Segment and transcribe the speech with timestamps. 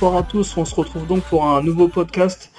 [0.00, 2.52] Bonsoir à tous, on se retrouve donc pour un nouveau podcast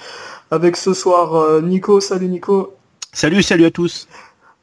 [0.50, 1.98] avec ce soir euh, Nico.
[1.98, 2.74] Salut Nico.
[3.14, 4.08] Salut, salut à tous.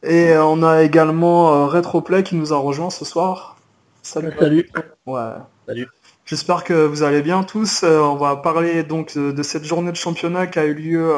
[0.03, 3.57] Et euh, on a également euh, Retroplay qui nous a rejoint ce soir.
[4.03, 4.31] Salut.
[4.39, 4.69] Salut.
[5.07, 5.21] Ouais.
[5.65, 5.87] Salut.
[6.27, 7.81] J'espère que vous allez bien tous.
[7.81, 11.11] On va parler donc de, cette journée de championnat qui a eu lieu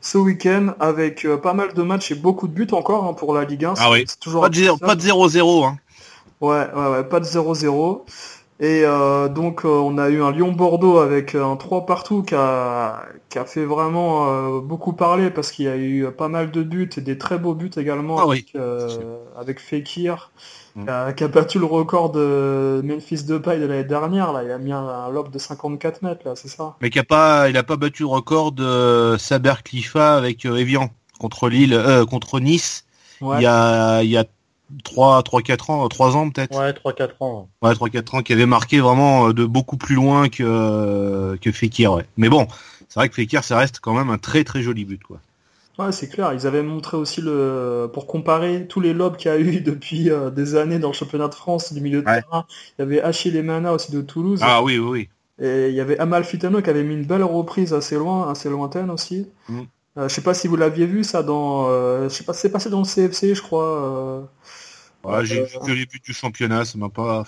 [0.00, 3.44] ce week-end avec pas mal de matchs et beaucoup de buts encore hein, pour la
[3.44, 3.74] Ligue 1.
[3.76, 4.04] Ah oui.
[4.06, 5.64] C'est toujours Pas de zéro- pas de 0-0.
[5.66, 5.78] Hein.
[6.40, 8.02] Ouais, ouais, ouais, pas de 0-0.
[8.62, 12.34] Et euh, donc euh, on a eu un Lyon-Bordeaux avec euh, un 3 partout qui
[12.34, 16.50] a, qui a fait vraiment euh, beaucoup parler parce qu'il y a eu pas mal
[16.50, 18.44] de buts et des très beaux buts également Ah oui.
[18.54, 20.30] avec, euh, avec Fekir
[20.76, 21.14] Mm.
[21.16, 24.32] qui, a, battu le record de Memphis Depay de l'année dernière.
[24.32, 24.44] Là.
[24.44, 26.76] Il a mis un, un lob de 54 mètres, là, c'est ça?
[26.80, 30.90] Mais qui a pas, il a pas battu le record de Saber Clifa avec Evian
[31.18, 32.84] contre Lille, euh, contre Nice.
[33.20, 33.38] Ouais.
[33.38, 34.24] Il y a, il y a
[34.84, 36.58] 3, 3, 4 ans, 3 ans peut-être.
[36.58, 37.48] Ouais, 3-4 ans.
[37.62, 41.36] Ouais, 3, 4 ans qui avait marqué vraiment euh, de beaucoup plus loin que, euh,
[41.40, 42.06] que Fekir, ouais.
[42.16, 42.46] Mais bon,
[42.88, 45.20] c'est vrai que Fekir, ça reste quand même un très très joli but, quoi.
[45.78, 46.32] Ouais, c'est clair.
[46.34, 50.10] Ils avaient montré aussi le, pour comparer tous les lobes qu'il y a eu depuis
[50.10, 52.20] euh, des années dans le championnat de France du milieu de Ouais.
[52.22, 52.44] terrain.
[52.78, 54.40] Il y avait Achille Emana aussi de Toulouse.
[54.42, 55.08] Ah oui, oui, oui.
[55.42, 58.90] Et il y avait Amalfitano qui avait mis une belle reprise assez loin, assez lointaine
[58.90, 59.26] aussi.
[59.48, 59.60] Mm.
[59.96, 62.50] Euh, je sais pas si vous l'aviez vu ça dans, euh, je sais pas, c'est
[62.50, 64.28] passé dans le CFC, je crois.
[65.04, 67.24] Euh, Ouais, j'ai Euh, vu que les buts du championnat, ça m'a pas,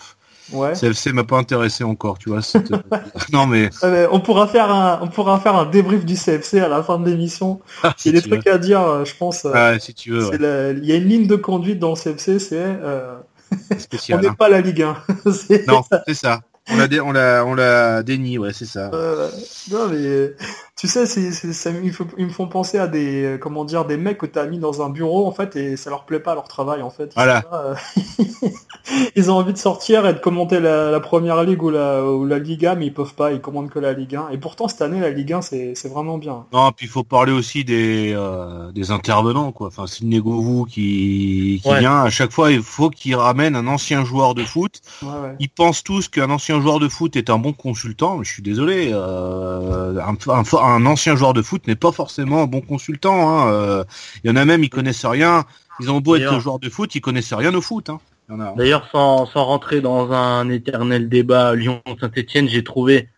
[0.53, 0.75] Ouais.
[0.75, 2.42] CFC m'a pas intéressé encore, tu vois.
[2.42, 2.75] c'était-
[3.33, 3.70] non mais,
[4.11, 7.09] on pourra faire un, on pourra faire un débrief du CFC à la fin de
[7.09, 7.61] l'émission.
[7.83, 8.37] ah, Il y a des veux.
[8.37, 9.45] trucs à dire, euh, je pense.
[9.45, 10.39] euh, si tu veux, c'est ouais.
[10.39, 13.17] la- Il y a une ligne de conduite dans le CFC, c'est euh,
[14.12, 14.34] on n'est hein.
[14.39, 14.97] pas la Ligue 1.
[15.33, 16.41] C'est- Non, c'est ça.
[16.70, 18.91] On l'a, dé- on l'a, on l'a déni, ouais, c'est ça.
[18.95, 19.28] Euh,
[19.73, 20.33] non mais
[20.75, 23.97] tu sais, c'est, c'est- ça, ils, me font penser à des euh, comment dire des
[23.97, 26.49] mecs que t'as mis dans un bureau en fait et ça leur plaît pas leur
[26.49, 27.05] travail en fait.
[27.05, 27.43] Ils Voilà.
[27.43, 28.49] sont là, euh,
[29.16, 32.25] ils ont envie de sortir et de commenter la, la première ligue ou la ou
[32.27, 34.31] la Liga mais ils peuvent pas, ils commandent que la Ligue 1.
[34.31, 36.47] Et pourtant cette année la Ligue 1 c'est, c'est vraiment bien.
[36.53, 39.69] Non, puis il faut parler aussi des, euh, des intervenants, quoi.
[39.69, 41.81] Enfin, Sidney Govou qui, qui Ouais.
[41.81, 44.81] vient, à chaque fois, il faut qu'il ramène un ancien joueur de foot.
[45.03, 45.37] Ouais, ouais.
[45.39, 48.43] Ils pensent tous qu'un ancien joueur de foot est un bon consultant, mais je suis
[48.43, 48.91] désolé.
[48.93, 53.28] euh, un, un, un ancien joueur de foot n'est pas forcément un bon consultant.
[53.28, 53.84] hein, euh,
[54.25, 55.45] Il y en a même, ils connaissent rien.
[55.81, 57.89] Ils ont beau être joueurs de foot, ils connaissent rien au foot.
[57.91, 58.00] Hein.
[58.31, 58.55] Hein.
[58.56, 63.09] D'ailleurs, sans, sans rentrer dans un éternel débat Lyon-Saint-Etienne, j'ai trouvé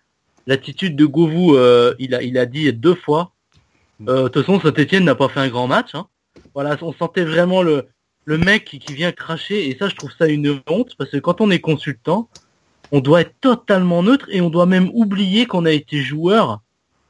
[0.47, 3.33] l'attitude de Govou, euh, il, a, il a dit deux fois.
[4.09, 5.95] Euh, De toute façon, Saint-Etienne n'a pas fait un grand match.
[5.95, 6.07] hein.
[6.55, 7.87] Voilà, on sentait vraiment le,
[8.25, 11.19] le mec qui, qui vient cracher, et ça, je trouve ça une honte, parce que
[11.19, 12.29] quand on est consultant,
[12.93, 16.61] on doit être totalement neutre, et on doit même oublier qu'on a été joueur,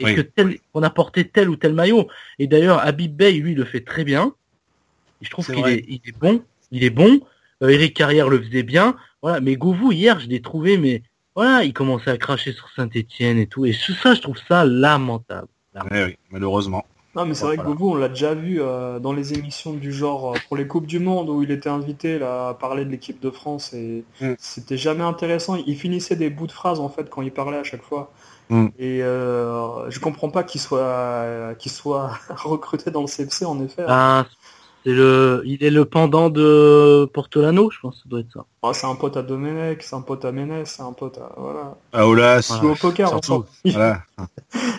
[0.00, 0.14] et Oui.
[0.14, 2.08] que tel, qu'on a porté tel ou tel maillot?
[2.38, 4.32] Et d'ailleurs, Habib Bey, lui, le fait très bien.
[5.22, 6.42] Et je trouve C'est qu'il est, il est bon.
[6.72, 7.20] Il est bon.
[7.62, 8.96] Euh, Eric Carrière le faisait bien.
[9.22, 9.40] Voilà.
[9.40, 11.02] Mais Govou, hier, je l'ai trouvé, mais
[11.36, 13.64] voilà, il commençait à cracher sur Saint-Etienne et tout.
[13.66, 15.48] Et tout ça, je trouve ça lamentable.
[15.90, 16.84] Ouais, oui, malheureusement.
[17.16, 17.62] Non mais c'est vrai que.
[17.62, 20.86] Govou on l'a déjà vu euh, dans les émissions du genre euh, pour les coupes
[20.86, 24.32] du monde où il était invité là à parler de l'équipe de France et Mm.
[24.36, 25.54] c'était jamais intéressant.
[25.64, 28.12] Il finissait des bouts de phrases en fait quand il parlait à chaque fois.
[28.50, 28.66] Mm.
[28.78, 33.84] Et euh, je comprends pas qu'il soit qu'il soit recruté dans le CFC en effet.
[33.88, 34.26] Ah,
[34.84, 38.44] c'est le, il est le pendant de Portolano, je pense, que ça doit être ça.
[38.62, 41.32] Ah, c'est un pote à Domenech, c'est un pote à Ménès, c'est un pote à
[41.38, 41.76] voilà.
[41.92, 43.44] Ah, Il joue au poker surtout.
[43.64, 44.02] Voilà.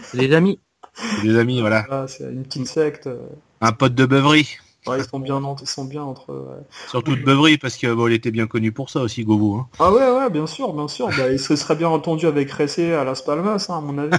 [0.04, 0.60] C'est les amis.
[1.24, 1.86] Des amis, voilà.
[1.88, 3.10] Voilà, c'est une petite secte.
[3.62, 4.58] Un pote de beuverie.
[4.88, 6.48] Ouais, ils sont bien entre, ils sont bien entre eux.
[6.50, 6.64] ouais.
[6.90, 9.56] Surtout de beuverie, parce que bon, il était bien connu pour ça aussi, Govou.
[9.56, 9.68] Hein.
[9.80, 11.08] Ah ouais, ouais, bien sûr, bien sûr.
[11.18, 14.16] Bah, il se serait bien entendu avec Ressé à Las Palmas, hein, à mon avis.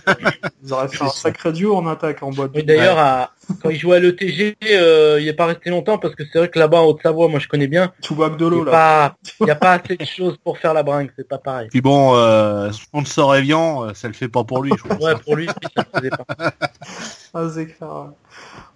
[0.65, 2.53] Ils auraient fait un sacré duo en attaque en boîte.
[2.53, 3.31] D'ailleurs,
[3.62, 6.49] quand il jouait à l'ETG, euh, il est pas resté longtemps parce que c'est vrai
[6.49, 7.93] que là-bas en Haute-Savoie, moi je connais bien.
[8.04, 9.04] Choubac de Il l'eau, n'y là.
[9.04, 11.38] a, pas- il y a pas assez de choses pour faire la bringue, c'est pas
[11.38, 11.69] pareil.
[11.71, 14.98] Puis bon, euh, sponsor Evian, euh, ça le fait pas pour lui, je pense.
[15.01, 16.24] Ouais, pour lui, ça ne faisait pas.
[17.34, 17.89] Ah, c'est clair.
[17.89, 18.11] ouais.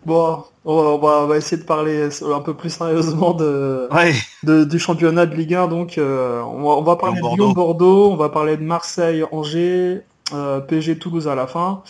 [0.07, 4.13] Bon, on va, on va essayer de parler un peu plus sérieusement de, Ouais.
[4.43, 5.69] de- du championnat de Ligue 1.
[5.69, 8.11] Donc, euh, on, va, on va parler de Lyon-Bordeaux.
[8.11, 10.03] On va parler de Marseille-Angers,
[10.35, 11.83] euh, PSG-Toulouse à la fin.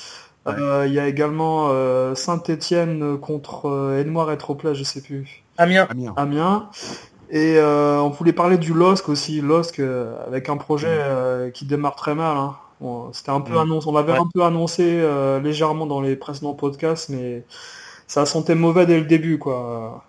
[0.46, 0.54] Ouais.
[0.58, 5.42] Euh, Il y a également euh, Saint-Étienne contre euh, Edouard Etropla, je sais plus.
[5.58, 5.86] Amiens.
[5.90, 6.14] Amiens.
[6.16, 6.68] Amiens.
[7.30, 11.64] Et euh, on voulait parler du LOSC aussi, LOSC euh, avec un projet euh, qui
[11.64, 12.36] démarre très mal.
[12.36, 12.56] hein.
[12.80, 14.18] Bon, C'était un peu annoncé, on l'avait Ouais.
[14.18, 17.44] un peu annoncé euh, légèrement dans les précédents podcasts, mais
[18.06, 20.04] ça sentait mauvais dès le début, quoi.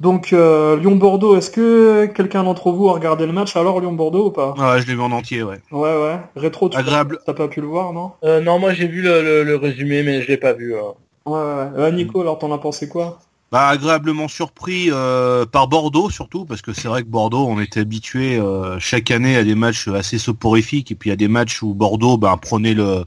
[0.00, 4.30] Donc euh, Lyon-Bordeaux, est-ce que quelqu'un d'entre vous a regardé le match alors Lyon-Bordeaux ou
[4.30, 4.54] pas?
[4.56, 5.58] Ouais, je l'ai vu en entier, ouais.
[5.72, 6.20] Ouais, ouais.
[6.36, 7.18] Rétro, tu Agréable.
[7.26, 8.12] t'as pas pu le voir, non?
[8.24, 10.74] Euh, non, moi j'ai vu le, le- le résumé, mais je l'ai pas vu.
[10.74, 10.82] euh.
[11.26, 11.38] Ouais, ouais.
[11.40, 11.80] ouais.
[11.80, 13.18] Euh, Nico, alors t'en as pensé quoi?
[13.50, 17.80] Bah, agréablement surpris euh, par Bordeaux surtout parce que c'est vrai que Bordeaux on était
[17.80, 21.72] habitué euh, chaque année à des matchs assez soporifiques et puis à des matchs où
[21.72, 23.04] Bordeaux bah, prenait le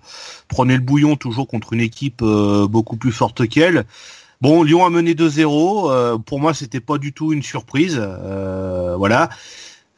[0.48, 3.86] prenait le bouillon toujours contre une équipe euh, beaucoup plus forte qu'elle.
[4.42, 6.24] Bon, Lyon a mené 2-0.
[6.24, 8.02] pour moi, c'était pas du tout une surprise.
[8.98, 9.30] voilà.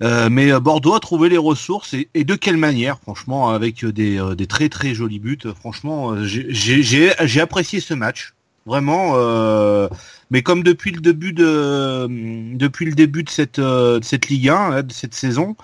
[0.01, 4.67] mais Bordeaux a trouvé les ressources et, de quelle manière, franchement, avec des, des très
[4.67, 5.39] très jolis buts.
[5.57, 8.33] Franchement, j'ai apprécié ce match.
[8.65, 9.89] Vraiment, euh,
[10.29, 12.07] mais comme depuis le début de
[12.55, 15.57] depuis le début de cette euh, de cette Ligue 1, hein, de cette saison,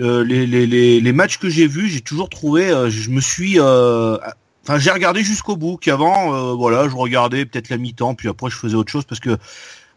[0.00, 3.58] euh, les, les, les, les, matchs que j'ai vus, j'ai toujours trouvé, je me suis,
[3.58, 5.78] enfin j'ai regardé jusqu'au bout.
[5.78, 9.38] Qu'avant, voilà, je regardais peut-être la mi-temps, puis après je faisais autre chose parce que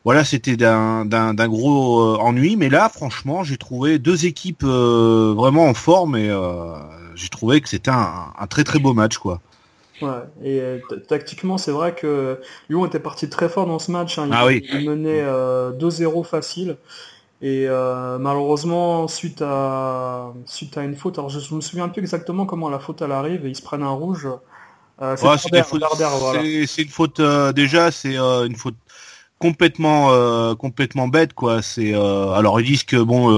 [0.06, 2.56] voilà, c'était d'un d'un gros ennui.
[2.56, 6.30] Mais là, franchement, j'ai trouvé deux équipes vraiment en forme et
[7.16, 9.42] j'ai trouvé que c'était un, un très très beau match, quoi.
[10.02, 10.10] Ouais,
[10.44, 14.18] et euh, tactiquement, c'est vrai que Lyon était parti très fort dans ce match.
[14.18, 14.26] Hein.
[14.28, 14.66] Il, ah oui.
[14.72, 16.78] il menait euh, 2-0 facile.
[17.42, 22.46] Et euh, malheureusement, suite à suite à une faute, alors je, me souviens plus exactement
[22.46, 24.28] comment la faute elle arrive, et ils se prennent un rouge.
[25.02, 28.76] Euh, c'est une faute euh, déjà, c'est euh, une faute
[29.40, 31.62] complètement complètement bête quoi.
[31.62, 33.30] C'est alors ils disent que bon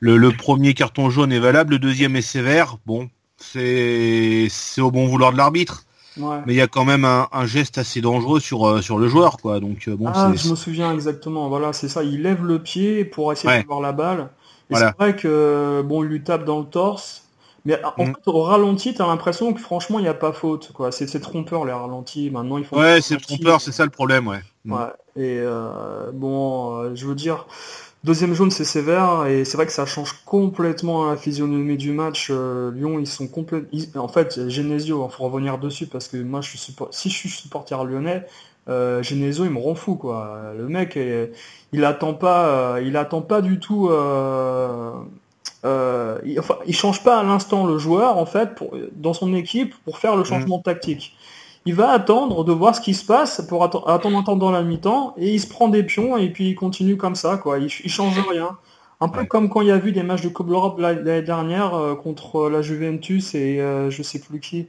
[0.00, 2.78] le, le, premier carton jaune est valable, le deuxième est sévère.
[2.86, 3.08] Bon,
[3.42, 5.84] c'est au bon vouloir de l'arbitre.
[6.16, 9.38] Mais il y a quand même un, geste assez dangereux sur euh, sur le joueur
[9.38, 9.60] quoi.
[9.60, 10.10] Donc euh, bon.
[10.14, 11.48] Ah, je me souviens exactement.
[11.48, 12.02] Voilà, c'est ça.
[12.02, 14.28] Il lève le pied pour essayer de voir la balle.
[14.70, 17.24] Et c'est vrai que bon, il lui tape dans le torse.
[17.64, 18.06] Mais en mm.
[18.06, 20.90] fait, au ralenti, t'as l'impression que franchement, il n'y a pas faute, quoi.
[20.90, 22.28] C'est trompeur les ralentis.
[22.30, 22.76] Maintenant, il faut.
[22.76, 24.40] Ouais, c'est trompeur, c'est ça le problème, ouais.
[24.66, 24.78] Ouais.
[25.14, 27.46] Et euh, bon, je veux dire,
[28.04, 32.28] Deuxième jaune, c'est sévère et c'est vrai que ça change complètement la physionomie du match.
[32.30, 34.02] Euh, Lyon, ils sont complètement.
[34.02, 36.88] En fait, Genesio, il faut revenir dessus parce que moi, je suis support...
[36.90, 38.26] si je suis supporter lyonnais,
[38.68, 40.52] euh, Genesio, il me rend fou, quoi.
[40.58, 40.98] Le mec,
[41.72, 43.88] il attend pas, euh, il attend pas du tout.
[43.88, 44.92] Euh...
[45.64, 49.32] Euh, il, enfin, il change pas à l'instant le joueur en fait pour, dans son
[49.32, 50.62] équipe pour faire le changement mmh.
[50.64, 51.16] tactique
[51.64, 55.14] il va attendre de voir ce qui se passe pour attendre, attendre dans la mi-temps
[55.16, 57.58] et il se prend des pions et puis il continue comme ça quoi.
[57.58, 58.58] Il, il change rien.
[59.00, 61.74] Un peu comme quand il y a vu des matchs de Coupe d'Europe l'année dernière
[61.74, 64.68] euh, contre la Juventus et euh, je sais plus qui,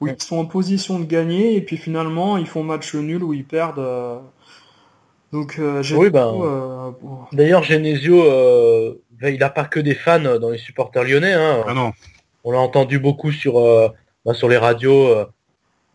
[0.00, 3.34] où ils sont en position de gagner et puis finalement ils font match nul où
[3.34, 3.80] ils perdent.
[3.80, 4.18] Euh.
[5.32, 5.60] Donc
[5.96, 6.94] oui, ben,
[7.32, 8.22] D'ailleurs Genesio,
[9.20, 11.32] ben, il n'a pas que des fans dans les supporters lyonnais.
[11.32, 11.64] Hein.
[11.66, 11.92] Ah non.
[12.44, 13.54] On l'a entendu beaucoup sur,
[14.24, 15.26] ben, sur les radios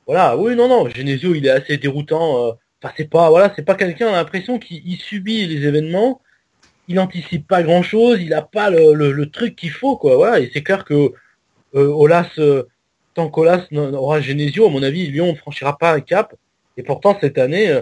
[0.10, 2.48] voilà, oui, non, non, Genesio, il est assez déroutant.
[2.48, 2.52] Euh,
[2.82, 6.20] enfin, c'est pas, voilà, c'est pas quelqu'un, on a l'impression qu'il subit les événements,
[6.88, 10.16] il anticipe pas grand chose, il a pas le, truc qu'il faut, quoi.
[10.16, 11.14] Voilà, et c'est clair que
[11.76, 12.64] euh, Olas, euh,
[13.14, 16.34] tant qu'Olas aura Genesio, à mon avis, Lyon ne franchira pas un cap.
[16.76, 17.80] Et pourtant, cette année,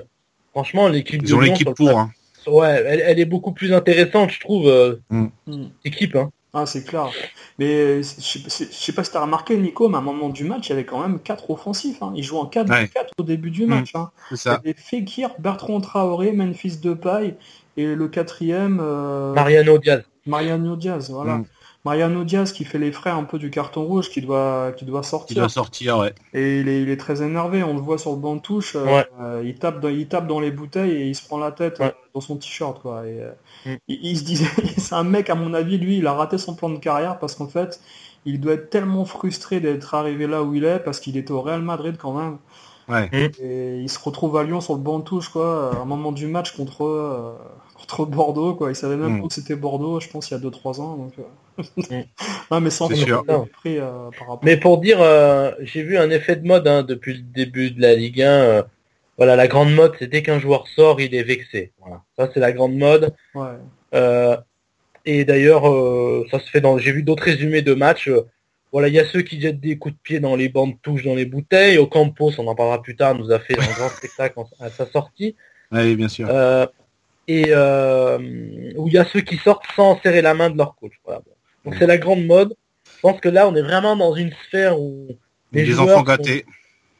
[0.51, 1.97] franchement, l'équipe de Lyon, l'équipe pour.
[1.97, 2.11] Hein.
[2.45, 5.27] Ouais, elle, est beaucoup plus intéressante, je trouve, mm.
[5.85, 6.17] équipe.
[6.17, 6.29] Hein.
[6.59, 7.11] Ah, c'est clair.
[7.59, 10.67] Mais je sais pas si tu as remarqué, Nico, mais à un moment du match,
[10.67, 12.01] il y avait quand même quatre offensifs.
[12.01, 12.13] Hein.
[12.15, 12.87] Ils jouent en 4-4
[13.19, 13.93] au début du match.
[13.93, 14.11] Mmh, hein.
[14.33, 14.59] ça.
[14.63, 17.35] Il y avait Fekir, Bertrand Traoré, Memphis Depay
[17.77, 18.79] et le quatrième...
[18.81, 19.33] Euh...
[19.33, 20.01] Mariano Diaz.
[20.25, 21.35] Mariano Diaz, voilà.
[21.35, 21.45] Mmh.
[21.85, 25.03] Mariano Diaz qui fait les frais un peu du carton rouge, qui doit, qui doit
[25.03, 25.27] sortir.
[25.27, 26.13] Qui doit sortir, ouais.
[26.33, 28.75] Et il est, il est très énervé, on le voit sur le banc de touche.
[28.75, 31.79] Euh, il, tape dans, il tape dans les bouteilles et il se prend la tête
[31.79, 33.05] euh, dans son t-shirt, quoi.
[33.05, 33.31] Et, euh,
[33.65, 33.75] mm.
[33.87, 34.45] il, se disait,
[34.77, 37.35] c'est un mec, à mon avis, lui, il a raté son plan de carrière parce
[37.35, 37.79] qu'en fait,
[38.25, 41.41] il doit être tellement frustré d'être arrivé là où il est parce qu'il était au
[41.41, 42.37] Real Madrid quand même.
[42.89, 43.09] Ouais.
[43.41, 46.13] Et il se retrouve à Lyon sur le banc de touche, quoi, à un moment
[46.13, 47.35] du match contre,
[47.77, 48.69] contre Bordeaux, quoi.
[48.69, 49.21] Il savait même mm.
[49.21, 50.95] pas que c'était Bordeaux, je pense, il y a 2-3 ans.
[50.95, 51.13] Donc,
[52.51, 53.03] non, mais sans Pris,
[53.77, 54.39] euh, par rapport...
[54.43, 57.81] Mais pour dire, euh, j'ai vu un effet de mode hein, depuis le début de
[57.81, 58.63] la Ligue 1.
[59.19, 61.71] Euh, voilà, la grande mode, c'est dès qu'un joueur sort, il est vexé.
[61.79, 62.03] Voilà.
[62.17, 63.13] Ça, c'est la grande mode.
[65.05, 65.63] et d'ailleurs,
[66.29, 66.77] ça se fait dans.
[66.77, 68.09] J'ai vu d'autres résumés de matchs.
[68.71, 71.03] voilà, il y a ceux qui jettent des coups de pied dans les bandes touches,
[71.03, 71.77] dans les bouteilles.
[71.77, 74.85] Au Campos, on en parlera plus tard, nous a fait un grand spectacle à sa
[74.85, 75.35] sortie.
[75.71, 76.29] Oui, bien sûr.
[77.27, 77.53] et
[78.75, 80.93] où il y a ceux qui sortent sans serrer la main de leur coach.
[81.03, 81.21] Voilà.
[81.65, 82.55] Donc c'est la grande mode.
[82.97, 85.07] Je pense que là, on est vraiment dans une sphère où
[85.51, 86.45] les, joueurs enfants gâtés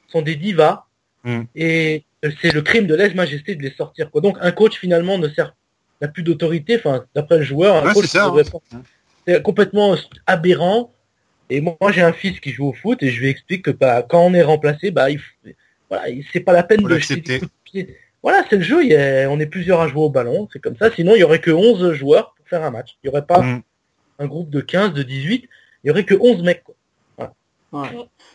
[0.08, 0.86] sont, des divas
[1.28, 1.44] hmm.
[1.56, 2.04] et
[2.42, 4.10] c'est le crime de lèse-majesté de les sortir.
[4.10, 4.22] Quoi.
[4.22, 5.54] Donc un coach finalement ne sert
[6.02, 6.78] n'a plus d'autorité.
[6.78, 8.34] Enfin, d'après le joueur, un coach hein.
[9.28, 10.94] c'est complètement aberrant.
[11.50, 14.06] Et moi, j'ai un fils qui joue au foot et je lui explique que bah,
[14.08, 15.20] quand on est remplacé, bah, il,
[15.90, 17.40] voilà, c'est pas la peine de jeter
[17.74, 17.96] des.
[18.22, 18.80] Voilà, c'est le jeu.
[19.30, 20.92] on est plusieurs à jouer au ballon, c'est comme ça.
[20.92, 22.98] Sinon, il y aurait que 11 joueurs pour faire un match.
[23.02, 23.62] Il y aurait pas hmm
[24.20, 25.50] un groupe de 15, de 18,
[25.84, 26.64] il y aurait que 11 mecs.
[26.64, 26.76] Quoi.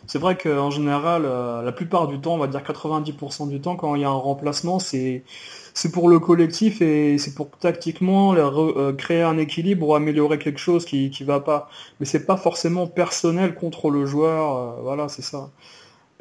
[0.06, 3.76] C'est vrai qu'en général, euh, la plupart du temps, on va dire 90% du temps,
[3.76, 5.24] quand il y a un remplacement, c'est
[5.74, 10.58] c'est pour le collectif et c'est pour tactiquement euh, créer un équilibre ou améliorer quelque
[10.58, 11.68] chose qui qui va pas.
[12.00, 14.56] Mais c'est pas forcément personnel contre le joueur.
[14.78, 15.50] Euh, voilà, c'est ça.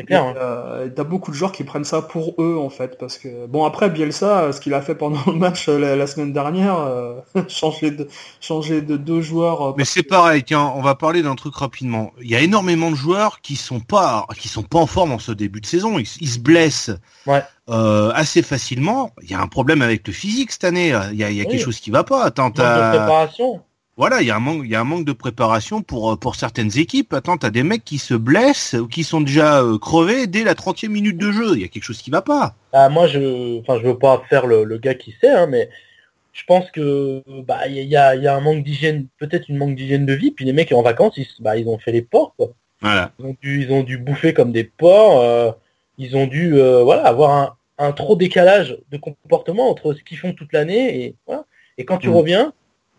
[0.09, 0.33] Hein.
[0.37, 3.65] Euh, t'as beaucoup de joueurs qui prennent ça pour eux en fait, parce que bon
[3.65, 7.15] après Bielsa, ce qu'il a fait pendant le match euh, la, semaine dernière, euh,
[7.47, 8.07] changer de
[8.39, 9.75] changer de deux joueurs.
[9.77, 12.11] Mais c'est pareil, tiens, on va parler d'un truc rapidement.
[12.21, 15.19] Il y a énormément de joueurs qui sont pas qui sont pas en forme en
[15.19, 15.99] ce début de saison.
[15.99, 16.91] Ils, se blessent
[17.67, 19.11] assez facilement.
[19.21, 20.89] Il y a un problème avec le physique cette année.
[21.11, 22.23] Il y a, quelque chose qui va pas.
[22.23, 23.61] Attends, préparation
[24.01, 26.15] voilà, il y a un manque, il y a un manque de préparation pour euh,
[26.15, 27.13] pour certaines équipes.
[27.13, 30.55] Attends, t'as des mecs qui se blessent ou qui sont déjà euh, crevés dès la
[30.55, 31.51] 30e minute de jeu.
[31.53, 32.55] Il y a quelque chose qui va pas.
[32.73, 35.69] Ah, moi, je, enfin, je veux pas faire le, le gars qui sait, hein, mais
[36.33, 39.75] je pense que bah il y a, y a un manque d'hygiène, peut-être une manque
[39.75, 40.31] d'hygiène de vie.
[40.31, 42.33] Puis les mecs en vacances, ils, bah, ils ont fait les porcs.
[42.37, 42.47] Quoi.
[42.81, 43.11] Voilà.
[43.19, 45.21] Ils ont dû, ils ont dû bouffer comme des porcs.
[45.21, 45.51] Euh,
[45.99, 50.33] ils ont dû, voilà, avoir un, un trop décalage de comportement entre ce qu'ils font
[50.33, 51.45] toute l'année et voilà.
[51.77, 52.15] Et quand tu mm.
[52.15, 52.53] reviens,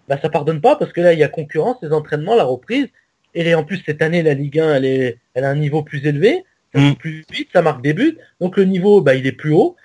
[0.09, 2.89] bah, ça pardonne pas parce que là, il y a concurrence, les entraînements, la reprise.
[3.35, 6.05] Et en plus, cette année, la Ligue 1, elle, est, elle a un niveau plus
[6.07, 6.45] élevé,
[6.75, 6.97] ça mm.
[6.97, 8.19] plus vite, ça marque des buts.
[8.41, 9.77] Donc le niveau, bah, il est plus haut.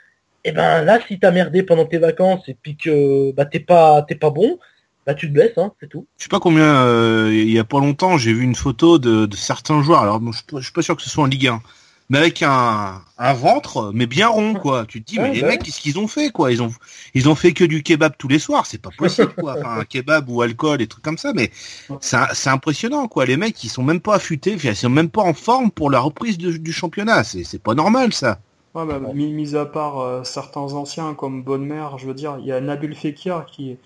[0.44, 4.02] Et ben là, si t'as merdé pendant tes vacances et puis que bah, t'es pas,
[4.04, 4.60] t'es pas bon,
[5.06, 6.08] bah tu te blesses, hein, c'est tout.
[6.18, 9.26] Je sais pas combien, euh, il y a pas longtemps, j'ai vu une photo de,
[9.26, 10.02] de certains joueurs.
[10.04, 11.62] Alors, je, je suis pas sûr que ce soit en Ligue 1,
[12.10, 14.86] mais avec un, un ventre, mais bien rond, quoi.
[14.86, 16.52] Tu te dis, mais les bah mecs, qu'est-ce qu'ils ont fait, quoi?
[16.52, 16.72] Ils ont,
[17.14, 19.58] ils ont fait que du kebab tous les soirs, c'est pas possible, quoi.
[19.60, 21.52] Enfin, un kebab ou alcool, des trucs comme ça, mais
[22.00, 23.26] c'est impressionnant, quoi.
[23.26, 26.00] Les mecs, ils sont même pas affûtés, ils sont même pas en forme pour la
[26.00, 27.24] reprise du championnat.
[27.24, 28.40] C'est pas normal, ça.
[28.74, 32.46] Ouais, bah, mis, à part euh, certains anciens comme Bonne Mère, je veux dire, il
[32.46, 33.78] y a Nabil Fekir qui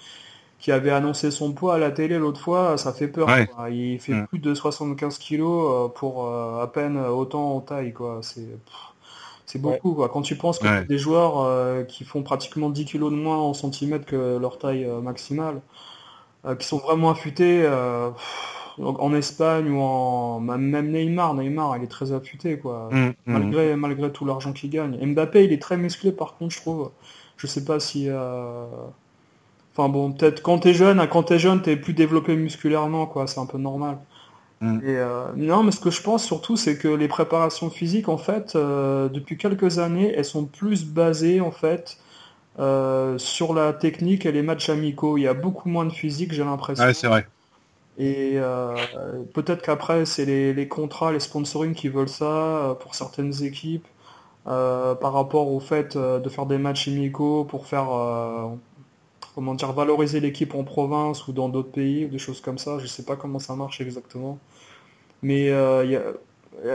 [0.61, 3.27] qui avait annoncé son poids à la télé l'autre fois, ça fait peur.
[3.71, 8.19] Il fait plus de 75 kilos euh, pour euh, à peine autant en taille, quoi.
[8.21, 8.47] C'est
[9.47, 10.07] c'est beaucoup, quoi.
[10.07, 13.53] Quand tu penses que des joueurs euh, qui font pratiquement 10 kilos de moins en
[13.53, 15.61] centimètres que leur taille maximale,
[16.59, 17.67] qui sont vraiment affûtés.
[18.77, 22.87] en Espagne ou en même Neymar, Neymar il est très affûté quoi.
[22.91, 23.13] Mmh, mmh.
[23.25, 24.97] malgré malgré tout l'argent qu'il gagne.
[25.05, 26.91] Mbappé il est très musclé par contre je trouve.
[27.37, 28.09] Je sais pas si
[29.73, 33.27] Enfin bon, peut-être quand t'es jeune, quand t'es jeune, t'es plus développé musculairement, quoi.
[33.27, 33.97] C'est un peu normal.
[34.61, 34.79] Mm.
[34.83, 38.17] Et, euh, non, mais ce que je pense surtout, c'est que les préparations physiques, en
[38.17, 41.97] fait, euh, depuis quelques années, elles sont plus basées, en fait,
[42.59, 45.17] euh, sur la technique et les matchs amicaux.
[45.17, 46.83] Il y a beaucoup moins de physique, j'ai l'impression.
[46.83, 47.25] Ouais, c'est vrai.
[47.97, 48.39] Et
[49.33, 53.85] peut-être qu'après, c'est les, les, contrats, les sponsoring qui veulent ça pour certaines équipes,
[54.45, 57.89] par rapport au fait de faire des matchs amicaux pour faire
[59.35, 62.79] comment dire, valoriser l'équipe en province ou dans d'autres pays ou des choses comme ça.
[62.79, 64.39] Je sais pas comment ça marche exactement.
[65.23, 66.13] Mais euh,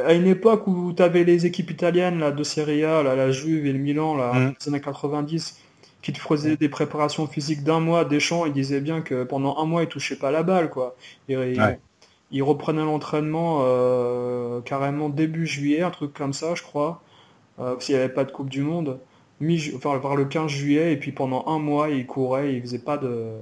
[0.05, 3.67] à une époque où tu avais les équipes italiennes là, de Serie A, la Juve
[3.67, 4.55] et le Milan, là, mm.
[4.61, 5.61] les années 90,
[6.03, 9.59] qui te faisaient des préparations physiques d'un mois, des champs, ils disaient bien que pendant
[9.59, 10.71] un mois, ils touchaient pas la balle.
[10.71, 10.95] quoi.
[11.29, 17.03] ils, reprenaient l'entraînement euh, carrément début juillet, un truc comme ça, je crois,
[17.59, 18.99] euh, s'il n'y avait pas de Coupe du Monde
[19.41, 22.97] mi enfin, le 15 juillet et puis pendant un mois il courait il faisait pas
[22.97, 23.33] de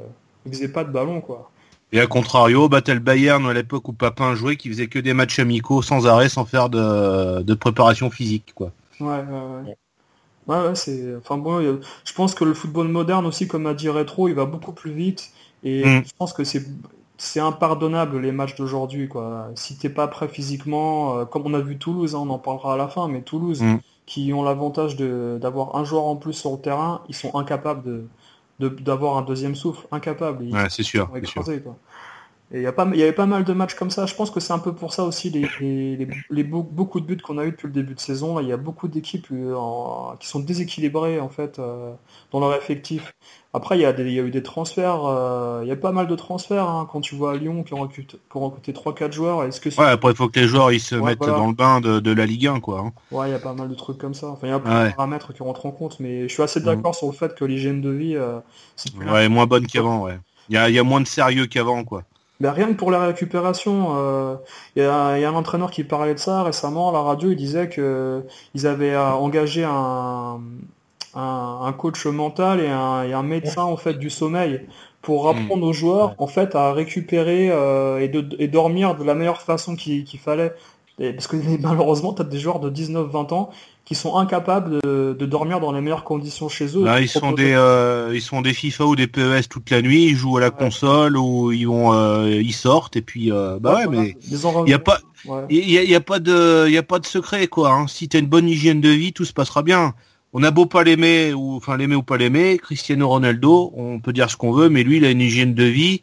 [0.47, 1.51] il faisait pas de ballon quoi.
[1.93, 5.15] Et à contrario, battait le Bayern à l'époque où Papin jouait qui faisait que des
[5.15, 8.73] matchs amicaux sans arrêt sans faire de, de préparation physique quoi.
[9.01, 9.77] Ouais ouais.
[10.49, 10.67] ouais.
[10.67, 14.29] ouais c'est enfin bon je pense que le football moderne aussi comme a dit Retro
[14.29, 15.31] il va beaucoup plus vite
[15.63, 16.05] et mm.
[16.05, 16.65] je pense que c'est
[17.17, 19.51] c'est impardonnable les matchs d'aujourd'hui quoi.
[19.55, 22.75] Si t'es pas prêt physiquement, euh, comme on a vu Toulouse, hein, on en parlera
[22.75, 26.53] à la fin, mais Toulouse, mm qui ont l'avantage d'avoir un joueur en plus sur
[26.53, 28.07] le terrain, ils sont incapables de
[28.61, 30.45] d'avoir un deuxième souffle, incapables.
[30.53, 31.11] ouais, c'est sûr.
[32.53, 34.07] Et il y, a pas, il y avait pas mal de matchs comme ça.
[34.07, 37.17] Je pense que c'est un peu pour ça aussi les, les, les, beaucoup de buts
[37.17, 38.39] qu'on a eu depuis le début de saison.
[38.39, 39.57] il y a beaucoup d'équipes euh,
[40.21, 41.93] qui sont déséquilibrées en fait euh,
[42.31, 43.17] dans leur effectif.
[43.57, 45.05] Après, il y a, des, il y a eu des transferts.
[45.07, 47.73] Euh, il y a pas mal de transferts hein, quand tu vois à Lyon qui
[47.73, 49.45] ont recruté, qui ont recruté 3-4 joueurs.
[49.45, 51.81] Est-ce que ouais, après il faut que les joueurs ils se mettent dans le bain
[51.81, 52.81] de, de, la Ligue 1 quoi.
[52.81, 52.93] Hein.
[53.13, 54.27] Ouais, il y a pas mal de trucs comme ça.
[54.27, 56.61] Enfin, il y a plein de paramètres qui rentrent en compte, mais je suis assez
[56.61, 56.95] d'accord mm.
[56.95, 58.19] sur le fait que l'hygiène de vie
[58.75, 60.03] c'est ouais, moins bonne qu'avant.
[60.03, 60.19] Ouais.
[60.49, 62.03] Il y a, il y a moins de sérieux qu'avant quoi.
[62.41, 64.35] Ben, rien que pour la récupération, euh,
[64.75, 67.31] il y, a, y, a, un entraîneur qui parlait de ça récemment à la radio.
[67.31, 70.41] Il disait que ils avaient euh, engagé un,
[71.15, 74.61] un, un coach mental et un, et un, médecin en fait du sommeil
[75.03, 75.37] pour hmm.
[75.37, 79.43] apprendre aux joueurs en fait à récupérer euh, et, de, et dormir de la meilleure
[79.43, 80.53] façon qu'il fallait.
[80.99, 83.51] Et parce que malheureusement, tu as des joueurs de 19-20 ans
[83.85, 86.85] qui sont incapables de, de, dormir dans les meilleures conditions chez eux.
[86.85, 90.05] Là, ils sont des euh, ils sont des FIFA ou des PES toute la nuit,
[90.05, 93.75] ils jouent à la console ou ils vont euh, ils sortent et puis euh, bah
[93.75, 95.01] ouais, mais il y a pas
[95.51, 97.73] il y, y, a pas de il a pas de secret quoi.
[97.73, 97.87] Hein.
[97.87, 99.95] Si tu as une bonne hygiène de vie, tout se passera bien.
[100.35, 104.13] On a beau pas l'aimer ou enfin l'aimer ou pas l'aimer, Cristiano Ronaldo, on peut
[104.13, 106.03] dire ce qu'on veut, mais lui il a une hygiène de vie,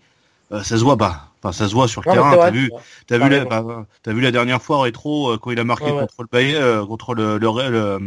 [0.52, 1.32] ça se voit pas.
[1.44, 2.38] Enfin, ça se voit sur le terrain.
[2.38, 2.72] T'as vu,
[3.08, 5.90] t'as vu, la, bah, as vu la dernière fois rétro euh, quand il a marqué
[5.90, 8.00] contre le Bayern, euh, contre le le, le,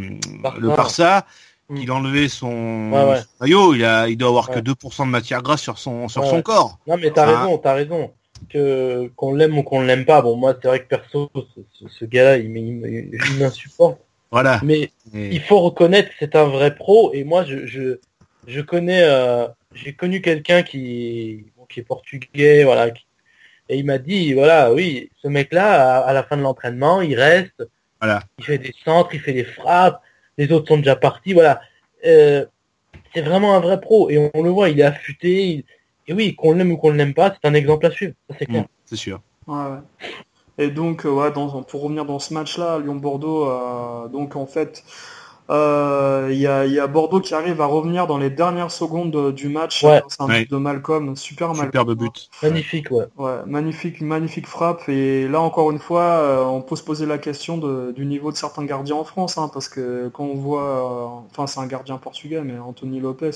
[0.60, 1.26] le Barça,
[1.74, 2.90] qu'il a enlevé son,
[3.40, 3.74] maillot.
[3.74, 6.78] Il a, il doit avoir que 2% de matière grasse sur son sur son corps.
[6.86, 8.12] Non, mais t'as raison, t'as raison.
[8.48, 10.22] Que qu'on l'aime ou qu'on l'aime pas.
[10.22, 12.50] Bon, moi, c'est vrai que perso, ce, ce gars-là, il
[13.38, 13.98] m'insupporte.
[14.34, 14.60] Voilà.
[14.64, 17.14] Mais il faut reconnaître que c'est un vrai pro.
[17.14, 18.00] Et moi, je je,
[18.48, 23.06] je connais, euh, j'ai connu quelqu'un qui qui est portugais, voilà, qui,
[23.68, 27.64] et il m'a dit, voilà, oui, ce mec-là, à, la fin de l'entraînement, il reste,
[28.00, 28.22] voilà.
[28.38, 30.02] il fait des centres, il fait des frappes,
[30.36, 31.60] les autres sont déjà partis, voilà.
[32.04, 32.44] Euh,
[33.14, 35.64] c'est vraiment un vrai pro, et on, le voit, il est affûté,
[36.08, 38.36] et oui, qu'on l'aime ou qu'on ne l'aime pas, c'est un exemple à suivre, ça
[38.38, 38.66] c'est clair.
[38.84, 39.22] c'est sûr.
[39.46, 39.78] Ouais,
[40.58, 44.84] Et donc, euh, ouais, dans, pour revenir dans ce match-là, Lyon-Bordeaux, euh, donc en fait,
[45.50, 49.84] euh, il y, a, Bordeaux qui arrive à revenir dans les dernières secondes du match.
[49.84, 50.02] Ouais.
[50.08, 51.66] C'est un but de Malcolm, super Malcolm.
[51.66, 52.30] Superbe but.
[52.42, 53.04] Magnifique, ouais.
[53.18, 54.88] Ouais, magnifique, magnifique frappe.
[54.88, 58.36] Et là encore une fois, euh, on peut se poser la question du niveau de
[58.36, 61.98] certains gardiens en France, hein, parce que quand on voit, euh, enfin c'est un gardien
[61.98, 63.32] portugais, mais Anthony Lopez,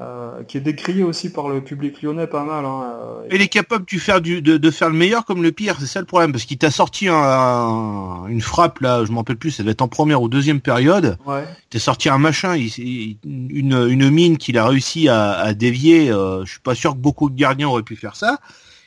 [0.00, 2.64] euh, qui est décrié aussi par le public lyonnais pas mal.
[2.64, 5.52] Hein, euh, il est capable de faire, du, de, de, faire le meilleur comme le
[5.52, 9.18] pire, c'est ça le problème, parce qu'il t'a sorti un, une frappe là, je m'en
[9.18, 11.16] rappelle plus, ça devait être en première ou deuxième période.
[11.26, 11.44] Ouais.
[11.70, 16.10] T'as sorti un machin, il, une, une mine qu'il a réussi à, à dévier.
[16.10, 18.40] Euh, je suis pas sûr que beaucoup de gardiens auraient pu faire ça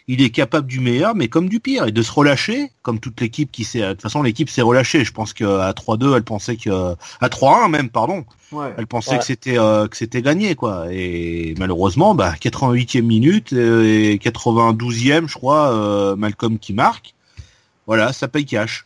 [0.08, 3.20] il est capable du meilleur, mais comme du pire, et de se relâcher, comme toute
[3.20, 3.82] l'équipe qui s'est.
[3.82, 5.04] De toute façon, l'équipe s'est relâchée.
[5.04, 8.24] Je pense qu'à 3-2, elle pensait que à 3-1 même, pardon.
[8.52, 8.74] Ouais.
[8.78, 10.86] Elle pensait que c'était euh, que c'était gagné, quoi.
[10.92, 17.14] Et malheureusement, bah 88e minute et 92e, je crois, euh, Malcolm qui marque.
[17.86, 18.86] Voilà, ça paye cash.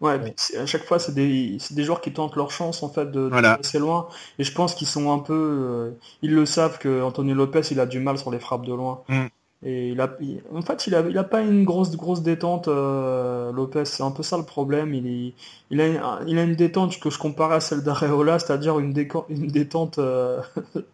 [0.00, 0.18] Ouais,
[0.58, 3.56] à chaque fois, c'est des, des joueurs qui tentent leur chance en fait de, de
[3.56, 4.08] passer loin.
[4.40, 5.90] Et je pense qu'ils sont un peu, euh,
[6.22, 9.02] ils le savent que Antonio Lopez, il a du mal sur les frappes de loin.
[9.08, 9.26] Mm.
[9.64, 10.16] Et il a,
[10.52, 13.84] en fait, il a, il a pas une grosse, grosse détente, euh, Lopez.
[13.84, 14.92] C'est un peu ça le problème.
[14.92, 15.34] Il, est,
[15.70, 18.92] il, a, il a une détente que je comparais à celle d'Areola, c'est-à-dire une,
[19.28, 20.40] une détente, euh,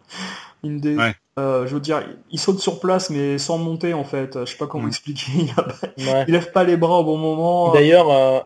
[0.64, 0.98] une dé...
[1.38, 4.38] euh, je veux dire, il saute sur place mais sans monter en fait.
[4.40, 5.32] Je sais pas comment expliquer.
[5.96, 7.72] Il, a, il, lève pas les bras au bon moment.
[7.72, 8.40] D'ailleurs, euh,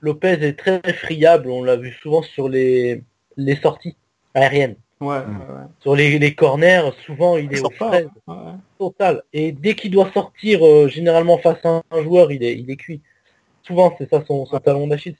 [0.00, 1.50] Lopez est très friable.
[1.50, 3.02] On l'a vu souvent sur les,
[3.36, 3.96] les sorties
[4.34, 4.76] aériennes.
[5.04, 5.22] Ouais,
[5.80, 8.06] Sur les, les, corners, souvent il est au frais.
[8.78, 9.22] Total.
[9.32, 12.76] Et dès qu'il doit sortir, euh, généralement face à un joueur, il est, il est
[12.76, 13.02] cuit.
[13.62, 15.16] Souvent, c'est ça son, son talon d'Achille.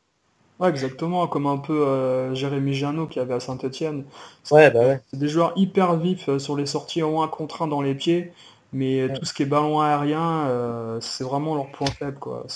[0.59, 4.05] Ouais, exactement, comme un peu euh, Jérémy Janot qui avait à Saint-Etienne.
[4.51, 5.01] Ouais, bah ouais.
[5.11, 8.33] C'est des joueurs hyper vifs euh, sur les sorties au moins contraints dans les pieds,
[8.73, 12.47] mais tout ce qui est ballon aérien, c'est vraiment leur point faible, quoi.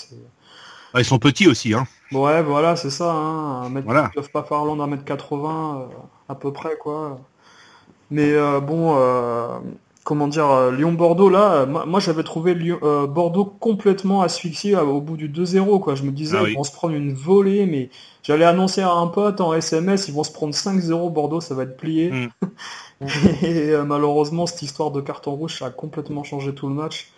[0.97, 1.85] ils sont petits aussi, hein.
[2.11, 3.11] Ouais, voilà, c'est ça.
[3.11, 3.69] Hein.
[3.69, 5.89] Mètre, Ils peuvent pas faire long d'un mètre 80
[6.29, 7.19] à peu près, quoi.
[8.11, 8.95] Mais bon,
[10.09, 15.01] comment dire, euh, Lyon-Bordeaux, là, euh, moi, j'avais trouvé Lyon, euh, Bordeaux complètement asphyxié au
[15.01, 15.93] bout du 2-0, quoi.
[15.93, 17.91] Je me disais, ah ils vont se prendre une volée, mais
[18.23, 21.61] j'allais annoncer à un pote en SMS, ils vont se prendre 5-0 Bordeaux, ça va
[21.61, 22.11] être plié.
[22.11, 22.27] Mm.
[23.43, 27.11] Et malheureusement, cette histoire de carton rouge, ça a complètement changé tout le match.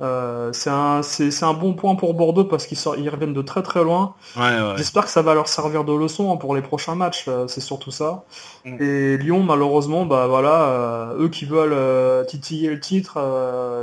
[0.00, 3.62] Euh, c'est un, c'est, un bon point pour Bordeaux parce qu'ils ils reviennent de très
[3.62, 4.14] très loin.
[4.76, 7.26] J'espère que ça va leur servir de leçon hein, pour les prochains matchs.
[7.28, 8.24] Euh, c'est surtout ça.
[8.64, 8.82] Mm.
[8.82, 13.18] Et Lyon, malheureusement, bah voilà, euh, eux qui veulent titiller le titre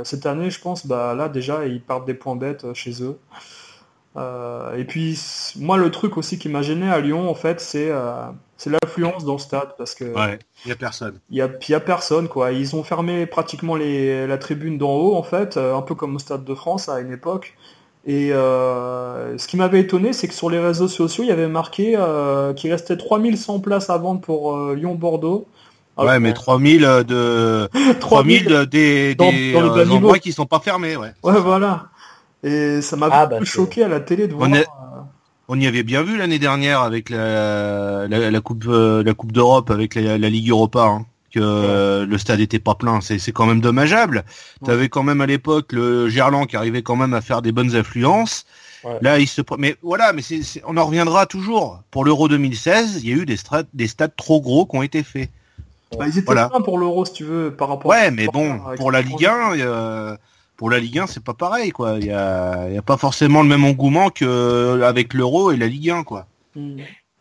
[0.04, 3.18] cette année, je pense, bah là déjà ils partent des points bêtes chez eux.
[4.76, 5.18] et puis
[5.56, 7.90] moi le truc aussi qui m'a gêné à Lyon en fait c'est
[8.62, 10.04] c'est l'affluence dans le stade parce que
[10.64, 11.18] il y a personne.
[11.30, 12.52] Il y a, y a personne quoi.
[12.52, 16.14] Ils ont fermé pratiquement les, la tribune d'en haut en fait, euh, un peu comme
[16.14, 17.56] au stade de France à une époque.
[18.06, 21.48] Et euh, ce qui m'avait étonné, c'est que sur les réseaux sociaux, il y avait
[21.48, 25.48] marqué euh, qu'il restait 3100 places à vendre pour Lyon-Bordeaux.
[25.98, 27.68] ouais, mais 3000 de
[28.00, 31.12] 3000 des, dans, des dans endroits qui sont pas fermés, ouais.
[31.24, 31.86] Ouais, voilà.
[32.44, 34.48] Et ça m'a ah, bah, choqué à la télé de voir.
[34.48, 34.54] On
[35.60, 39.94] y avait bien vu l'année dernière avec la, la, coupe euh, la coupe d'Europe avec
[39.94, 43.00] la, Ligue Europa hein, que euh, le stade était pas plein.
[43.00, 44.24] C'est c'est quand même dommageable.
[44.64, 47.52] Tu avais quand même à l'époque le Gerland qui arrivait quand même à faire des
[47.52, 48.46] bonnes affluences.
[49.00, 50.22] Là, il se mais voilà, mais
[50.66, 51.82] on en reviendra toujours.
[51.92, 54.82] Pour l'Euro 2016, il y a eu des stades des stades trop gros qui ont
[54.82, 55.30] été faits.
[55.96, 56.48] Bah, ils étaient voilà.
[56.64, 57.90] pour l'Euro si tu veux par rapport.
[57.90, 60.16] Ouais, mais bon, pour la Ligue 1,
[60.56, 61.96] pour la Ligue 1, c'est pas pareil, quoi.
[61.98, 65.66] Il y a, y a pas forcément le même engouement que avec l'Euro et la
[65.66, 66.26] Ligue 1, quoi.
[66.54, 66.78] Hmm.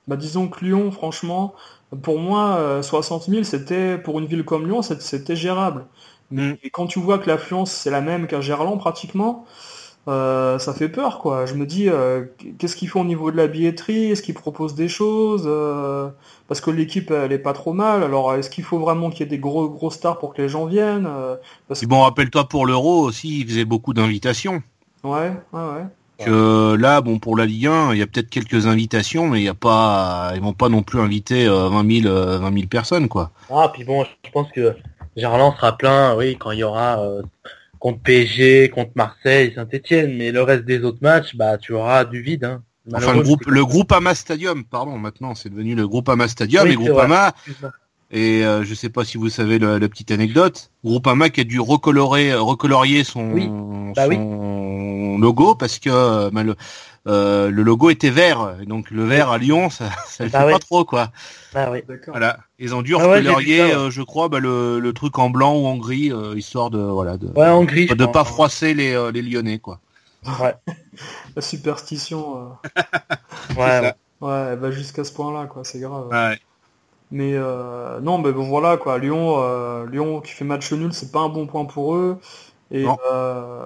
[0.08, 1.54] Bah, disons que Lyon, franchement,
[2.02, 5.86] pour moi, 60 000, c'était pour une ville comme Lyon, c'était gérable.
[6.32, 9.46] Mais quand tu vois que l'affluence c'est la même qu'à Gerland pratiquement,
[10.08, 11.46] euh, ça fait peur quoi.
[11.46, 12.26] Je me dis euh,
[12.58, 14.12] qu'est-ce qu'ils font au niveau de la billetterie?
[14.12, 15.44] Est-ce qu'ils proposent des choses?
[15.46, 16.10] Euh,
[16.48, 18.04] Parce que l'équipe elle est pas trop mal.
[18.04, 20.50] Alors est-ce qu'il faut vraiment qu'il y ait des gros gros stars pour que les
[20.50, 21.08] gens viennent?
[21.68, 21.84] Parce...
[21.86, 24.64] Bon, rappelle-toi pour l'Euro aussi, ils faisaient beaucoup d'invitations.
[25.04, 25.86] Ouais, ouais, ouais.
[26.24, 29.44] Que là, bon, pour la Ligue 1, il y a peut-être quelques invitations, mais il
[29.44, 33.32] y a pas, ils vont pas non plus inviter 20 000, 20 000 personnes, quoi.
[33.50, 34.76] Ah, puis bon, je pense que
[35.18, 37.00] Gerland sera plein, oui, quand il y aura
[37.82, 42.22] contre PSG, contre Marseille, Saint-Etienne, mais le reste des autres matchs, bah tu auras du
[42.22, 42.46] vide.
[42.46, 42.62] Hein.
[42.94, 46.67] Enfin, le groupe, le groupe Ama Stadium, pardon, maintenant c'est devenu le groupe Ama Stadium
[46.67, 47.34] et Groupama.
[48.12, 50.72] Et euh, je sais pas si vous savez la, petite anecdote.
[50.86, 54.51] Groupama qui a dû recolorer, recolorier son, bah son
[55.22, 56.54] logo parce que euh,
[57.08, 60.60] euh, le logo était vert, donc le vert à Lyon, ça, ça bah fait pas
[60.60, 61.12] trop quoi.
[61.54, 61.82] Bah oui.
[62.08, 65.66] Voilà, ils ont dû ah euh, je crois, bah, le, le, truc en blanc ou
[65.66, 69.12] en gris, euh, histoire de voilà de, ouais, en gris, de pas froisser les, euh,
[69.12, 69.80] les Lyonnais quoi.
[70.40, 70.56] Ouais.
[71.36, 72.50] La superstition.
[73.58, 73.94] ouais.
[74.22, 76.10] Ouais, bah jusqu'à ce point-là quoi, c'est grave.
[76.10, 76.40] Ouais.
[77.10, 77.34] Mais
[78.02, 81.48] non, mais bon voilà quoi, Lyon, Lyon qui fait match nul, c'est pas un bon
[81.48, 82.20] point pour eux.
[82.72, 83.66] Et euh...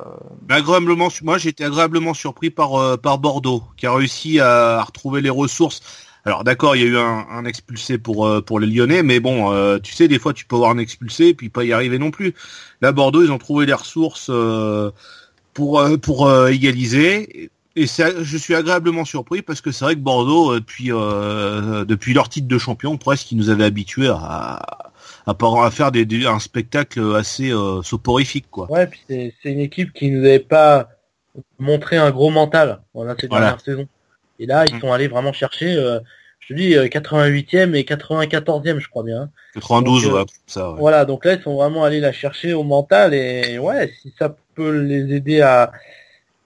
[0.50, 5.22] agréablement, moi j'ai été agréablement surpris par euh, par Bordeaux, qui a réussi à, retrouver
[5.22, 5.82] les ressources.
[6.26, 9.54] Alors d'accord, il y a eu un, expulsé pour euh, pour les Lyonnais, mais bon,
[9.54, 12.00] euh, tu sais, des fois tu peux avoir un expulsé et puis pas y arriver
[12.00, 12.34] non plus.
[12.82, 14.32] Là, Bordeaux, ils ont trouvé les ressources
[15.54, 17.52] pour pour égaliser.
[17.78, 22.48] Et je suis agréablement surpris parce que c'est vrai que Bordeaux, depuis depuis leur titre
[22.48, 24.85] de champion, presque, ils nous avaient habitués à
[25.27, 28.71] à, faire des, un spectacle assez euh, soporifique quoi.
[28.71, 30.89] Ouais, puis c'est une équipe qui nous avait pas
[31.59, 32.81] montré un gros mental
[33.19, 33.88] cette dernière saison.
[34.39, 34.81] Et là, ils mm.
[34.81, 35.99] sont allés vraiment chercher, euh,
[36.39, 39.29] je te dis, 88e euh, et 94e, je crois bien.
[39.53, 40.75] 92, ouais, ça.
[40.77, 44.35] Voilà, donc là, ils sont vraiment allés la chercher au mental et ouais, si ça
[44.55, 45.71] peut les aider à,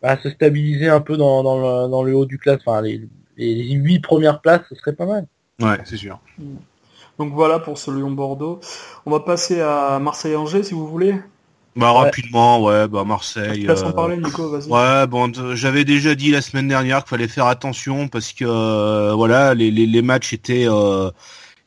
[0.03, 3.07] à se stabiliser un peu dans, dans, le, dans le haut du classe, enfin les,
[3.37, 5.25] les 8 premières places, ce serait pas mal.
[5.59, 6.19] Ouais, c'est sûr.
[6.37, 6.55] Mm.
[7.19, 8.61] Donc voilà pour ce Lyon-Bordeaux.
[9.05, 11.15] On va passer à Marseille-Angers si vous voulez.
[11.75, 13.65] Bah rapidement, ouais, bah Marseille.
[13.67, 13.91] Je euh...
[13.91, 14.69] parler, Nico, vas-y.
[14.69, 19.13] Ouais, bon, j'avais déjà dit la semaine dernière qu'il fallait faire attention parce que euh,
[19.13, 21.11] voilà, les, les, les, matchs étaient euh,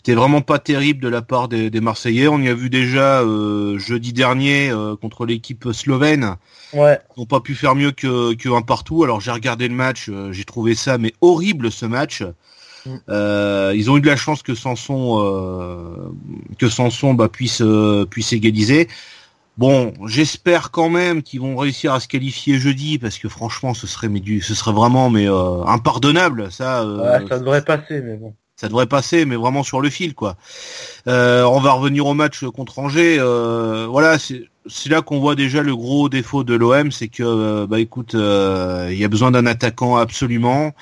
[0.01, 2.29] étaient vraiment pas terribles de la part des, des Marseillais.
[2.29, 3.23] On y a vu déjà
[3.77, 6.37] jeudi dernier contre l'équipe slovène.
[6.73, 6.99] Ouais.
[7.17, 9.05] Ils n'ont pas pu faire mieux que, que un partout.
[9.05, 12.23] Alors j'ai regardé le match, j'ai trouvé ça mais horrible ce match.
[13.09, 16.13] Euh, ils ont eu de la chance que Sanson, euh,
[16.59, 18.89] que Sanson bah, puisse, euh, puisse égaliser.
[19.59, 23.87] Bon, j'espère quand même qu'ils vont réussir à se qualifier jeudi parce que franchement, ce
[23.87, 26.51] serait mais du, ce serait vraiment mais euh, impardonnable.
[26.51, 28.35] Ça, ouais, ça devrait passer, mais bon.
[28.57, 30.37] Ça devrait passer, mais vraiment sur le fil, quoi.
[31.07, 33.19] on va revenir au match contre Angers.
[33.19, 38.15] voilà, c'est là qu'on voit déjà le gros défaut de l'OM, c'est que bah écoute,
[38.15, 40.73] il y a besoin d'un attaquant absolument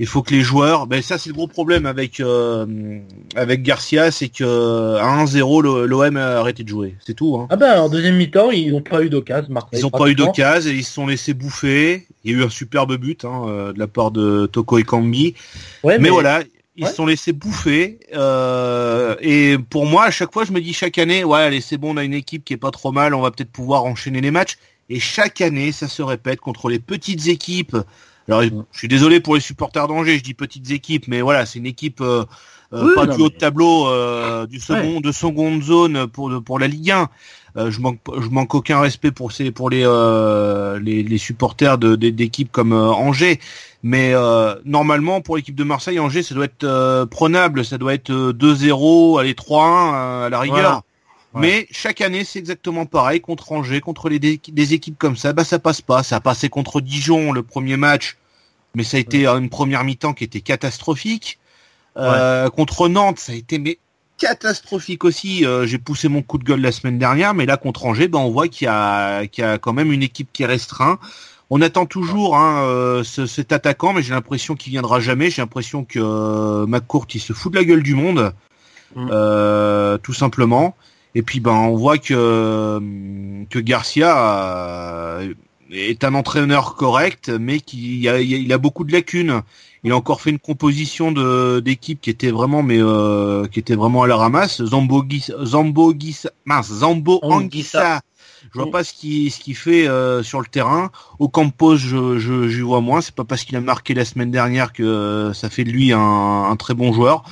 [0.00, 3.00] il faut que les joueurs, ben ça c'est le gros problème avec euh,
[3.34, 7.36] avec Garcia, c'est que à 1-0 l'OM a arrêté de jouer, c'est tout.
[7.36, 7.48] Hein.
[7.50, 10.70] Ah ben en deuxième mi-temps ils n'ont pas eu d'occasion, Ils n'ont pas eu d'occasion
[10.70, 12.06] et ils se sont laissés bouffer.
[12.24, 14.84] Il y a eu un superbe but hein, euh, de la part de Toko et
[14.84, 15.34] Kambi.
[15.84, 16.42] mais, voilà,
[16.76, 17.98] ils se sont laissés bouffer.
[18.14, 21.76] Euh, et pour moi, à chaque fois, je me dis chaque année, ouais, allez, c'est
[21.76, 24.20] bon, on a une équipe qui est pas trop mal, on va peut-être pouvoir enchaîner
[24.20, 24.58] les matchs.
[24.88, 27.76] Et chaque année, ça se répète contre les petites équipes
[28.28, 31.58] alors, je suis désolé pour les supporters d'Angers, je dis petites équipes, mais voilà, c'est
[31.58, 32.24] une équipe euh,
[32.74, 36.68] euh pas du haut de tableau, euh, du second, de seconde zone pour pour la
[36.68, 37.08] Ligue 1.
[37.56, 39.84] Euh, je manque je manque aucun respect pour ces pour les
[40.82, 43.40] les, les, supporters de d'équipes comme Angers,
[43.82, 44.12] mais
[44.66, 49.32] normalement pour l'équipe de Marseille, Angers, ça doit être prenable, ça doit être 2-0, allez
[49.32, 50.82] 3-1 à la rigueur.
[51.34, 55.44] Mais chaque année, c'est exactement pareil contre Angers, contre les des équipes comme ça, bah
[55.44, 56.02] ça passe pas.
[56.02, 58.16] Ça a passé contre Dijon le premier match,
[58.74, 61.38] mais ça a été une première mi-temps qui était catastrophique.
[61.96, 63.78] Euh, contre Nantes, ça a été mais
[64.16, 65.44] catastrophique aussi.
[65.44, 68.18] Euh, j'ai poussé mon coup de gueule la semaine dernière, mais là contre Angers, bah,
[68.18, 70.98] on voit qu'il y a qu'il y a quand même une équipe qui est restreinte.
[71.50, 75.30] On attend toujours hein, euh, cet attaquant, mais j'ai l'impression qu'il viendra jamais.
[75.30, 78.34] J'ai l'impression que euh, McCourt il se fout de la gueule du monde,
[78.96, 79.98] mm.
[80.02, 80.74] tout simplement.
[81.14, 82.80] Et puis ben on voit que
[83.50, 85.20] que Garcia
[85.70, 89.42] est un entraîneur correct, mais qui a, il a beaucoup de lacunes.
[89.84, 93.76] Il a encore fait une composition de d'équipe qui était vraiment mais euh, qui était
[93.76, 94.62] vraiment à la ramasse.
[94.64, 95.04] Zambo
[95.44, 95.94] Zambo
[96.44, 98.00] mince, Zambo Anguissa
[98.52, 100.90] Je vois pas ce qu'il ce qu'il fait euh, sur le terrain.
[101.18, 103.00] Au Campos, je je, je vois moins.
[103.00, 105.92] C'est pas parce qu'il a marqué la semaine dernière que euh, ça fait de lui
[105.92, 106.00] un,
[106.50, 107.22] un très bon joueur.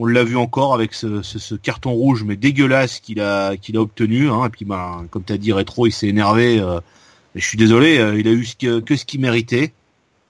[0.00, 3.76] On l'a vu encore avec ce, ce, ce, carton rouge mais dégueulasse qu'il a qu'il
[3.76, 4.30] a obtenu.
[4.30, 4.46] Hein.
[4.46, 6.58] Et puis ben comme tu as dit rétro, il s'est énervé.
[6.58, 6.80] Euh,
[7.34, 9.72] je suis désolé, il a eu ce que, que ce qu'il méritait.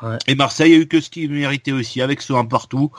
[0.02, 0.18] Ouais.
[0.26, 2.90] Et Marseille a eu que ce qu'il méritait aussi avec ce 1 partout.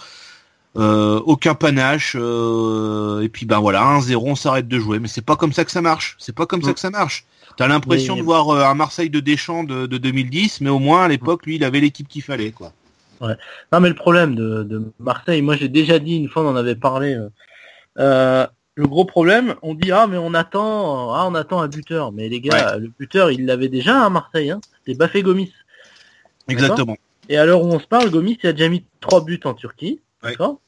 [0.77, 5.21] Euh, aucun panache euh, et puis ben voilà 1-0 on s'arrête de jouer mais c'est
[5.21, 7.25] pas comme ça que ça marche c'est pas comme ça que ça marche
[7.57, 11.03] t'as l'impression de voir euh, un Marseille de Deschamps de, de 2010 mais au moins
[11.03, 12.71] à l'époque lui il avait l'équipe qu'il fallait quoi
[13.21, 13.35] ouais.
[13.71, 16.55] non mais le problème de, de Marseille moi j'ai déjà dit une fois on en
[16.55, 17.17] avait parlé
[17.97, 22.11] euh, le gros problème on dit ah mais on attend ah on attend un buteur
[22.11, 22.79] mais les gars ouais.
[22.79, 24.61] le buteur il l'avait déjà à Marseille hein.
[24.79, 25.53] c'était Bafé Gomis
[26.47, 26.97] exactement
[27.29, 29.53] et à l'heure où on se parle Gomis il a déjà mis trois buts en
[29.53, 30.59] Turquie D'accord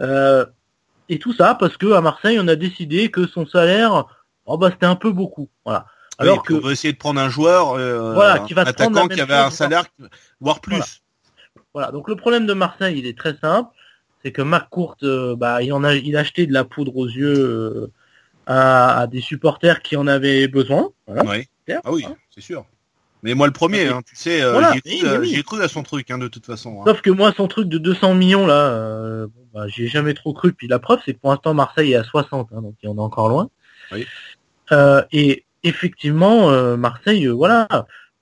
[0.00, 0.44] euh,
[1.08, 4.06] Et tout ça parce que à Marseille, on a décidé que son salaire,
[4.46, 5.48] oh bah c'était un peu beaucoup.
[5.64, 5.86] Voilà.
[6.18, 8.66] Alors oui, que on veut essayer de prendre un joueur, euh, voilà, qui va un
[8.66, 9.84] attaquant qui avait un salaire,
[10.40, 10.76] voire plus.
[10.76, 10.86] Voilà.
[11.74, 11.90] Voilà.
[11.90, 13.70] Donc le problème de Marseille, il est très simple,
[14.24, 16.96] c'est que Marc Courte, euh, bah il en a, il a acheté de la poudre
[16.96, 17.90] aux yeux euh,
[18.46, 20.90] à, à, des supporters qui en avaient besoin.
[21.06, 21.24] Voilà.
[21.24, 21.48] Oui.
[21.84, 22.64] Ah oui, c'est sûr.
[23.22, 25.42] Mais moi le premier, hein, tu sais, euh, voilà, j'y ai, oui, oui.
[25.44, 26.80] cru à son truc hein, de toute façon.
[26.80, 26.84] Hein.
[26.86, 30.14] Sauf que moi son truc de 200 millions là, euh, bon, bah, j'y ai jamais
[30.14, 30.52] trop cru.
[30.52, 33.00] Puis la preuve c'est que pour l'instant Marseille est à 60, hein, donc on est
[33.00, 33.48] encore loin.
[33.92, 34.06] Oui.
[34.72, 37.68] Euh, et effectivement Marseille, voilà,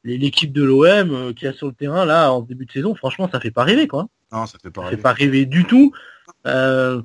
[0.05, 3.41] l'équipe de l'OM qui a sur le terrain là en début de saison, franchement ça
[3.41, 4.07] fait pas rêver quoi.
[4.33, 4.93] Non, ça fait pas rêver.
[4.93, 5.93] Ça fait pas rêver du tout.
[6.47, 7.03] Euh,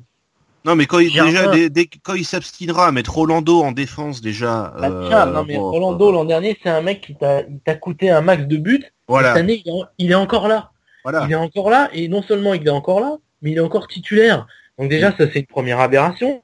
[0.65, 4.19] non, mais quand il, déjà, dès, dès, quand il s'abstinera à mettre Rolando en défense,
[4.19, 4.73] déjà.
[4.79, 8.09] Bah, tiens, euh, non, mais bon, Rolando, l'an dernier, c'est un mec qui t'a coûté
[8.09, 8.83] un max de buts.
[9.07, 9.29] Voilà.
[9.29, 10.71] Cette année, il est, il est, encore là.
[11.03, 11.25] Voilà.
[11.25, 13.87] Il est encore là, et non seulement il est encore là, mais il est encore
[13.87, 14.47] titulaire.
[14.79, 16.41] Donc, déjà, ça, c'est une première aberration.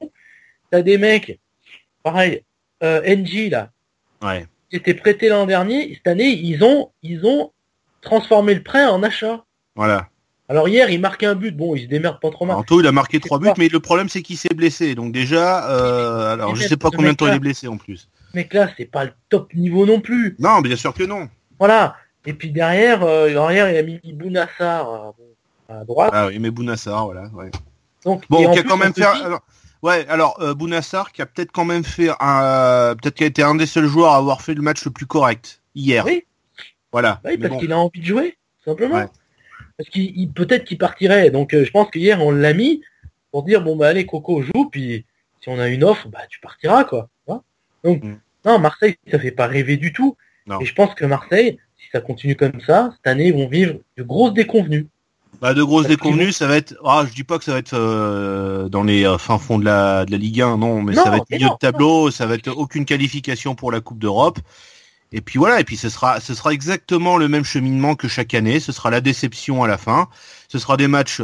[0.70, 1.40] T'as des mecs,
[2.04, 2.44] pareil,
[2.84, 3.70] euh, NG, là.
[4.22, 4.46] Ouais.
[4.72, 5.92] Qui étaient prêtés l'an dernier.
[5.96, 7.52] Cette année, ils ont, ils ont
[8.00, 9.44] transformé le prêt en achat.
[9.76, 10.08] Voilà.
[10.48, 11.54] Alors hier, il marque un but.
[11.54, 12.56] Bon, il se démerde pas trop mal.
[12.56, 14.94] En tout, il a marqué trois buts, mais le problème c'est qu'il s'est blessé.
[14.94, 18.08] Donc déjà, euh, alors je sais pas combien de temps il est blessé en plus.
[18.32, 20.36] Mais là, c'est pas le top niveau non plus.
[20.38, 21.28] Non, bien sûr que non.
[21.58, 21.96] Voilà.
[22.24, 25.12] Et puis derrière, euh, derrière, il a mis Bounassar
[25.68, 26.12] euh, à droite.
[26.14, 27.24] Ah oui, mais Bounassar, voilà.
[27.34, 27.50] Ouais.
[28.06, 29.02] Donc, bon, qui a quand même fait.
[29.02, 29.42] Alors,
[29.82, 33.42] ouais, alors euh, Bounassar qui a peut-être quand même fait un, peut-être qu'il a été
[33.42, 36.04] un des seuls joueurs à avoir fait le match le plus correct hier.
[36.04, 36.24] Oui.
[36.90, 37.20] Voilà.
[37.24, 37.58] Oui, parce bon.
[37.58, 38.96] qu'il a envie de jouer, simplement.
[38.96, 39.08] Ouais
[39.76, 41.30] parce qu'il peut-être qu'il partirait.
[41.30, 42.82] Donc euh, je pense que hier on l'a mis
[43.30, 45.04] pour dire bon bah allez Coco joue puis
[45.40, 47.08] si on a une offre bah tu partiras quoi.
[47.84, 48.18] Donc mm.
[48.44, 50.16] non Marseille ça fait pas rêver du tout.
[50.46, 50.60] Non.
[50.60, 53.78] Et je pense que Marseille si ça continue comme ça cette année ils vont vivre
[53.96, 54.86] de grosses déconvenues.
[55.42, 57.74] Bah de grosses déconvenues ça va être ah je dis pas que ça va être
[57.74, 61.02] euh, dans les euh, fins fonds de la de la Ligue 1 non mais non,
[61.02, 63.98] ça va être milieu non, de tableau ça va être aucune qualification pour la Coupe
[63.98, 64.38] d'Europe.
[65.12, 68.32] Et puis voilà, et puis ce sera, ce sera exactement le même cheminement que chaque
[68.34, 68.60] année.
[68.60, 70.08] Ce sera la déception à la fin.
[70.48, 71.20] Ce sera des matchs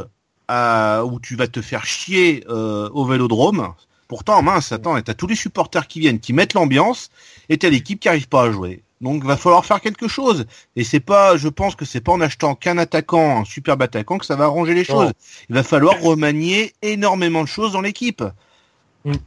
[0.46, 3.72] à, où tu vas te faire chier euh, au Vélodrome.
[4.06, 7.10] Pourtant, mince, attends, t'as tous les supporters qui viennent, qui mettent l'ambiance,
[7.48, 8.82] et t'as l'équipe qui arrive pas à jouer.
[9.00, 10.46] Donc, va falloir faire quelque chose.
[10.74, 14.18] Et c'est pas, je pense que c'est pas en achetant qu'un attaquant, un superbe attaquant,
[14.18, 15.12] que ça va arranger les choses.
[15.48, 18.22] Il va falloir remanier énormément de choses dans l'équipe.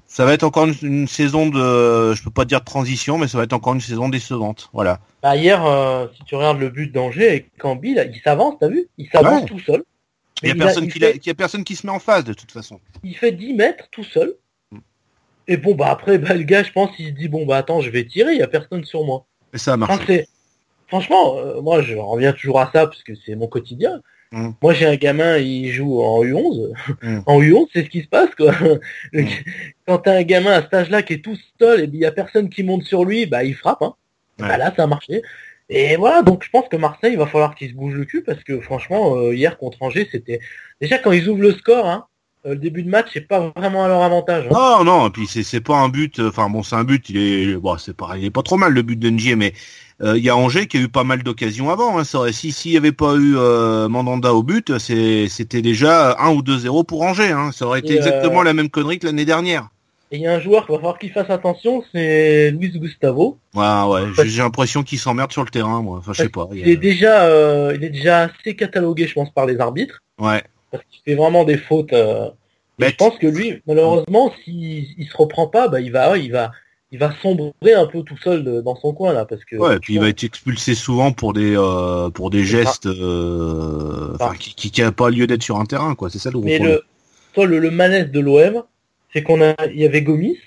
[0.05, 3.27] Ça va être encore une, une, saison de, je peux pas dire de transition, mais
[3.27, 4.69] ça va être encore une saison décevante.
[4.73, 4.99] Voilà.
[5.23, 8.67] Bah hier, euh, si tu regardes le but d'Angers avec Cambi, là, il s'avance, t'as
[8.67, 8.87] vu?
[8.97, 9.47] Il s'avance ouais.
[9.47, 9.83] tout seul.
[10.43, 11.25] Il y a, personne a, il qui fait...
[11.25, 12.79] y a personne qui se met en face de toute façon.
[13.03, 14.35] Il fait 10 mètres tout seul.
[14.71, 14.79] Mm.
[15.47, 17.81] Et bon, bah après, bah, le gars, je pense, il se dit, bon, bah attends,
[17.81, 19.25] je vais tirer, il y a personne sur moi.
[19.53, 20.27] Et ça a marché.
[20.87, 24.01] Franchement, euh, moi, je reviens toujours à ça parce que c'est mon quotidien.
[24.31, 24.51] Mmh.
[24.61, 26.73] Moi, j'ai un gamin, il joue en U11.
[27.01, 27.19] Mmh.
[27.25, 28.53] En U11, c'est ce qui se passe, quoi.
[29.13, 29.25] Mmh.
[29.87, 32.11] Quand t'as un gamin à cet âge-là qui est tout seul et il y a
[32.11, 33.95] personne qui monte sur lui, bah, il frappe, hein.
[34.39, 34.47] Ouais.
[34.47, 35.21] Bah, là, ça a marché.
[35.73, 38.23] Et voilà, donc je pense que Marseille, il va falloir qu'il se bouge le cul
[38.23, 40.41] parce que franchement, euh, hier contre Angers, c'était
[40.81, 42.07] déjà quand ils ouvrent le score, hein,
[42.43, 44.45] le début de match, c'est pas vraiment à leur avantage.
[44.49, 44.53] Hein.
[44.53, 46.19] Non, non, et puis c'est c'est pas un but.
[46.19, 47.09] Enfin bon, c'est un but.
[47.09, 49.53] Il est bon, c'est pas, il est pas trop mal le but d'Engie, mais
[50.01, 51.99] euh, il y a Angers qui a eu pas mal d'occasions avant.
[51.99, 56.15] Hein, ça, si s'il y avait pas eu euh, Mandanda au but, c'est c'était déjà
[56.19, 57.31] 1 ou 2-0 pour Angers.
[57.31, 57.51] Hein.
[57.53, 59.69] Ça aurait été et exactement la même connerie que l'année dernière.
[60.13, 63.37] Et il y a un joueur qu'il va falloir qu'il fasse attention, c'est Luis Gustavo.
[63.55, 64.25] Ouais, ouais.
[64.25, 65.99] J'ai l'impression qu'il s'emmerde sur le terrain, moi.
[65.99, 66.49] Enfin, je sais pas.
[66.53, 70.01] Il, est déjà, euh, il est déjà assez catalogué, je pense, par les arbitres.
[70.19, 70.43] Ouais.
[70.71, 71.93] Parce qu'il fait vraiment des fautes.
[71.93, 72.29] Euh...
[72.79, 76.51] je pense que lui, malheureusement, s'il il se reprend pas, bah, il va, il va,
[76.91, 79.55] il va sombrer un peu tout seul de, dans son coin là, parce que.
[79.55, 84.15] Ouais, et puis il va être expulsé souvent pour des, euh, pour des gestes, euh,
[84.15, 86.09] enfin, qui, qui, qui a pas lieu d'être sur un terrain, quoi.
[86.09, 86.83] C'est ça le gros Mais le,
[87.33, 88.63] toi, le, le malaise de l'OM,
[89.13, 90.37] c'est qu'on a, il y avait Gomis,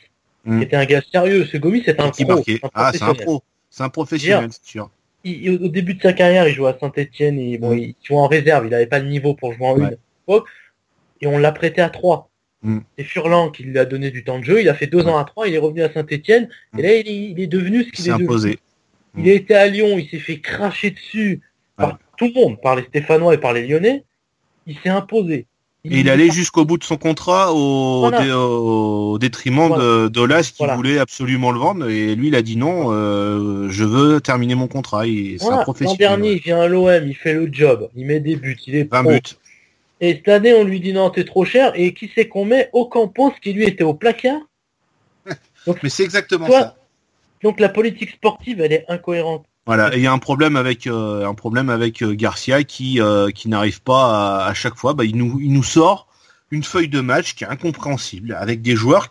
[0.45, 0.63] mm.
[0.63, 1.47] était un gars sérieux.
[1.51, 2.43] Ce Gomis, c'est un pro.
[2.75, 3.43] ah, c'est un pro.
[3.71, 4.91] C'est un professionnel, c'est sûr.
[5.25, 7.79] au début de sa carrière, il jouait à Saint-Etienne, et bon, mm.
[7.79, 9.97] il jouait en réserve, il n'avait pas le niveau pour jouer en une.
[11.21, 12.31] Et on l'a prêté à 3.
[12.63, 12.79] Mm.
[12.99, 14.61] C'est Furlan qui lui a donné du temps de jeu.
[14.61, 16.49] Il a fait deux ans à 3, il est revenu à Saint-Etienne.
[16.77, 18.59] Et là, il est, devenu ce qu'il est, imposé.
[19.17, 21.41] Il a été à Lyon, il s'est fait cracher dessus
[21.77, 24.05] par tout le monde, par les Stéphanois et par les Lyonnais.
[24.67, 25.47] Il s'est imposé.
[25.87, 31.53] Et il allait jusqu'au bout de son contrat au, détriment de d'Olas qui voulait absolument
[31.53, 35.05] le vendre et lui il a dit non, euh, je veux terminer mon contrat.
[35.05, 38.77] L'an dernier il vient à l'OM, il fait le job, il met des buts, il
[38.77, 39.21] est 20 buts.
[40.05, 42.69] Et cette année on lui dit non t'es trop cher et qui c'est qu'on met
[42.75, 44.41] au Campos qui lui était au placard.
[45.83, 46.77] Mais c'est exactement ça.
[47.43, 49.47] Donc la politique sportive elle est incohérente.
[49.65, 53.31] Voilà, il y a un problème avec euh, un problème avec euh, Garcia qui euh,
[53.31, 56.07] qui n'arrive pas à, chaque fois, bah, il nous il nous sort
[56.51, 59.09] une feuille de match qui est incompréhensible avec des joueurs.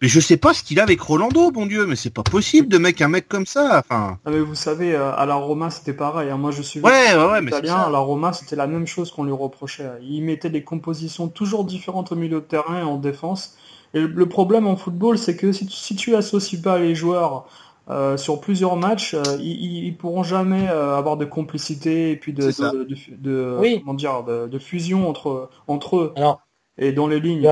[0.00, 2.68] Mais je sais pas ce qu'il a avec Rolando, bon Dieu, mais c'est pas possible
[2.68, 3.80] de mettre un mec comme ça.
[3.80, 4.18] Enfin.
[4.24, 6.30] Ah mais vous savez, à la Roma c'était pareil.
[6.30, 6.36] Hein.
[6.36, 7.76] Moi je suis ouais, ouais, ouais, mais italien.
[7.76, 9.88] À la Roma c'était la même chose qu'on lui reprochait.
[10.02, 13.56] Il mettait des compositions toujours différentes au milieu de terrain et en défense.
[13.94, 17.46] Et le problème en football, c'est que si tu, si tu associes pas les joueurs
[17.88, 22.34] euh, sur plusieurs matchs, euh, ils, ils, pourront jamais euh, avoir de complicité et puis
[22.34, 26.12] de, de, de, comment dire, de, fusion entre entre eux.
[26.16, 26.42] Alors,
[26.78, 27.48] et dans les lignes.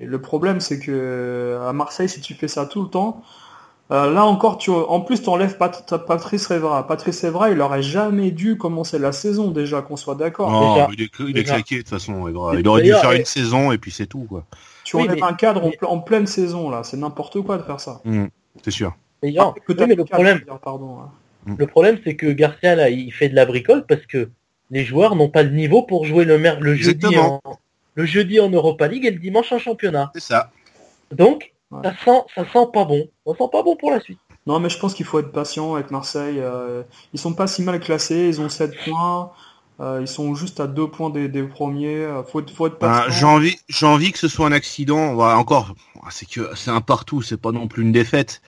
[0.00, 3.22] le problème, c'est que à Marseille, si tu fais ça tout le temps,
[3.90, 6.86] là encore, tu, en plus, tu enlèves Pat, Patrice Révra.
[6.86, 10.50] Patrice Révra, il aurait jamais dû commencer la saison déjà, qu'on soit d'accord.
[10.50, 12.28] Non, il est, il est claqué de toute façon.
[12.28, 14.44] Il aurait dû faire une saison et puis c'est tout quoi.
[14.84, 18.00] Tu enlèves un cadre en, pleine saison là, c'est n'importe quoi de faire ça.
[18.04, 18.26] Mmh,
[18.62, 18.94] c'est sûr.
[19.38, 21.08] Ah, mais le problème, hein.
[21.46, 21.54] mm.
[21.56, 24.28] le problème, c'est que Garcia là, il fait de la bricole parce que
[24.70, 27.40] les joueurs n'ont pas le niveau pour jouer le, le jeudi en
[27.94, 30.10] le jeudi en Europa League et le dimanche en championnat.
[30.14, 30.50] C'est ça.
[31.12, 31.52] Donc,
[31.82, 33.08] ça sent, ça sent pas bon.
[33.26, 34.18] Ça sent pas bon pour la suite.
[34.46, 36.38] Non, mais je pense qu'il faut être patient avec Marseille.
[36.38, 38.28] Euh, ils sont pas si mal classés.
[38.28, 39.30] Ils ont 7 points.
[39.80, 41.96] Euh, ils sont juste à deux points des, premiers.
[41.96, 45.14] Euh, faut être, faut être ben, j'ai envie, j'ai envie que ce soit un accident.
[45.14, 45.74] Voilà, encore,
[46.10, 48.40] c'est que c'est un partout, c'est pas non plus une défaite.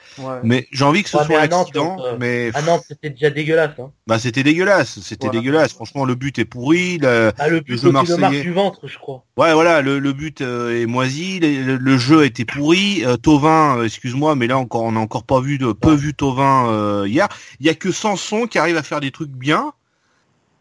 [0.44, 1.96] Mais j'ai envie que ce soit un accident.
[2.04, 3.72] Euh, mais ah non, c'était déjà dégueulasse.
[3.80, 3.90] Hein.
[4.06, 5.72] Bah c'était dégueulasse, c'était dégueulasse.
[5.72, 6.98] Franchement, le but est pourri.
[6.98, 9.24] Le, ah, le but le du ventre, je crois.
[9.36, 11.40] Ouais, voilà, le, le but est moisi.
[11.40, 13.02] Le, le, jeu était pourri.
[13.22, 17.26] Tovin, excuse-moi, mais là encore, on a encore pas vu de peu vu Tovin hier.
[17.58, 19.72] Il y a que Sanson qui arrive à faire des trucs bien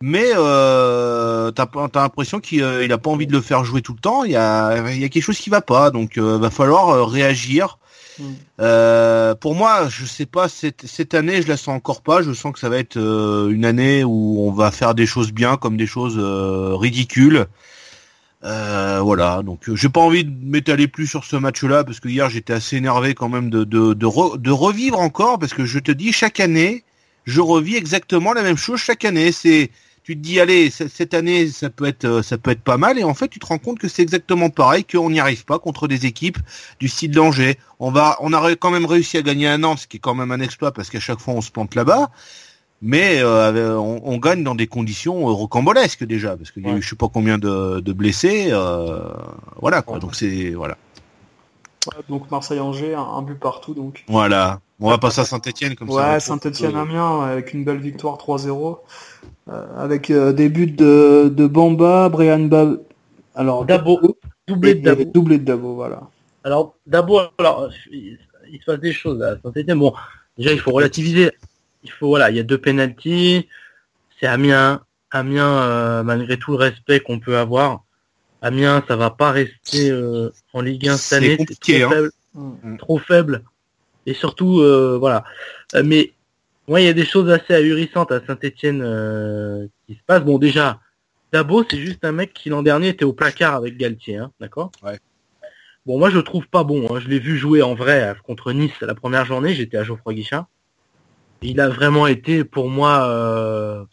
[0.07, 3.93] mais euh, t'as as, l'impression qu'il euh, a pas envie de le faire jouer tout
[3.93, 4.23] le temps.
[4.23, 7.03] Il y a, y a quelque chose qui va pas, donc euh, va falloir euh,
[7.05, 7.79] réagir.
[8.19, 9.33] Mm.
[9.41, 12.21] pour moi, je sais pas cette, cette année, je la sens encore pas.
[12.21, 15.57] Je sens que ça va être une année où on va faire des choses bien
[15.57, 17.47] comme des choses ridicules.
[18.43, 22.53] voilà, donc j'ai pas envie de m'étaler plus sur ce match-là parce que hier j'étais
[22.53, 26.13] assez énervé quand même de de, de, de revivre encore parce que je te dis
[26.13, 26.83] chaque année
[27.25, 29.31] je revis exactement la même chose chaque année.
[29.31, 29.71] C'est
[30.05, 32.99] tu te dis allez cette année ça peut être euh, ça peut être pas mal
[32.99, 35.57] et en fait tu te rends compte que c'est exactement pareil qu'on n'y arrive pas
[35.57, 36.37] contre des équipes
[36.79, 37.57] du style d'Angers.
[37.79, 40.13] On va on a quand même réussi à gagner un an, ce qui est quand
[40.13, 42.11] même un exploit parce qu'à chaque fois on se plante là-bas.
[42.83, 46.89] Mais euh, on, gagne dans des conditions rocambolesques déjà parce qu'il y a eu je
[46.89, 48.49] sais pas combien de, blessés.
[48.51, 49.09] Euh,
[49.59, 49.97] voilà quoi.
[49.97, 50.77] Donc c'est voilà.
[52.09, 54.03] donc Marseille-Angers, un, but partout donc.
[54.07, 54.59] Voilà.
[54.79, 56.13] On va passer à Saint-Etienne comme ça.
[56.13, 58.77] Ouais, Saint-Etienne-Amiens avec une belle victoire 3-0.
[59.47, 62.81] Euh, avec euh, des buts de, de Bamba, Brian Bab...
[63.36, 64.17] Alors, Dabo.
[64.47, 65.03] Doublé de Dabo.
[65.05, 66.10] Doublé de Dabo, voilà.
[66.43, 68.17] Alors, Dabo, alors, il,
[68.60, 69.77] se passe des choses à Saint-Etienne.
[69.77, 69.93] Bon,
[70.38, 71.31] déjà, il faut relativiser.
[71.84, 73.47] Il faut, voilà, il y a deux pénalties.
[74.19, 74.81] C'est Amiens.
[75.12, 77.84] Amiens, euh, malgré tout le respect qu'on peut avoir,
[78.41, 79.93] Amiens, ça va pas rester
[80.53, 81.38] en Ligue 1 cette année.
[81.62, 81.89] C'est trop, hein.
[81.89, 82.77] faible, mm.
[82.77, 83.43] trop faible.
[84.08, 84.63] Et surtout,
[84.99, 85.23] voilà.
[85.84, 86.13] Mais
[86.67, 90.23] moi, il y a des choses assez ahurissantes à Saint-Etienne euh, qui se passent.
[90.23, 90.80] Bon, déjà,
[91.32, 94.71] Dabo, c'est juste un mec qui l'an dernier était au placard avec Galtier, hein, d'accord?
[94.82, 94.99] Ouais.
[95.86, 96.88] Bon, moi, je le trouve pas bon.
[96.89, 96.99] Hein.
[96.99, 99.54] Je l'ai vu jouer en vrai euh, contre Nice la première journée.
[99.54, 100.47] J'étais à Geoffroy Guichard.
[101.43, 103.86] Il a vraiment été, pour moi, euh,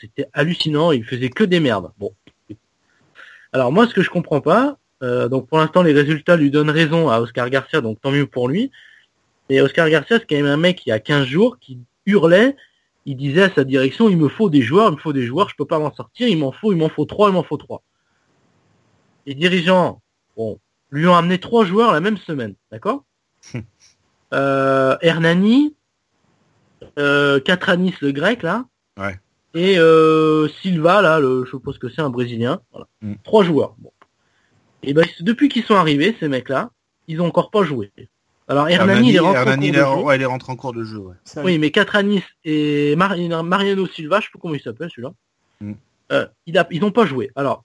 [0.00, 0.90] c'était hallucinant.
[0.90, 1.92] Il faisait que des merdes.
[1.98, 2.12] Bon.
[3.52, 7.08] Alors moi, ce que je comprends pas, donc pour l'instant, les résultats lui donnent raison
[7.08, 8.72] à Oscar Garcia, donc tant mieux pour lui.
[9.48, 12.56] Mais Oscar Garcia, c'est quand même un mec qui a 15 jours qui hurlait,
[13.04, 15.48] il disait à sa direction, il me faut des joueurs, il me faut des joueurs,
[15.48, 17.56] je peux pas m'en sortir, il m'en faut, il m'en faut trois, il m'en faut
[17.56, 17.82] trois.
[19.26, 20.02] Les dirigeants,
[20.36, 20.58] bon,
[20.90, 23.04] lui ont amené trois joueurs la même semaine, d'accord
[24.34, 25.74] euh, Hernani,
[26.98, 28.64] euh, Catranis le grec là,
[29.54, 32.60] et euh, Silva là, le, je suppose que c'est un brésilien,
[33.02, 33.14] mm.
[33.24, 33.76] trois joueurs.
[34.82, 36.70] Et ben depuis qu'ils sont arrivés ces mecs là,
[37.08, 37.92] ils ont encore pas joué.
[38.48, 39.94] Alors Hernani, il est rentré en cours de jeu.
[40.02, 40.98] Ouais, il est rentré en cours de jeu.
[40.98, 41.14] Ouais.
[41.42, 45.12] Oui, mais Catranis et Mariano Silva, je sais pas comment il s'appelle celui-là.
[45.60, 45.72] Mm.
[46.12, 47.30] Euh, ils n'ont pas joué.
[47.34, 47.64] Alors,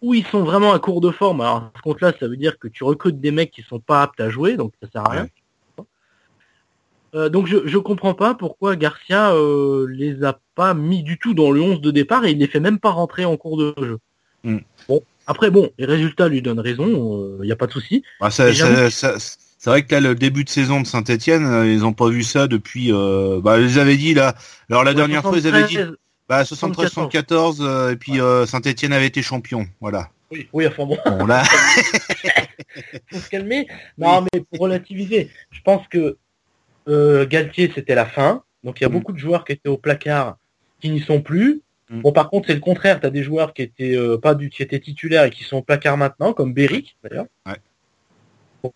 [0.00, 1.42] où ils sont vraiment à court de forme.
[1.42, 4.20] Alors, ce compte-là, ça veut dire que tu recrutes des mecs qui sont pas aptes
[4.20, 5.28] à jouer, donc ça sert à rien.
[7.14, 11.32] Euh, donc je, je comprends pas pourquoi Garcia euh, les a pas mis du tout
[11.32, 13.72] dans le 11 de départ et il les fait même pas rentrer en cours de
[13.78, 13.98] jeu.
[14.42, 14.58] Mm.
[14.88, 18.02] Bon, après bon, les résultats lui donnent raison, il n'y a pas de souci.
[18.20, 18.50] Bah, ça,
[19.64, 22.22] c'est vrai que là, le début de saison de Saint-Etienne, euh, ils n'ont pas vu
[22.22, 22.92] ça depuis.
[22.92, 24.34] Euh, bah, ils avaient dit là.
[24.68, 25.78] Alors la dernière fois, ils avaient dit.
[26.28, 29.66] Bah, 73-74, euh, et puis euh, Saint-Etienne avait été champion.
[29.80, 30.10] Voilà.
[30.30, 30.98] Oui, oui, enfin bon.
[31.06, 31.44] bon là.
[33.10, 33.66] faut se calmer.
[33.96, 36.18] Non, mais pour relativiser, je pense que
[37.24, 38.42] Galtier, c'était la fin.
[38.64, 38.92] Donc il y a mm.
[38.92, 40.36] beaucoup de joueurs qui étaient au placard
[40.82, 41.62] qui n'y sont plus.
[41.88, 42.02] Mm.
[42.02, 43.00] Bon, par contre, c'est le contraire.
[43.00, 45.62] Tu as des joueurs qui étaient pas du, qui étaient titulaires et qui sont au
[45.62, 47.28] placard maintenant, comme Beric d'ailleurs.
[47.46, 47.56] Ouais.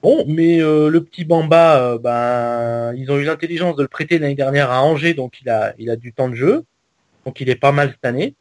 [0.03, 4.19] Bon, mais euh, le petit Bamba, euh, ben, ils ont eu l'intelligence de le prêter
[4.19, 6.65] l'année dernière à Angers, donc il a, il a du temps de jeu.
[7.25, 8.35] Donc il est pas mal cette année.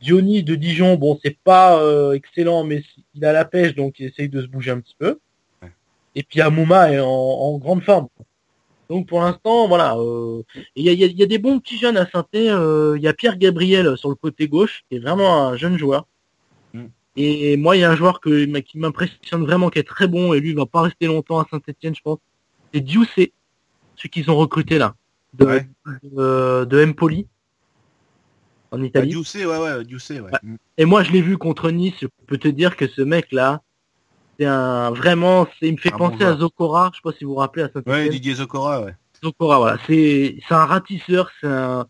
[0.00, 2.82] Diony de Dijon, bon, c'est pas euh, excellent, mais
[3.14, 5.18] il a la pêche, donc il essaye de se bouger un petit peu.
[6.14, 8.08] Et puis Amouma est en, grande forme.
[8.88, 9.96] Donc pour l'instant, voilà.
[10.76, 13.36] Il y, a, y, a, des bons petits jeunes à saint Il y a Pierre
[13.36, 16.06] Gabriel sur le côté gauche, qui est vraiment un jeune joueur.
[17.16, 20.34] Et moi, il y a un joueur que, qui m'impressionne vraiment, qui est très bon,
[20.34, 22.18] et lui, il va pas rester longtemps à Saint-Etienne, je pense.
[22.72, 23.32] C'est Dioussé,
[23.94, 24.96] celui qu'ils ont recruté là,
[25.34, 25.60] de,
[26.02, 27.28] de, Empoli,
[28.72, 29.14] en Italie.
[29.14, 30.32] Ah, ouais, ouais, Dioussé, ouais.
[30.76, 33.62] Et moi, je l'ai vu contre Nice, je peux te dire que ce mec-là,
[34.36, 37.34] c'est un, vraiment, c'est, il me fait penser à Zokora, je sais pas si vous
[37.34, 37.94] vous rappelez à Saint-Etienne.
[37.94, 38.94] Ouais, Didier Zokora, ouais.
[39.22, 39.78] Zokora, voilà.
[39.86, 41.86] C'est, c'est un ratisseur, c'est un,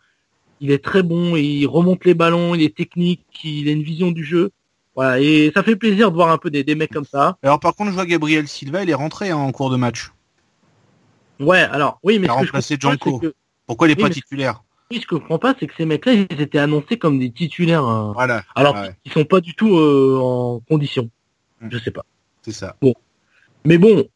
[0.60, 4.10] il est très bon, il remonte les ballons, il est technique, il a une vision
[4.10, 4.50] du jeu.
[4.94, 7.36] Voilà, et ça fait plaisir de voir un peu des, des mecs comme ça.
[7.42, 10.12] Alors par contre, je vois Gabriel Silva, il est rentré hein, en cours de match.
[11.40, 13.20] Ouais, alors oui, mais il a remplacé Janko.
[13.66, 16.12] Pourquoi il est pas titulaire Oui, ce que je comprends pas, c'est que ces mecs-là,
[16.12, 17.84] ils étaient annoncés comme des titulaires.
[17.84, 18.12] Hein.
[18.14, 18.44] Voilà.
[18.54, 21.10] Alors ils sont pas du tout euh, en condition.
[21.62, 21.70] Hum.
[21.72, 22.04] Je sais pas.
[22.42, 22.76] C'est ça.
[22.80, 22.94] Bon,
[23.64, 24.06] mais bon,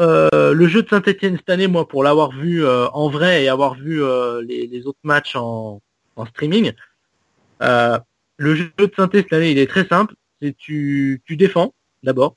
[0.00, 3.48] euh, le jeu de Saint-Etienne cette année, moi, pour l'avoir vu euh, en vrai et
[3.48, 4.02] avoir vu
[4.42, 5.80] les, les, autres matchs en,
[6.16, 6.72] en streaming,
[7.60, 11.72] le jeu de Saint-Etienne cette année, il est très simple c'est tu, tu défends
[12.02, 12.36] d'abord.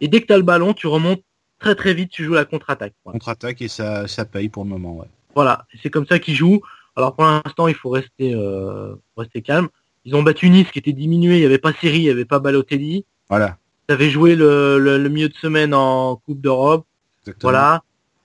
[0.00, 1.22] Et dès que tu as le ballon, tu remontes
[1.58, 2.94] très très vite, tu joues la contre-attaque.
[3.04, 5.06] Contre-attaque et ça, ça paye pour le moment, ouais.
[5.34, 6.60] Voilà, c'est comme ça qu'ils jouent.
[6.96, 9.68] Alors pour l'instant, il faut rester, euh, rester calme.
[10.04, 12.24] Ils ont battu Nice qui était diminué, il n'y avait pas Série, il n'y avait
[12.24, 13.06] pas Balotelli.
[13.28, 13.56] Voilà.
[13.88, 16.86] Tu avais joué le, le, milieu de semaine en Coupe d'Europe.
[17.40, 17.82] Voilà.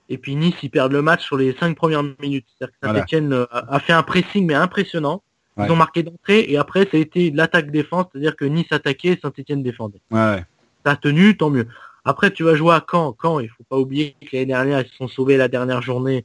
[0.08, 2.46] Et puis Nice, ils perdent le match sur les cinq premières minutes.
[2.58, 5.22] C'est-à-dire que Saint-Etienne euh, a fait un pressing mais impressionnant.
[5.58, 9.18] Ils ont marqué d'entrée et après ça a été l'attaque-défense, c'est-à-dire que Nice attaquait et
[9.20, 10.00] Saint-Etienne défendait.
[10.10, 10.44] Ouais.
[10.84, 11.66] Ça a tenu, tant mieux.
[12.04, 13.16] Après tu vas jouer à Caen.
[13.20, 16.24] Caen, il faut pas oublier que l'année dernière ils se sont sauvés la dernière journée.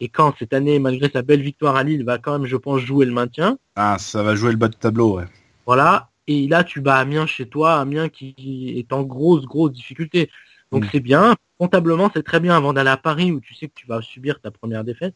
[0.00, 2.80] Et Caen, cette année, malgré sa belle victoire à Lille, va quand même, je pense,
[2.80, 3.58] jouer le maintien.
[3.76, 5.24] Ah, ça va jouer le bas de tableau, ouais.
[5.64, 6.10] Voilà.
[6.26, 10.30] Et là, tu bats Amiens chez toi, Amiens qui est en grosse, grosse difficulté.
[10.70, 10.88] Donc mm.
[10.92, 11.34] c'est bien.
[11.58, 14.38] Comptablement, c'est très bien avant d'aller à Paris où tu sais que tu vas subir
[14.40, 15.14] ta première défaite.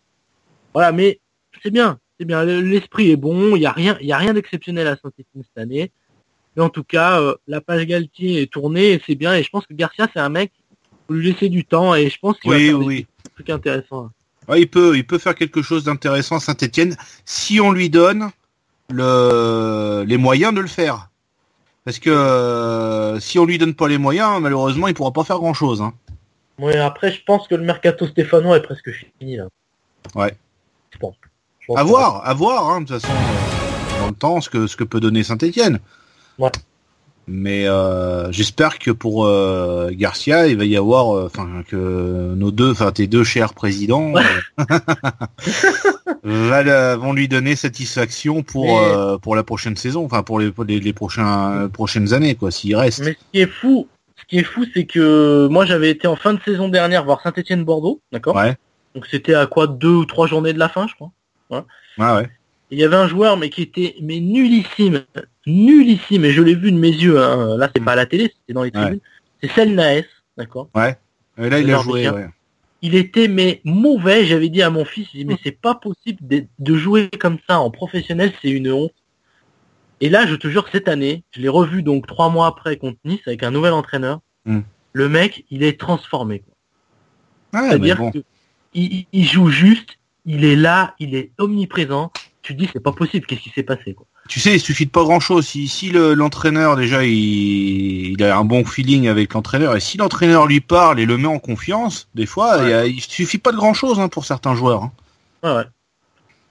[0.72, 1.20] Voilà, mais
[1.62, 4.34] c'est bien c'est bien, l'esprit est bon, il n'y a rien, il y a rien
[4.34, 5.90] d'exceptionnel à Saint-Etienne cette année.
[6.54, 9.34] Mais en tout cas, euh, la page Galtier est tournée et c'est bien.
[9.34, 10.52] Et je pense que Garcia, c'est un mec,
[11.08, 13.06] faut lui laisser du temps et je pense qu'il oui, va faire oui.
[13.24, 14.10] des trucs intéressants.
[14.54, 16.94] il peut, il peut faire quelque chose d'intéressant à Saint-Etienne
[17.24, 18.30] si on lui donne
[18.90, 21.08] le, les moyens de le faire.
[21.86, 25.38] Parce que euh, si on lui donne pas les moyens, malheureusement, il pourra pas faire
[25.38, 25.80] grand chose.
[25.80, 25.94] Hein.
[26.58, 29.48] Oui, après, je pense que le mercato stéphanois est presque fini là.
[30.14, 30.36] Ouais.
[30.90, 31.14] Je pense.
[31.76, 34.76] À voir, à voir, hein, de toute façon, euh, dans le temps, ce que, ce
[34.76, 35.78] que peut donner Saint-Etienne.
[36.38, 36.50] Ouais.
[37.28, 42.72] Mais euh, j'espère que pour euh, Garcia, il va y avoir, enfin, que nos deux,
[42.72, 44.12] enfin, tes deux chers présidents
[46.24, 48.80] vont lui donner satisfaction pour
[49.22, 53.04] pour la prochaine saison, enfin, pour les, les, prochains prochaines années, quoi, s'il reste.
[53.04, 56.16] Mais ce qui est fou, ce qui est fou, c'est que moi, j'avais été en
[56.16, 58.34] fin de saison dernière voir Saint-Etienne-Bordeaux, d'accord?
[58.34, 58.56] Ouais.
[58.96, 61.12] Donc c'était à quoi deux ou trois journées de la fin, je crois?
[61.50, 61.64] Hein.
[61.98, 62.28] ouais.
[62.70, 65.02] Il y avait un joueur mais qui était mais nullissime,
[65.46, 67.20] nullissime, et je l'ai vu de mes yeux.
[67.20, 67.56] Hein.
[67.56, 67.84] Là, c'est mm.
[67.84, 69.00] pas à la télé, c'était dans les tribunes.
[69.42, 70.04] C'est C'est Naes,
[70.36, 70.68] d'accord.
[70.74, 70.96] Ouais.
[71.38, 72.08] Et là, il a joué.
[72.82, 74.24] Il était mais mauvais.
[74.24, 75.38] J'avais dit à mon fils, mais mm.
[75.42, 76.18] c'est pas possible
[76.58, 78.94] de, jouer comme ça en professionnel, c'est une honte.
[80.00, 82.98] Et là, je te jure, cette année, je l'ai revu donc trois mois après contre
[83.04, 84.20] Nice avec un nouvel entraîneur.
[84.46, 84.60] Mm.
[84.92, 86.42] Le mec, il est transformé.
[87.52, 88.00] C'est-à-dire
[88.72, 92.12] qu'il joue juste, il est là, il est omniprésent.
[92.42, 94.06] Tu dis c'est pas possible, qu'est-ce qui s'est passé quoi?
[94.28, 95.46] Tu sais, il suffit de pas grand chose.
[95.46, 100.46] Si, si l'entraîneur déjà il, il, a un bon feeling avec l'entraîneur et si l'entraîneur
[100.46, 103.74] lui parle et le met en confiance, des fois il, il, suffit pas de grand
[103.74, 104.84] chose hein, pour certains joueurs.
[104.84, 104.92] Hein.
[105.42, 105.64] Ouais,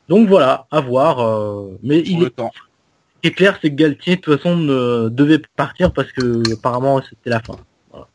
[0.09, 1.19] Donc voilà, à voir.
[1.19, 2.51] Euh, mais il est, temps.
[2.53, 6.53] ce qui est clair, c'est que Galtier de toute façon ne devait partir parce que
[6.53, 7.55] apparemment c'était la fin.
[7.91, 8.07] Voilà.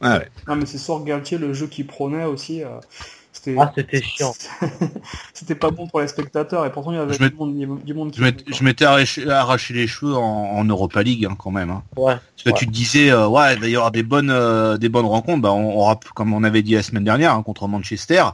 [0.00, 0.30] Ah ouais.
[0.48, 2.64] Non mais c'est sûr Galtier le jeu qu'il prônait aussi.
[2.64, 2.80] Euh,
[3.58, 4.34] ah, c'était chiant.
[5.32, 8.10] c'était pas bon pour les spectateurs et pourtant il y avait du, monde, du monde,
[8.10, 11.70] qui Je m'étais arraché, les cheveux en, Europa League hein, quand même.
[11.70, 11.82] Hein.
[11.96, 14.76] Ouais, Parce que tu te disais, euh, ouais, il va y avoir des bonnes, euh,
[14.78, 15.42] des bonnes rencontres.
[15.42, 18.24] Bah, on, aura, comme on avait dit la semaine dernière hein, contre Manchester.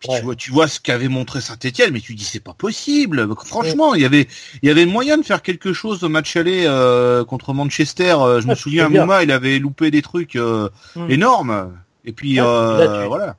[0.00, 3.28] Puis tu vois, tu vois ce qu'avait montré Saint-Etienne, mais tu dis c'est pas possible.
[3.44, 4.28] Franchement, il y avait,
[4.62, 8.16] il y avait moyen de faire quelque chose au match aller euh, contre Manchester.
[8.40, 11.10] je me souviens, Mouma, il avait loupé des trucs hmm.
[11.10, 11.72] énormes.
[12.04, 13.36] Et puis voilà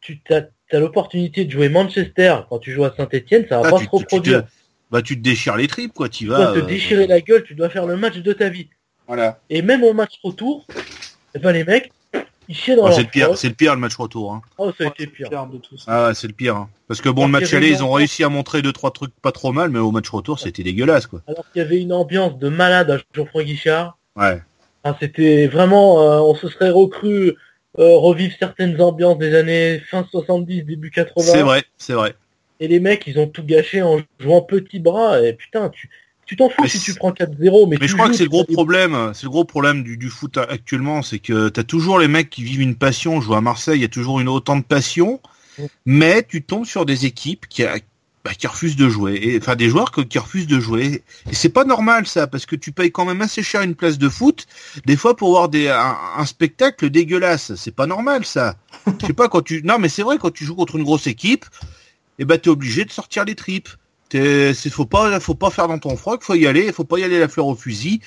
[0.00, 3.78] tu as, l'opportunité de jouer Manchester quand tu joues à Saint-Etienne, ça va ah, pas
[3.78, 4.40] se reproduire.
[4.40, 4.52] Tu te,
[4.90, 6.08] bah, tu te déchires les tripes, quoi.
[6.08, 8.68] Tu vas te euh, déchirer la gueule, tu dois faire le match de ta vie.
[9.06, 9.38] Voilà.
[9.50, 10.66] Et même au match retour,
[11.34, 11.92] eh ben, les mecs,
[12.48, 14.32] ils chient dans oh, C'est le pire, c'est le pire le match retour.
[14.32, 14.42] Hein.
[14.58, 15.30] Oh, ça a été pire.
[15.30, 15.36] De
[15.86, 16.56] Ah, c'est le pire.
[16.56, 16.68] Hein.
[16.88, 19.32] Parce que bon, le match aller, ils ont réussi à montrer deux trois trucs pas
[19.32, 21.22] trop mal, mais au match retour, c'était dégueulasse, quoi.
[21.26, 23.98] Alors qu'il y avait une ambiance de malade à Geoffroy Guichard.
[24.16, 24.42] Ouais.
[25.00, 27.34] c'était vraiment, euh, on se serait recru
[27.78, 31.32] euh, revivre certaines ambiances des années fin 70, début 80.
[31.32, 32.14] C'est vrai, c'est vrai.
[32.60, 35.20] Et les mecs, ils ont tout gâché en jouant petit bras.
[35.20, 35.90] Et putain, tu
[36.26, 38.44] tu t'en fous si tu prends 4-0, mais, mais je crois que c'est le gros
[38.44, 42.08] problème, c'est le gros problème du, du foot actuellement, c'est que tu as toujours les
[42.08, 43.20] mecs qui vivent une passion.
[43.20, 45.20] Je vois à Marseille, il y a toujours une autant de passion,
[45.84, 47.64] mais tu tombes sur des équipes qui,
[48.24, 49.18] bah, qui refusent de jouer.
[49.22, 51.02] Et, enfin, des joueurs qui refusent de jouer.
[51.30, 53.98] Et c'est pas normal ça, parce que tu payes quand même assez cher une place
[53.98, 54.46] de foot,
[54.86, 57.54] des fois pour voir des, un, spectacle dégueulasse.
[57.54, 58.56] C'est pas normal ça.
[59.00, 59.62] Je sais pas quand tu.
[59.62, 61.44] Non, mais c'est vrai quand tu joues contre une grosse équipe,
[62.18, 63.68] et eh ben t'es obligé de sortir les tripes.
[64.10, 67.04] C'est faut pas faut pas faire dans ton froc, faut y aller, faut pas y
[67.04, 68.00] aller la fleur au fusil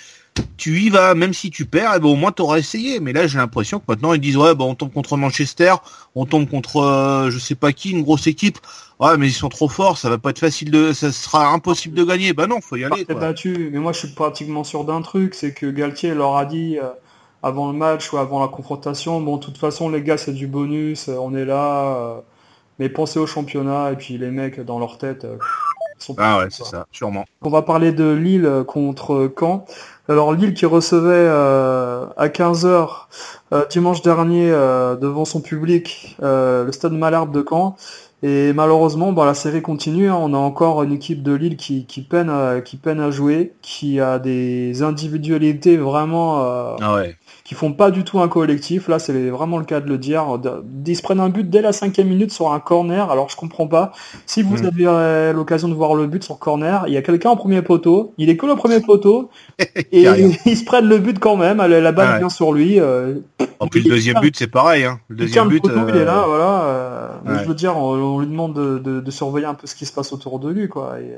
[0.58, 3.00] tu y vas, même si tu perds, et eh ben au moins tu auras essayé.
[3.00, 5.76] Mais là, j'ai l'impression que maintenant ils disent ouais, bah, on tombe contre Manchester,
[6.16, 8.58] on tombe contre euh, je sais pas qui, une grosse équipe.
[9.00, 11.96] Ouais, mais ils sont trop forts, ça va pas être facile de, ça sera impossible
[11.96, 12.34] de gagner.
[12.34, 13.06] Bah non, faut y aller.
[13.06, 16.80] battu, mais moi je suis pratiquement sûr d'un truc, c'est que Galtier leur a dit
[16.80, 16.90] euh,
[17.44, 20.48] avant le match ou avant la confrontation, bon, de toute façon les gars c'est du
[20.48, 22.24] bonus, euh, on est là,
[22.80, 25.28] mais pensez au championnat et puis les mecs dans leur tête.
[26.00, 27.26] Sont ah ouais, c'est ça, sûrement.
[27.42, 29.66] On va parler de Lille contre Caen.
[30.10, 32.90] Alors Lille qui recevait euh, à 15h
[33.54, 37.76] euh, dimanche dernier euh, devant son public le stade Malherbe de Caen.
[38.24, 40.10] Et malheureusement, bah, la série continue.
[40.10, 40.18] Hein.
[40.20, 43.54] On a encore une équipe de Lille qui, qui, peine, à, qui peine à jouer,
[43.62, 46.40] qui a des individualités vraiment
[46.82, 47.16] ah ouais
[47.48, 48.90] qui font pas du tout un collectif.
[48.90, 50.38] Là, c'est vraiment le cas de le dire.
[50.86, 53.10] Ils se prennent un but dès la cinquième minute sur un corner.
[53.10, 53.94] Alors, je comprends pas.
[54.26, 54.66] Si vous hmm.
[54.66, 57.62] avez euh, l'occasion de voir le but sur corner, il y a quelqu'un en premier
[57.62, 58.14] poteau.
[58.18, 59.30] Il est que le premier poteau.
[59.60, 60.04] et
[60.46, 61.60] ils se prennent le but quand même.
[61.60, 62.82] La balle ah vient sur lui.
[62.82, 63.16] Euh,
[63.62, 64.84] en plus, le deuxième but, c'est pareil.
[64.84, 65.00] Hein.
[65.08, 65.64] Le deuxième but.
[65.64, 67.44] il est là, euh, voilà.
[67.44, 70.40] Je veux dire, on, lui demande de, surveiller un peu ce qui se passe autour
[70.40, 70.98] de lui, quoi.
[71.00, 71.14] Et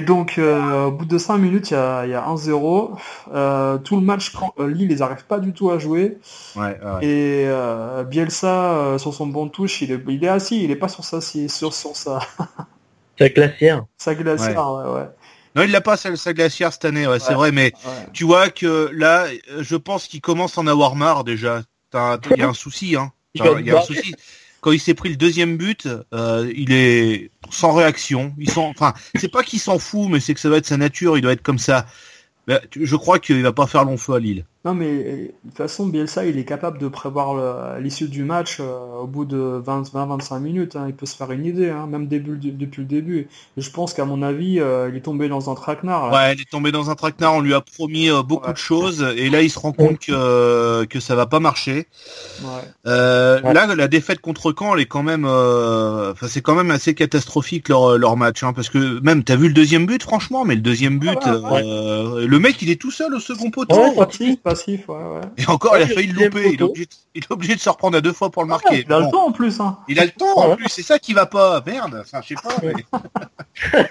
[0.00, 2.98] donc, euh, au bout de 5 minutes, il y a, y a 1-0.
[3.32, 6.18] Euh, tout le match, euh, Lille, ils n'arrivent pas du tout à jouer.
[6.56, 7.06] Ouais, ouais.
[7.06, 10.88] Et euh, Bielsa, sur son bon touche, il est, il est assis, il n'est pas
[10.88, 12.20] sur sa, sur, sur sa...
[13.18, 13.84] sa glacière.
[13.98, 15.08] Sa glacière, ouais, ouais.
[15.54, 17.72] Non, il l'a pas sa, sa, glacière cette année, ouais, c'est vrai, mais
[18.12, 19.26] tu vois que là,
[19.60, 21.62] je pense qu'il commence à en avoir marre déjà.
[21.92, 23.12] Il y a un souci, hein.
[23.34, 24.14] Il y a un souci
[24.64, 28.34] quand il s'est pris le deuxième but, euh, il est sans réaction.
[28.38, 30.78] Ils sont, enfin, c'est pas qu'il s'en fout, mais c'est que ça doit être sa
[30.78, 31.18] nature.
[31.18, 31.84] Il doit être comme ça.
[32.46, 34.46] Ben, je crois qu'il va pas faire long feu à Lille.
[34.64, 39.02] Non, mais de toute façon, Bielsa, il est capable de prévoir l'issue du match euh,
[39.02, 40.74] au bout de 20-25 minutes.
[40.74, 40.86] Hein.
[40.88, 43.28] Il peut se faire une idée, hein, même début, depuis le début.
[43.58, 46.10] Et je pense qu'à mon avis, euh, il est tombé dans un traquenard.
[46.12, 47.34] Ouais, il est tombé dans un traquenard.
[47.34, 50.84] On lui a promis euh, beaucoup de choses, et là, il se rend compte que
[50.86, 51.86] que ça va pas marcher.
[52.84, 57.68] Là, la défaite contre Caen, elle est quand même, enfin, c'est quand même assez catastrophique
[57.68, 60.62] leur leur match, hein, parce que même, t'as vu le deuxième but, franchement, mais le
[60.62, 63.74] deuxième but, le mec, il est tout seul au second poteau.
[65.36, 66.56] Et encore, il a failli le louper.
[67.14, 68.84] Il est, obligé, de se reprendre à deux fois pour le marquer.
[68.86, 69.60] il a le temps en plus.
[69.60, 69.78] Hein.
[69.88, 70.68] Il a le temps en plus.
[70.68, 71.62] C'est ça qui va pas.
[71.66, 72.02] Merde.
[72.02, 73.82] Enfin, je sais pas.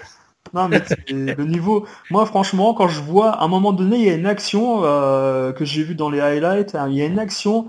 [0.54, 1.84] non mais le niveau.
[2.10, 5.52] Moi franchement, quand je vois, à un moment donné, il y a une action euh,
[5.52, 6.74] que j'ai vue dans les highlights.
[6.74, 7.68] Hein, il y a une action.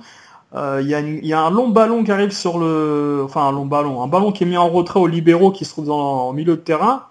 [0.54, 3.48] Euh, il, y a il, y a un long ballon qui arrive sur le, enfin
[3.48, 5.86] un long ballon, un ballon qui est mis en retrait aux libéraux qui se trouve
[5.86, 7.08] dans, le milieu de terrain.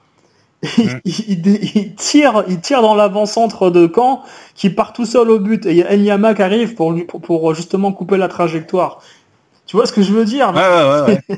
[0.79, 0.99] Mm.
[1.05, 4.23] il, tire, il tire dans l'avant-centre de Caen,
[4.55, 7.05] qui part tout seul au but, et il y a Enyama qui arrive pour, lui,
[7.05, 9.01] pour, justement couper la trajectoire.
[9.67, 11.37] Tu vois ce que je veux dire ouais, ouais, ouais,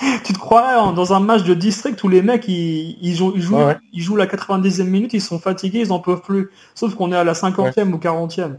[0.24, 3.32] tu te croirais hein, dans un match de district où les mecs ils, ils jouent,
[3.36, 3.76] ils jouent, Ouais, ouais.
[3.92, 6.50] ils jouent la 90e minute, ils sont fatigués, ils en peuvent plus.
[6.74, 8.58] Sauf qu'on est à la 50e ou 40e.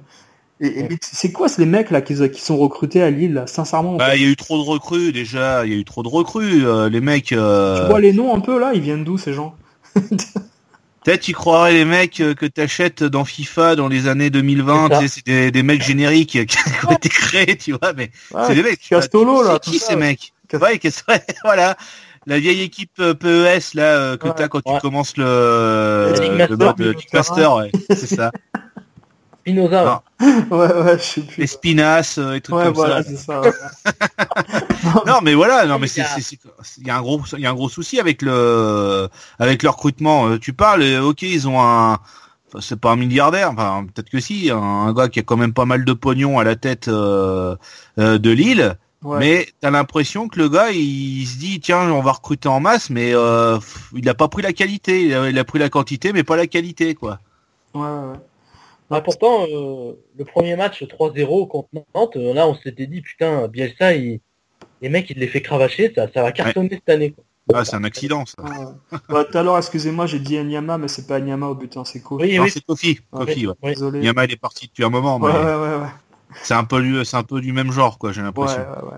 [0.62, 3.96] Et, et- c'est quoi ces mecs là qui, qui sont recrutés à Lille là, sincèrement?
[3.98, 5.66] Bah, il y a eu trop de recrues déjà.
[5.66, 6.66] Il y a eu trop de recrues.
[6.66, 7.32] euh, les mecs.
[7.34, 9.56] euh, Tu vois les noms un peu là, ils viennent d'où ces gens?
[11.04, 15.02] Peut-être tu croirais les mecs euh, que t'achètes dans FIFA dans les années 2020.
[15.02, 17.92] C'est C'est des, des mecs génériques qui ont été créés, tu vois.
[17.92, 18.80] Mais Ouais, c'est des mecs.
[18.80, 19.88] Castolo, là, C'est qui ça.
[19.88, 20.80] ces mecs Ouais,
[21.44, 21.76] voilà.
[22.26, 26.14] La vieille équipe euh, PES là euh, que t'as quand tu commences le,
[26.48, 28.32] le League Kickmaster, ouais, c'est ça.
[29.44, 30.02] Spinoza.
[30.20, 30.28] Non.
[30.58, 30.74] ouais.
[30.84, 31.44] Ouais, je sais plus.
[32.18, 33.10] Euh, et trucs Ouais, comme voilà, ça.
[33.10, 33.42] c'est ça.
[33.42, 33.52] ouais.
[35.06, 37.02] Non, mais voilà, non, mais c'est, il y a- c'est, c'est- il y a un
[37.02, 40.28] gros, il y a un gros souci avec le, avec le recrutement.
[40.28, 42.00] Euh, Tu parles, euh, ok, ils ont un,
[42.60, 45.54] c'est pas un milliardaire, enfin peut-être que si, un, un gars qui a quand même
[45.54, 47.56] pas mal de pognon à la tête euh,
[48.00, 48.78] euh, de Lille.
[49.04, 49.20] Ouais.
[49.20, 52.90] Mais t'as l'impression que le gars, il, se dit, tiens, on va recruter en masse,
[52.90, 53.60] mais euh,
[53.94, 56.38] il a pas pris la qualité, il a, il a pris la quantité, mais pas
[56.38, 57.20] la qualité, quoi.
[57.74, 58.18] Ouais, ouais,
[58.90, 63.48] Bah, pourtant, euh, le premier match 3-0 contre Nantes, euh, là on s'était dit putain,
[63.48, 64.20] Bielsa, il...
[64.82, 67.12] les mecs il les fait cravacher, ça, ça va cartonner cette année.
[67.12, 67.24] quoi.
[67.54, 68.42] Ah, c'est un accident, ça.
[68.44, 69.00] Ouais.
[69.10, 71.84] Bah, tout à l'heure, excusez-moi, j'ai dit Nyama, mais c'est pas Nyama au but, hein,
[71.86, 72.22] c'est cool.
[72.22, 73.00] Oui, c'est Kofi.
[73.12, 73.54] Kofi, ouais.
[74.02, 75.90] Il est parti depuis un moment, mais Ouais, ouais, ouais, ouais.
[76.44, 78.62] c'est un peu, du- c'est un peu du même genre, quoi, j'ai l'impression.
[78.62, 78.98] ouais, ouais.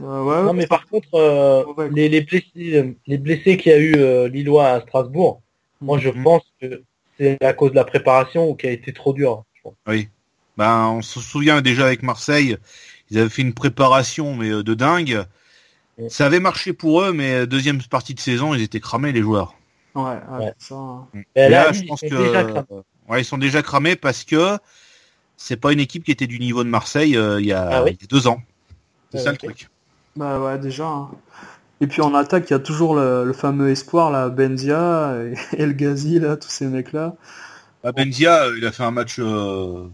[0.00, 1.88] Euh, ouais, Non mais par contre, euh, Ouais.
[1.90, 5.42] les, les blessés, les blessés qu'il y a eu euh, Lillois à Strasbourg,
[5.80, 6.22] moi je Mhm.
[6.22, 6.82] pense que
[7.18, 9.44] c'est à cause de la préparation ou qui a été trop dur.
[9.54, 9.74] je pense.
[10.56, 12.56] Ben, on se souvient déjà avec Marseille,
[13.10, 15.24] ils avaient fait une préparation mais euh, de dingue.
[15.98, 16.08] Mm.
[16.08, 19.22] Ça avait marché pour eux, mais euh, deuxième partie de saison, ils étaient cramés les
[19.22, 19.54] joueurs.
[19.94, 20.52] Ouais, ouais, Ouais.
[20.58, 20.74] c'est ça.
[20.74, 21.08] hein.
[21.14, 22.82] Et Et là, là, Lille, je pense ils que sont déjà cramés.
[23.08, 24.58] ouais, ils sont déjà cramés parce que
[25.36, 27.84] c'est pas une équipe qui était du niveau de Marseille euh, il y, a, Ah
[27.84, 28.42] oui il y a deux ans.
[29.12, 29.68] C'est Ouais, ça le truc.
[30.16, 30.86] Bah ouais, déjà.
[30.86, 31.10] hein.
[31.80, 35.34] Et puis en attaque, il y a toujours le, le fameux espoir, là, Benzia, et
[35.62, 37.14] El Ghazi, là, tous ces mecs-là.
[37.84, 39.18] Bah, Benzia, il a fait un match.
[39.20, 39.84] Euh...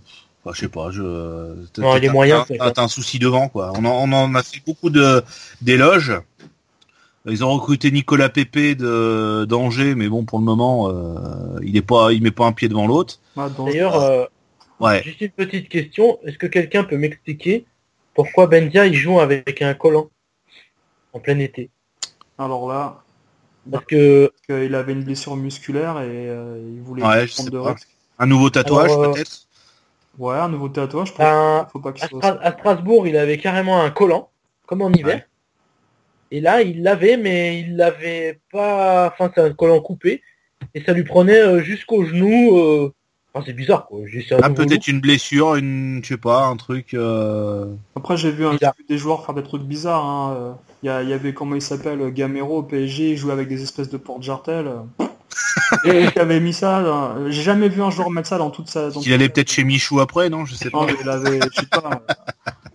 [0.44, 1.54] enfin, je sais pas, je.
[1.72, 3.72] t'as- un souci devant, quoi.
[3.76, 5.22] On en, on en a fait beaucoup de
[5.60, 6.14] d'éloges.
[7.26, 11.82] Ils ont recruté Nicolas Pépé de d'Angers, mais bon, pour le moment, euh, il est
[11.82, 13.18] pas, il met pas un pied devant l'autre.
[13.36, 14.24] Ah, D'ailleurs, euh,
[14.80, 15.02] Ouais.
[15.02, 17.64] juste une petite question, est-ce que quelqu'un peut m'expliquer
[18.14, 20.10] pourquoi Benzia il joue avec un collant
[21.12, 21.70] en plein été?
[22.38, 23.02] Alors là,
[23.70, 27.58] Parce que parce qu'il avait une blessure musculaire et euh, il voulait Ouais, prendre de
[27.58, 27.96] risques.
[28.18, 29.46] Un nouveau tatouage, Alors, euh, peut-être?
[30.18, 31.70] Ouais, un nouveau tatouage, je pense.
[31.72, 32.20] Faut pas qu'il à, soit...
[32.20, 34.30] Stra- à Strasbourg, il avait carrément un collant,
[34.66, 35.16] comme en hiver.
[35.16, 35.26] Ouais.
[36.30, 39.12] Et là, il l'avait, mais il l'avait pas.
[39.12, 40.22] Enfin, c'est un collant coupé.
[40.74, 42.92] Et ça lui prenait euh, jusqu'au genou.
[43.34, 43.98] Enfin, c'est bizarre, quoi.
[44.00, 46.94] Un Ah, peut-être une blessure, une, je sais pas, un truc.
[46.94, 47.66] Euh...
[47.96, 48.56] Après, j'ai vu, un,
[48.88, 50.04] des joueurs faire des trucs bizarres.
[50.04, 50.56] hein.
[50.82, 53.48] Il y, a- il y avait, comment il s'appelle, Gamero au PSG, il jouait avec
[53.48, 54.70] des espèces de porte-jartel.
[55.84, 57.16] Et il avait mis ça.
[57.28, 58.90] J'ai jamais vu un joueur mettre ça dans toute sa.
[58.90, 60.80] dans Il allait peut-être chez Michou après, non Je sais pas.
[60.80, 62.02] Non, mais il avait, je sais pas.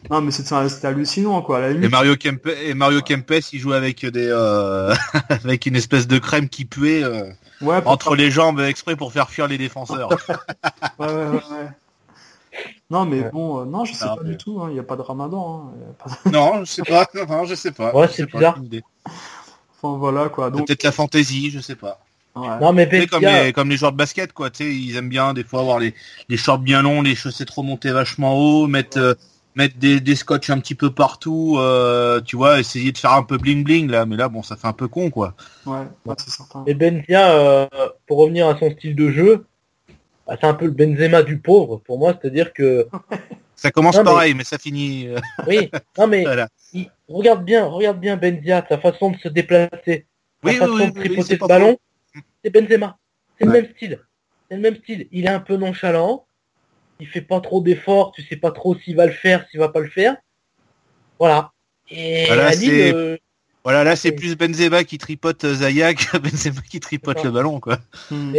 [0.10, 1.60] Non, mais c'était hallucinant, quoi.
[1.60, 4.94] À la Et Mario Kempes, et Mario Kempes, il jouait avec des, euh,
[5.30, 7.30] avec une espèce de crème qui puait euh,
[7.62, 10.10] ouais, entre les jambes exprès pour faire fuir les défenseurs.
[11.00, 11.70] Ouais, ouais, ouais, ouais.
[12.90, 13.30] Non, mais Ouais.
[13.32, 14.60] bon, euh, non, je sais Ah, pas mais- du tout.
[14.62, 14.68] hein.
[14.70, 15.72] Il n'y a pas de ramadan.
[15.72, 15.94] hein.
[16.24, 17.06] Pas non, je sais pas.
[17.30, 17.94] Non, je sais pas.
[17.96, 18.60] Ouais, c'est bizarre.
[19.82, 20.50] Enfin, voilà, quoi.
[20.50, 22.00] Donc, Peut-être la fantaisie, je sais pas.
[22.36, 22.60] ouais.
[22.60, 24.50] Non, mais comme les, comme les joueurs de basket, quoi.
[24.50, 25.94] Tu sais, ils aiment bien des fois avoir les,
[26.28, 29.14] les shorts bien longs, les chaussettes remontées vachement haut, mettre, euh,
[29.56, 33.24] mettre des, des scotch un petit peu partout, euh, tu vois, essayer de faire un
[33.24, 34.06] peu bling bling là.
[34.06, 35.34] Mais là, bon, ça fait un peu con, quoi.
[35.66, 36.64] Ouais, ouais, c'est certain.
[36.68, 37.68] Et Benzia, euh,
[38.08, 39.46] pour revenir à son style de jeu,
[40.28, 42.88] bah, c'est un peu le Benzema du pauvre pour moi, c'est-à-dire que
[43.56, 44.46] Ça commence Non, pareil, mais...
[44.46, 45.08] ça finit.
[45.08, 46.48] euh, oui, non mais voilà.
[46.72, 50.06] il- regarde bien, regarde bien Benzia, sa façon de se déplacer,
[50.42, 51.78] sa oui, façon oui, de tripoter le ballon,
[52.42, 52.98] c'est Benzema.
[53.38, 54.00] C'est le même style.
[54.50, 55.08] C'est le même style.
[55.12, 56.26] Il est un peu nonchalant,
[57.00, 59.70] il fait pas trop d'efforts, tu sais pas trop s'il va le faire, s'il va
[59.70, 60.16] pas le faire.
[61.18, 61.52] Voilà.
[61.90, 63.18] Et Voilà, c'est- euh,
[63.64, 64.16] Voilà, là, c'est Oui.
[64.16, 67.78] plus Benzema qui tripote euh, Zaya que Benzema qui tripote le ballon, quoi.
[68.10, 68.34] Hmm.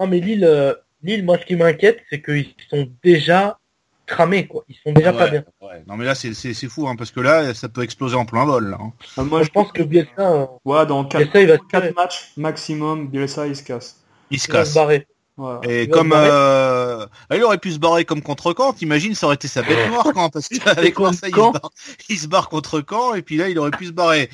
[0.00, 0.72] Non mais Lille, euh,
[1.02, 3.58] Lille, moi ce qui m'inquiète, c'est qu'ils sont déjà
[4.06, 4.64] cramés, quoi.
[4.68, 5.44] Ils sont déjà pas Ouais, bien.
[5.62, 5.82] ouais.
[5.88, 8.24] Non, mais là, c'est c'est- c'est fou, hein, parce que là, ça peut exploser en
[8.24, 8.78] plein vol, là.
[8.80, 8.92] hein.
[9.18, 11.62] Euh, Moi moi, je pense que Bielsa, euh, Ouais, dans 4, Bielsa il va se
[11.68, 14.00] tirer, matchs maximum, Bielsa, il se casse.
[14.30, 14.74] Il se il va se casse.
[14.74, 15.06] barrer.
[15.38, 15.60] Voilà.
[15.68, 17.04] Et Il comme euh...
[17.28, 19.88] ah, il aurait pu se barrer comme contre Caen, t'imagines, ça aurait été sa bête
[19.88, 21.70] noire quand parce qu'avec Marseille, il se, barre,
[22.08, 24.30] il se barre contre Caen et puis là, il aurait pu se barrer.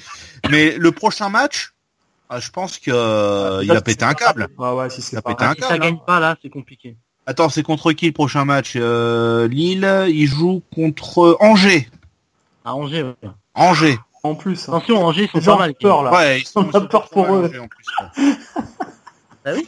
[0.51, 1.75] Mais le prochain match,
[2.29, 4.47] ah, je pense que euh, il c'est péter un câble.
[4.57, 5.81] Ouais, ouais, si c'est Il a pas pété un Si ça câble.
[5.81, 6.97] gagne pas là, c'est compliqué.
[7.27, 11.89] Attends, c'est contre qui le prochain match euh, Lille, il joue contre Angers.
[12.65, 13.15] À Angers, ouais.
[13.55, 13.99] Angers.
[14.23, 14.69] En plus.
[14.69, 14.75] hein.
[14.77, 15.75] Attention, Angers, ils sont pas mal.
[15.75, 16.13] peur, là.
[16.13, 17.41] Ouais, ils sont, On a peur pour eux.
[17.43, 18.35] rangés, en plus, ouais.
[19.45, 19.67] Ah oui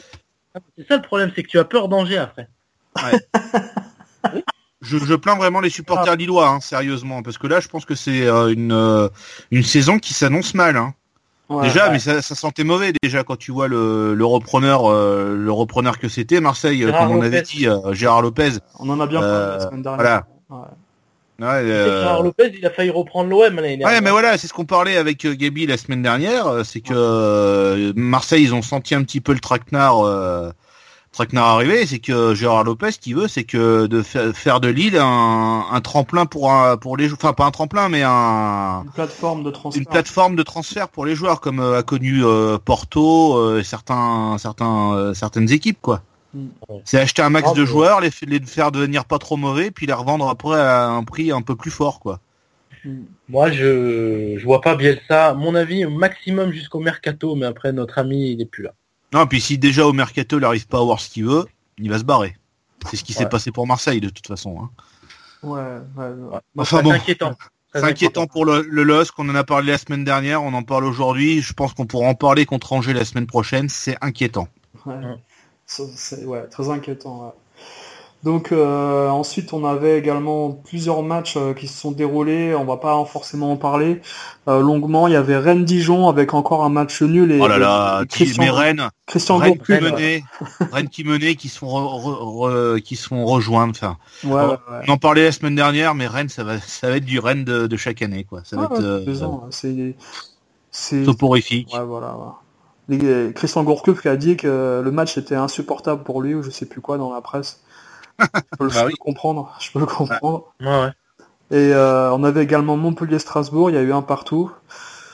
[0.77, 2.49] C'est ça le problème, c'est que tu as peur d'Angers après.
[4.81, 7.95] Je, je plains vraiment les supporters lillois, hein, sérieusement, parce que là, je pense que
[7.95, 9.09] c'est euh, une euh,
[9.51, 10.77] une saison qui s'annonce mal.
[10.77, 10.93] Hein.
[11.49, 11.63] Ouais.
[11.69, 11.93] déjà, ouais.
[11.93, 15.99] mais ça, ça sentait mauvais déjà quand tu vois le, le repreneur, euh, le repreneur
[15.99, 18.53] que c'était Marseille, Gérard comme on avait dit, euh, Gérard Lopez.
[18.79, 20.23] On en a bien parlé la semaine dernière.
[20.51, 20.59] Ouais.
[21.41, 23.89] Ouais, euh, Gérard Lopez, il a failli reprendre l'OM l'année dernière.
[23.89, 26.81] Ouais, mais voilà, c'est ce qu'on parlait avec euh, Gabi la semaine dernière, euh, c'est
[26.81, 30.51] que euh, Marseille, ils ont senti un petit peu le traquenard, euh,
[31.11, 34.69] traquenard arriver, c'est que Gérard Lopez, ce qu'il veut, c'est que de fa- faire de
[34.69, 38.93] Lille un, un tremplin pour un, pour les, enfin pas un tremplin, mais un, Une
[38.93, 39.81] plateforme de transfert.
[39.81, 43.65] une plateforme de transfert pour les joueurs, comme euh, a connu euh, Porto, euh, et
[43.65, 46.03] certains, certains, euh, certaines équipes, quoi.
[46.85, 49.93] C'est acheter un max Ah, de joueurs, les, faire devenir pas trop mauvais, puis les
[49.93, 52.21] revendre après à un prix un peu plus fort, quoi.
[52.85, 52.91] Mm.
[53.29, 55.29] Moi, je je vois pas Bielsa.
[55.31, 58.73] À mon avis, au maximum jusqu'au mercato, mais après notre ami, il est plus là.
[59.13, 61.45] Non, puis si déjà au mercato il n'arrive pas à avoir ce qu'il veut,
[61.79, 62.37] il va se barrer.
[62.91, 63.29] C'est ce qui s'est Ouais.
[63.31, 64.59] passé pour Marseille de toute façon.
[64.61, 64.71] hein.
[65.43, 65.61] Ouais,
[65.97, 66.39] ouais, ouais.
[66.59, 67.35] Enfin C'est bon, inquiétant.
[67.75, 70.63] C'est inquiétant pour le, le LOSC, on en a parlé la semaine dernière, on en
[70.63, 74.49] parle aujourd'hui, je pense qu'on pourra en parler contre Angers la semaine prochaine, c'est inquiétant.
[74.87, 74.95] Ouais.
[75.67, 77.25] C'est ouais, très inquiétant.
[77.27, 77.33] ouais.
[78.23, 82.79] Donc euh, ensuite on avait également plusieurs matchs euh, qui se sont déroulés, on va
[82.79, 84.01] pas en- forcément en parler
[84.49, 85.09] euh, longuement.
[85.09, 88.07] Il y avait Rennes Dijon avec encore un match nul et, Oh là là, et
[88.07, 89.81] Christian, mais Rennes, Christian Rennes qui Gourcuff.
[89.83, 90.25] Menait,
[90.73, 93.69] Rennes qui menait, qui sont re- re- re- qui sont rejoints.
[93.69, 94.81] Enfin, Ouais, ouais, ouais.
[94.89, 97.45] on en parlait la semaine dernière, mais Rennes, ça va, ça va être du Rennes
[97.45, 98.43] de, de chaque année, quoi.
[98.45, 99.95] Ça va Ah, être euh, ans, c'est
[101.73, 102.17] ouais, voilà.
[102.89, 106.51] Les- Christian Gourcuff qui a dit que le match était insupportable pour lui ou je
[106.51, 107.63] sais plus quoi dans la presse.
[108.21, 108.29] Je
[108.59, 108.93] peux, le- je Bah peux oui.
[108.93, 110.53] le comprendre, je peux le comprendre.
[110.61, 110.93] Ouais, ouais.
[111.51, 114.51] Et euh, on avait également Montpellier-Strasbourg, il y a eu un partout.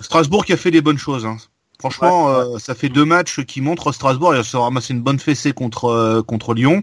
[0.00, 1.26] Strasbourg qui a fait des bonnes choses.
[1.26, 1.36] Hein.
[1.78, 4.34] Franchement, euh, ça fait deux matchs qui montrent Strasbourg.
[4.34, 6.82] Ils ont ramassé une bonne fessée contre euh, contre Lyon.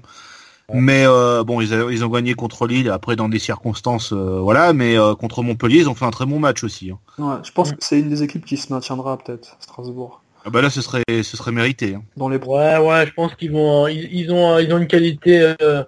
[0.73, 4.39] Mais euh, bon, ils, a- ils ont gagné contre Lille après dans des circonstances, euh,
[4.41, 4.73] voilà.
[4.73, 6.91] Mais euh, contre Montpellier, ils ont fait un très bon match aussi.
[6.91, 6.99] hein.
[7.19, 10.21] Ouais, je pense que c'est une des équipes qui se maintiendra peut-être, Strasbourg.
[10.47, 11.95] Ah bah là, ce serait ce serait mérité.
[11.95, 12.03] hein.
[12.15, 15.53] Dans les Ouais, ouais, je pense qu'ils vont, ils, ils ont, ils ont une qualité.
[15.61, 15.83] euh,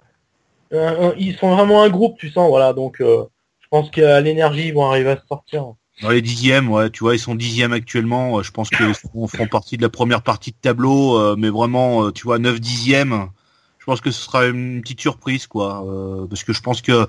[0.74, 0.78] un-
[1.10, 2.74] un- ils sont vraiment un groupe, tu sens, voilà.
[2.74, 3.24] Donc, euh,
[3.62, 5.76] je pense qu'à l'énergie, ils vont arriver à se sortir.
[6.02, 8.40] Dans les dixièmes, ouais, tu vois, ils sont dixièmes actuellement.
[8.40, 12.04] Euh, Je pense qu'ils feront, partie de la première partie de tableau, euh, mais vraiment,
[12.08, 13.30] euh, tu vois, neuf dixièmes.
[13.80, 17.08] Je pense que ce sera une petite surprise, quoi, euh, parce que je pense que,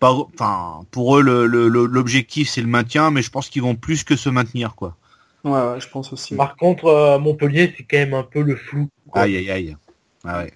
[0.00, 3.62] pas, enfin, pour eux, le- le- le- l'objectif c'est le maintien, mais je pense qu'ils
[3.62, 4.96] vont plus que se maintenir, quoi.
[5.44, 6.36] Ouais, ouais, je pense aussi.
[6.36, 8.88] Par contre, euh, Montpellier, c'est quand même un peu le flou.
[9.10, 9.22] quoi.
[9.22, 9.76] Aïe, aïe, aïe.
[10.24, 10.52] Ah ouais.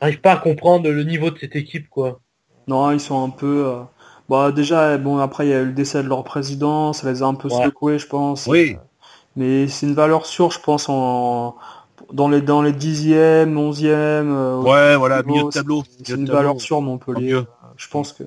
[0.00, 2.20] J'arrive pas à comprendre le niveau de cette équipe, quoi.
[2.68, 3.64] Non, ils sont un peu.
[3.66, 3.80] euh,
[4.28, 7.22] Bah déjà, bon après il y a eu le décès de leur président, ça les
[7.22, 7.64] a un peu Ouais.
[7.64, 8.46] secoués, je pense.
[8.46, 8.76] Oui.
[9.36, 11.56] Mais c'est une valeur sûre, je pense, en
[12.12, 14.34] dans les dans les dixièmes, onzièmes.
[14.34, 15.82] euh, Ouais, voilà, niveau, milieu de tableau.
[16.02, 16.32] C'est une tableau.
[16.34, 17.40] valeur sûre, Montpellier.
[17.76, 18.24] Je pense que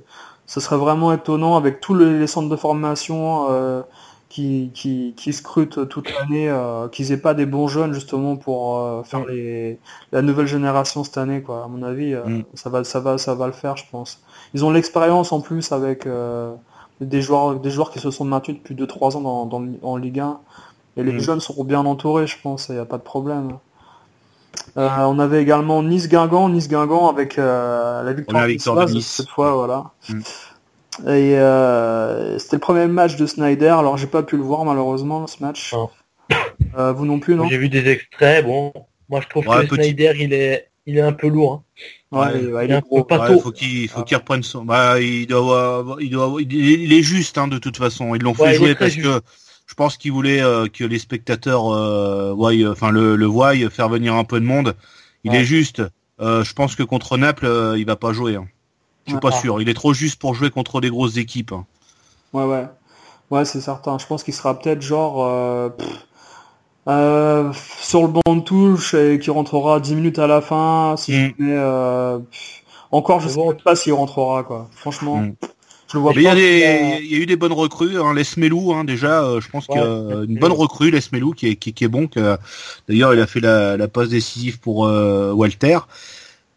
[0.48, 3.82] ce serait vraiment étonnant avec tous les, les centres de formation euh,
[4.30, 8.78] qui, qui, qui scrutent toute l'année, euh, qu'ils aient pas des bons jeunes justement pour
[8.78, 9.30] euh, faire Mm.
[9.30, 9.80] les,
[10.12, 11.64] la nouvelle génération cette année, quoi.
[11.64, 12.44] À mon avis, euh, Mm.
[12.54, 14.22] ça va, ça va, ça va le faire, je pense.
[14.54, 16.54] Ils ont l'expérience en plus avec euh,
[17.02, 20.20] des joueurs, des joueurs qui se sont maintenus depuis 2-3 ans dans, dans, en Ligue
[20.20, 20.40] 1.
[20.98, 21.20] Et les Mm.
[21.20, 23.58] jeunes seront bien entourés, je pense, il n'y a pas de problème.
[24.78, 28.46] Euh, on avait également Nice-Guingamp, Nice-Guingamp avec euh, la victoire,
[28.86, 29.08] de Nice.
[29.08, 29.86] cette fois, voilà.
[30.10, 30.20] Mm.
[31.08, 35.26] Et euh, c'était le premier match de Snyder, alors j'ai pas pu le voir malheureusement
[35.28, 35.74] ce match.
[35.74, 35.90] Non.
[36.78, 37.48] Euh, vous non plus, non?
[37.48, 38.72] J'ai vu des extraits, bon.
[39.10, 41.64] Moi, je trouve Ouais, que petit- Snyder, il est, il est un peu lourd.
[42.12, 42.18] hein.
[42.20, 42.20] Ouais,
[42.52, 42.66] Ouais.
[42.66, 43.04] il- est est un gros.
[43.04, 43.40] peu pas Ouais, tôt.
[43.40, 44.04] faut qu'il faut Ah.
[44.04, 44.64] qu'il reprenne son.
[44.66, 48.14] Bah, il doit avoir, il doit avoir- il est, juste hein, de toute façon.
[48.16, 49.06] Ils l'ont fait Ouais, jouer parce juste.
[49.08, 49.22] que
[49.68, 53.90] je pense qu'ils voulaient euh, que les spectateurs euh, voient, enfin le, le voient, faire
[53.90, 54.76] venir un peu de monde.
[55.24, 55.38] Il Ouais.
[55.42, 55.82] est juste.
[56.22, 58.36] Euh, je pense que contre Naples, euh, il va pas jouer.
[58.36, 58.48] hein.
[59.10, 59.32] Je suis Ouais.
[59.32, 59.62] pas sûr.
[59.62, 61.52] Il est trop juste pour jouer contre des grosses équipes.
[61.52, 61.66] hein.
[62.34, 62.68] Ouais, ouais.
[63.32, 63.98] Ouais, c'est certain.
[63.98, 65.88] Je pense qu'il sera peut-être genre euh, pff,
[66.88, 67.52] euh,
[67.82, 70.96] sur le banc de touche et qui rentrera 10 minutes à la fin.
[70.98, 71.34] Si Mm.
[71.42, 73.56] euh, pff, encore, je Mais sais bon.
[73.64, 74.68] pas s'il rentrera, quoi.
[74.76, 75.34] Franchement, Mm.
[75.88, 76.32] je le vois Mais il y, pas.
[76.32, 78.00] a qu'il des, a- il y a eu des bonnes recrues.
[78.02, 78.14] Hein.
[78.16, 80.56] Les Smelou, hein, déjà, euh, je pense Ouais, qu'il y a une Les bonne Smelou.
[80.62, 82.08] recrue, Les Smelou, qui est, qui, qui est bon.
[82.08, 82.38] que-
[82.88, 85.78] D'ailleurs, il a fait la, la passe décisive pour euh, Walter.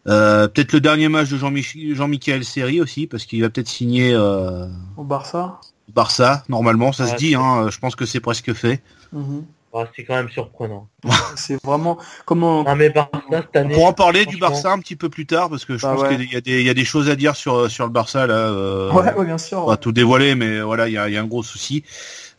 [0.07, 4.13] Euh, peut-être le dernier match de Jean-Mich- Jean-Michel Seri aussi, parce qu'il va peut-être signer
[4.13, 5.61] euh, Au Barça.
[5.93, 7.35] Barça, normalement, ça se dit.
[7.35, 8.81] Hein, je pense que c'est presque fait.
[9.11, 9.45] Mhm.
[9.75, 10.87] Ah, c'est quand même surprenant.
[11.35, 12.63] C'est vraiment comment.
[12.67, 14.37] Ah, mais Barça, cette On pourra en parler du.
[14.37, 16.15] Barça un petit peu plus tard, parce que je Bah pense ouais.
[16.15, 18.27] qu'il y a, des, il y a des choses à dire sur, sur le Barça
[18.27, 18.35] là.
[18.35, 19.63] euh, Ouais, ouais, bien sûr.
[19.63, 21.83] On va tout dévoiler, mais voilà, il y a, il y a un gros souci.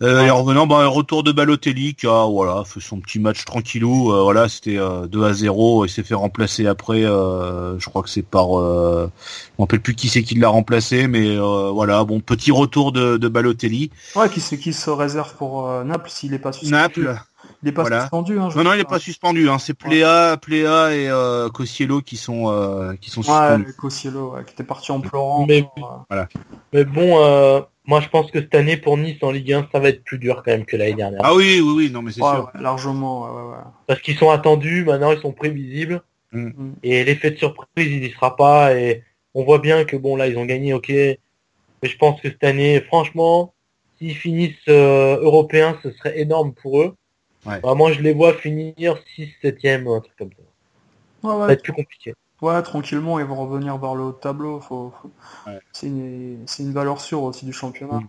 [0.05, 3.45] Euh, et en revenant, bah, retour de Balotelli qui a voilà, fait son petit match
[3.45, 4.13] tranquillou.
[4.13, 7.03] Euh, voilà, c'était 2 à 0 et s'est fait remplacer après.
[7.03, 9.07] je crois que c'est par, je
[9.59, 13.29] me rappelle plus qui c'est qui l'a remplacé, mais voilà, bon petit retour de, de
[13.29, 13.91] Balotelli.
[14.15, 16.73] Ouais, qui c'est qui se réserve pour Naples s'il est pas suspendu?
[16.73, 17.17] Naples.
[17.63, 18.39] Il est pas suspendu.
[18.39, 19.49] Hein, non, non, il est pas suspendu.
[19.49, 19.59] Hein.
[19.59, 21.49] C'est Pléa, Pléa et euh,
[22.05, 23.67] qui sont qui sont suspendus.
[23.67, 25.47] Ouais, Cossiello, qui était parti en pleurant.
[25.47, 25.67] Mais,
[26.11, 26.29] voilà.
[26.73, 29.91] mais bon, moi, je pense que cette année pour Nice en Ligue 1, ça va
[29.91, 31.21] être plus dur quand même que l'année dernière.
[31.23, 32.51] Ah oui, oui, oui, non, mais c'est sûr.
[32.55, 33.29] largement,
[33.87, 36.03] Parce qu'ils sont attendus, maintenant ils sont prévisibles.
[36.33, 36.47] Mm.
[36.47, 36.75] Mm.
[36.83, 38.75] Et l'effet de surprise, il n'y sera pas.
[38.75, 39.03] Et
[39.35, 40.89] on voit bien que bon, là, ils ont gagné, ok.
[40.89, 41.19] Mais
[41.89, 43.53] je pense que cette année, franchement,
[43.99, 46.95] s'ils finissent euh, européens, ce serait énorme pour eux.
[47.45, 51.29] moi, je les vois finir 6 7 ou un truc comme ça.
[51.29, 52.15] ça va être plus compliqué.
[52.45, 54.61] Ouais, tranquillement, ils vont revenir vers le haut de tableau.
[55.73, 56.73] C'est une...
[56.75, 58.03] valeur sûre aussi du championnat.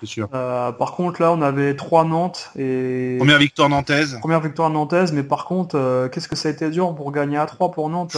[0.00, 0.28] c'est sûr.
[0.34, 3.14] Euh, par contre, là, on avait trois Nantes et...
[3.20, 4.18] Première victoire nantaise.
[4.18, 7.36] Première victoire nantaise, mais par contre, euh, qu'est-ce que ça a été dur pour gagner
[7.36, 8.16] à 3 pour Nantes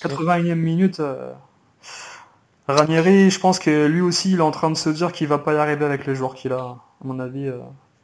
[0.00, 1.02] 81e euh, minute.
[2.68, 5.38] Ranieri, je pense que lui aussi, il est en train de se dire qu'il va
[5.38, 7.50] pas y arriver avec les joueurs qu'il a, à mon avis.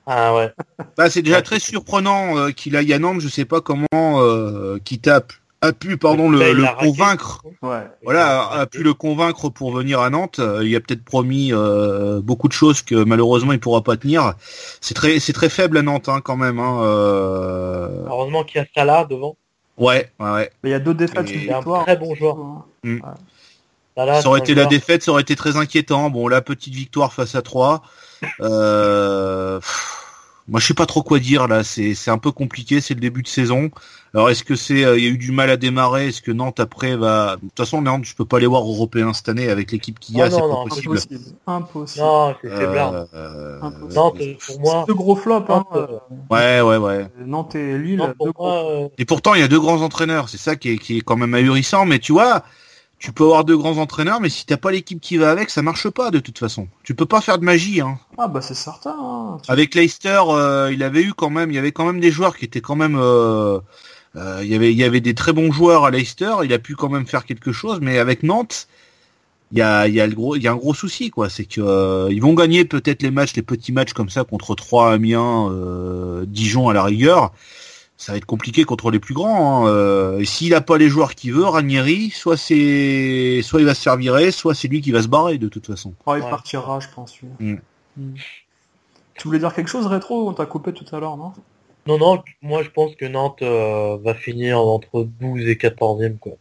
[0.07, 0.52] Ah ouais.
[0.96, 3.86] Bah, c'est déjà très surprenant qu'il aille à Nantes, je sais pas comment,
[4.84, 5.32] qu'il tape
[5.62, 7.42] a pu pardon le, convaincre.
[8.02, 10.40] Voilà a pu le convaincre pour venir à Nantes.
[10.62, 14.34] Il a peut-être promis euh, beaucoup de choses que malheureusement il pourra pas tenir.
[14.80, 18.04] C'est très c'est très faible à Nantes hein, quand même hein, euh.
[18.07, 19.36] heureusement qu'il y a Salah devant.
[19.78, 22.36] Ouais ouais, il y a deux défaites une victoire un très bon joueur.
[22.82, 23.00] mm.
[23.96, 26.11] ça aurait été la défaite ça aurait été très inquiétant.
[26.11, 27.82] Bon la petite victoire face à 3
[28.40, 29.61] euh...
[30.49, 31.64] Moi, je sais pas trop quoi dire là.
[31.64, 32.80] C'est c'est un peu compliqué.
[32.80, 33.70] C'est le début de saison.
[34.14, 36.09] Alors, est-ce que c'est euh, il y a eu du mal à démarrer?
[36.09, 39.12] Est-ce que Nantes après va De toute façon, Nantes, je peux pas les voir européens
[39.12, 40.30] cette année avec l'équipe qu'il y a.
[40.30, 40.99] c'est pas possible.
[40.99, 41.34] Impossible.
[41.47, 42.05] impossible.
[42.05, 43.61] Non, c'est euh, euh,
[43.94, 45.51] Nantes, pour moi, deux gros flops.
[45.51, 45.64] Hein.
[46.30, 47.07] Ouais, ouais, ouais.
[47.24, 48.03] Nantes et Lille.
[48.99, 50.28] Et pourtant, il y a deux grands entraîneurs.
[50.28, 51.84] C'est ça qui est qui est quand même ahurissant.
[51.86, 52.44] Mais tu vois
[52.99, 55.61] tu peux avoir deux grands entraîneurs, mais si t'as pas l'équipe qui va avec, ça
[55.61, 56.68] marche pas de toute façon.
[56.82, 57.80] Tu peux pas faire de magie.
[57.80, 57.99] Hein.
[58.16, 58.97] Ah bah c'est certain.
[58.99, 59.38] Hein.
[59.49, 62.36] Avec Leicester, euh, il avait eu quand même, il y avait quand même des joueurs
[62.36, 62.97] qui étaient quand même.
[62.99, 63.61] Euh,
[64.16, 66.32] euh, il y avait, il y avait des très bons joueurs à Leicester.
[66.44, 68.66] Il a pu quand même faire quelque chose, mais avec Nantes,
[69.53, 71.28] il y a, il y a le gros, il y a un gros souci quoi.
[71.28, 74.92] C'est que ils vont gagner peut-être les matchs, les petits matchs comme ça contre 3
[74.94, 75.53] Amiens,
[76.26, 77.34] Dijon à la rigueur
[77.97, 79.66] ça va être compliqué contre les plus grands.
[79.66, 79.70] Hein.
[79.70, 83.74] Euh, et s'il n'a pas les joueurs qu'il veut, Ranieri, soit c'est, soit il va
[83.74, 85.94] se faire virer, soit c'est lui qui va se barrer de toute façon.
[86.09, 87.14] il partira, je pense.
[87.40, 87.57] Mm.
[87.97, 88.14] Mm.
[89.14, 91.32] Tu voulais dire quelque chose, rétro On t'a coupé tout à l'heure, non?
[91.86, 92.22] Non, non.
[92.42, 96.32] Moi, je pense que Nantes euh, va finir entre 12 et 14e, quoi.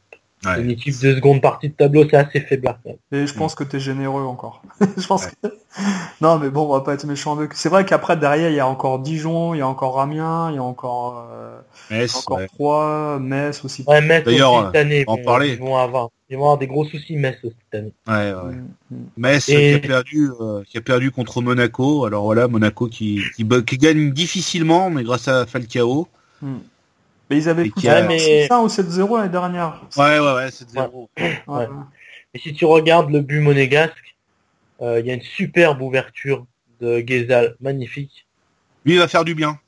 [0.44, 2.76] Une équipe de seconde partie de tableau, c'est assez faible.
[3.12, 4.62] Et je pense que tu es généreux encore.
[4.98, 5.34] je pense que...
[6.22, 7.54] Non, mais bon, on va pas être méchant avec.
[7.54, 10.56] C'est vrai qu'après, derrière, il y a encore Dijon, il y a encore Amiens, il
[10.56, 11.60] y a encore, euh...
[11.92, 13.84] Metz, encore trois, Metz aussi.
[13.86, 15.54] Ouais, Metz D'ailleurs, cette année, en parler.
[15.54, 17.94] Ils vont avoir, ils vont avoir des gros soucis, Metz cette année.
[18.08, 18.56] Ouais, ouais.
[18.56, 19.06] Mm, mm.
[19.18, 22.06] Metz qui a perdu, euh, qui a perdu contre Monaco.
[22.06, 26.08] Alors voilà, Monaco qui, qui, qui gagne difficilement, mais grâce à Falcao.
[26.42, 26.56] Mm.
[27.30, 27.72] Mais ils avaient
[28.08, 28.48] mais...
[28.48, 29.82] 6 ou 7-0 l'année dernière.
[29.98, 31.08] Ouais, ouais, ouais, 7-0.
[31.48, 31.68] Ouais.
[32.34, 34.16] Et si tu regardes le but monégasque,
[34.82, 36.46] euh, il y a une superbe ouverture
[36.82, 38.28] de Gezal, magnifique.
[38.86, 39.60] Lui, il va faire du bien.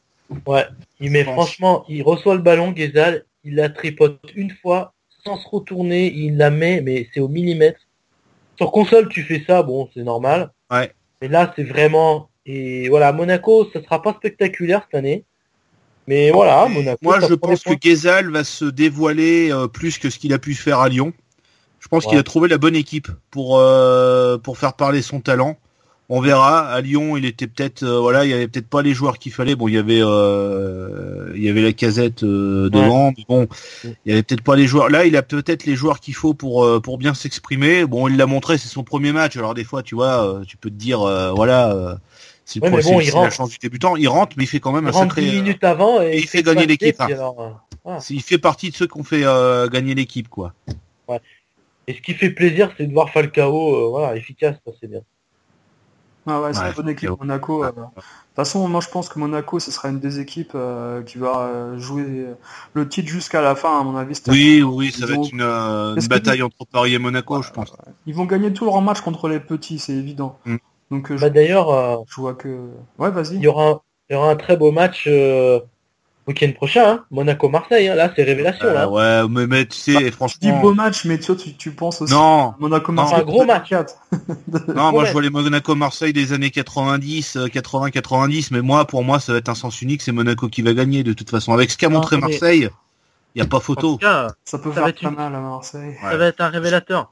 [0.46, 0.66] Ouais,
[1.00, 4.94] il met franchement, il reçoit le ballon, Gezal, il la tripote une fois,
[5.24, 7.80] sans se retourner, il la met, mais c'est au millimètre.
[8.58, 10.52] Sur console, tu fais ça, bon, c'est normal.
[10.70, 10.92] Ouais.
[11.22, 12.30] Mais là, c'est vraiment...
[12.46, 15.24] Et voilà, Monaco, ça sera pas spectaculaire cette année.
[16.08, 17.00] Mais voilà, Monaco.
[17.02, 20.56] Moi, je pense que Gezal va se dévoiler euh, plus que ce qu'il a pu
[20.56, 21.14] faire à Lyon.
[21.80, 25.58] Je pense qu'il a trouvé la bonne équipe pour euh, pour faire parler son talent.
[26.10, 26.68] On verra.
[26.70, 29.34] À Lyon, il était peut-être euh, voilà, il y avait peut-être pas les joueurs qu'il
[29.34, 29.56] fallait.
[29.56, 33.14] Bon, il y avait il y avait la casette devant.
[33.28, 33.48] bon,
[33.84, 34.90] il y avait peut-être pas les joueurs.
[34.90, 37.86] Là, il a peut-être les joueurs qu'il faut pour pour bien s'exprimer.
[37.86, 39.36] Bon, il l'a montré, c'est son premier match.
[39.36, 41.00] Alors des fois, tu vois, tu peux te dire
[41.36, 42.00] voilà
[42.48, 43.98] c'est ouais, bon, il la chance du débutant.
[43.98, 45.22] Il rentre, mais il fait quand même il un sacré.
[45.22, 46.96] 10 minutes avant et, il, fait, gagner l'équipe.
[47.02, 47.10] Hein.
[47.86, 50.54] Euh, il fait partie de ceux qui ont fait euh, gagner l'équipe, quoi.
[51.10, 51.20] Ouais.
[51.88, 55.02] Et ce qui fait plaisir, c'est de voir Falcao, euh, voilà, efficace, c'est bien.
[56.26, 57.66] Ah ouais, c'est une bonne équipe Monaco.
[57.66, 58.04] De toute
[58.36, 60.58] façon, moi je pense que Monaco, ce sera une des équipes
[61.06, 62.28] qui va jouer
[62.74, 64.22] le titre jusqu'à la fin, à mon avis.
[64.28, 67.74] Oui, oui, ça va être une, bataille entre Paris et Monaco, je pense.
[68.06, 70.38] Ils vont gagner tout leur match contre les petits, c'est évident.
[70.46, 70.58] Mm.
[70.92, 72.48] Donc, euh, bah, d'ailleurs, euh, je vois que.
[72.98, 73.36] Ouais, vas-y.
[73.36, 73.80] Il y aura, un,
[74.10, 75.60] il y aura un très beau match euh,
[76.28, 77.06] week-end prochain, hein.
[77.12, 77.96] Monaco-Marseille, hein.
[77.96, 78.68] là c'est révélation.
[78.74, 78.90] là.
[78.90, 80.60] Ouais, mais, mais tu sais, Bah, Tu dis franchement...
[80.62, 83.20] beau match, mais tu, tu, tu penses aussi Non, Monaco Non, Marseille.
[83.22, 83.70] un gros match.
[83.70, 83.96] 4.
[84.76, 89.32] non, moi je vois les Monaco-Marseille des années 90, 80-90, mais moi, pour moi, ça
[89.34, 91.54] va être un sens unique, c'est Monaco qui va gagner de toute façon.
[91.54, 92.70] Avec ce qu'a montré mais- Marseille,
[93.36, 93.98] il y a pas photo.
[93.98, 95.90] cas, Ça peut Ça faire très une- mal à Marseille.
[96.02, 96.12] Ouais.
[96.12, 97.12] ça va être un révélateur.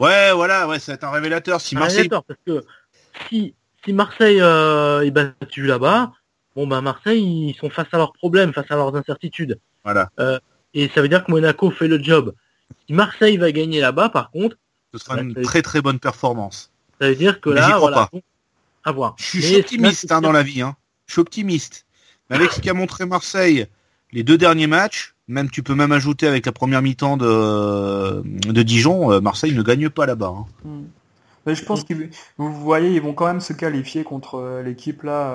[0.00, 1.60] Ouais, voilà, ouais, ça va être un révélateur.
[1.60, 2.64] Si Un Marseille, révélateur, parce que
[3.28, 3.54] si,
[3.84, 6.12] si Marseille euh, est battu là-bas,
[6.56, 9.58] bon bah Marseille ils sont face à leurs problèmes, face à leurs incertitudes.
[9.84, 10.10] voilà,
[10.74, 12.34] Et ça veut dire que Monaco fait le job.
[12.86, 14.56] Si Marseille va gagner là-bas, par contre,
[14.92, 16.70] ce sera Ouais, une très très bonne performance.
[17.00, 18.08] ça veut dire que Mais là, crois voilà, pas.
[18.12, 18.22] bon,
[18.84, 19.14] à voir.
[19.18, 20.62] Je suis Mais optimiste là, hein, dans la vie.
[20.62, 20.76] Hein.
[21.06, 21.86] Je suis optimiste.
[22.30, 23.66] Mais avec ce qu'a montré Marseille,
[24.12, 28.62] les deux derniers matchs, même tu peux même ajouter avec la première mi-temps de, de
[28.62, 30.32] Dijon, euh, Marseille ne gagne pas là-bas.
[30.34, 30.46] hein.
[30.64, 30.84] Hmm.
[31.46, 35.02] Mais je pense qu'ils, vous voyez, ils vont quand même se qualifier contre euh, l'équipe
[35.02, 35.30] là,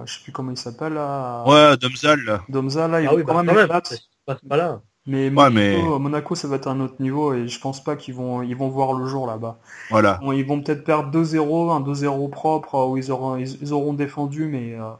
[0.00, 2.20] euh, je sais plus comment il s'appelle là, Ouais, Domzal.
[2.20, 2.42] là.
[2.48, 3.82] Domza là, ils Ah vont oui, quand bah, même quand
[4.26, 4.80] même, pas là.
[5.06, 7.94] Mais, Ouais, Monaco, mais- Monaco, ça va être un autre niveau et je pense pas
[7.94, 9.58] qu'ils vont, ils vont voir le jour là-bas.
[9.90, 10.18] Voilà.
[10.22, 13.72] Bon, ils vont peut-être perdre 2-0, un 2-0 propre euh, où ils auront, ils, ils
[13.74, 14.92] auront défendu, mais euh,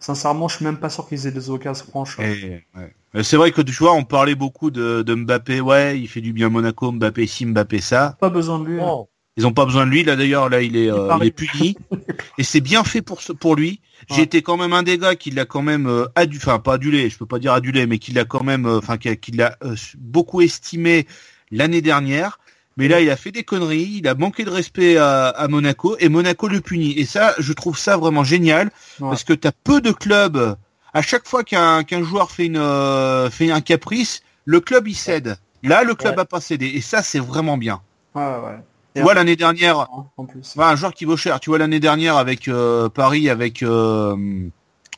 [0.00, 2.18] sincèrement, je suis même pas sûr qu'ils aient des occasions franches.
[2.20, 3.22] Et, ouais.
[3.22, 5.60] C'est vrai que tu vois, on parlait beaucoup de, de Mbappé.
[5.60, 6.90] Ouais, il fait du bien à Monaco.
[6.90, 8.16] Mbappé ci, Mbappé ça.
[8.20, 8.80] Pas besoin de lui.
[8.80, 9.04] hein.
[9.38, 10.04] Ils ont pas besoin de lui.
[10.04, 11.76] Là d'ailleurs, là il est, euh, il est puni.
[12.38, 13.80] Et c'est bien fait pour ce- pour lui.
[14.10, 14.22] J'ai Ouais.
[14.24, 17.08] été quand même un des gars qui l'a quand même euh, adu, enfin pas adulé,
[17.08, 19.74] je peux pas dire adulé, mais qui l'a quand même, euh, enfin qui, l'a euh,
[19.96, 21.06] beaucoup estimé
[21.50, 22.38] l'année dernière.
[22.76, 25.96] Mais là, il a fait des conneries, il a manqué de respect à, à Monaco
[26.00, 26.92] et Monaco le punit.
[26.98, 28.70] Et ça, je trouve ça vraiment génial
[29.00, 29.08] Ouais.
[29.10, 30.56] parce que tu as peu de clubs.
[30.94, 34.94] À chaque fois qu'un qu'un joueur fait une euh, fait un caprice, le club il
[34.94, 35.36] cède.
[35.62, 36.22] Là, le club Ouais.
[36.22, 37.80] a pas cédé et ça, c'est vraiment bien.
[38.14, 38.58] Ouais, ouais.
[38.94, 40.54] Tu vois l'année dernière, en plus.
[40.56, 41.40] Ouais, un joueur qui vaut cher.
[41.40, 44.48] Tu vois l'année dernière avec euh, Paris, avec euh,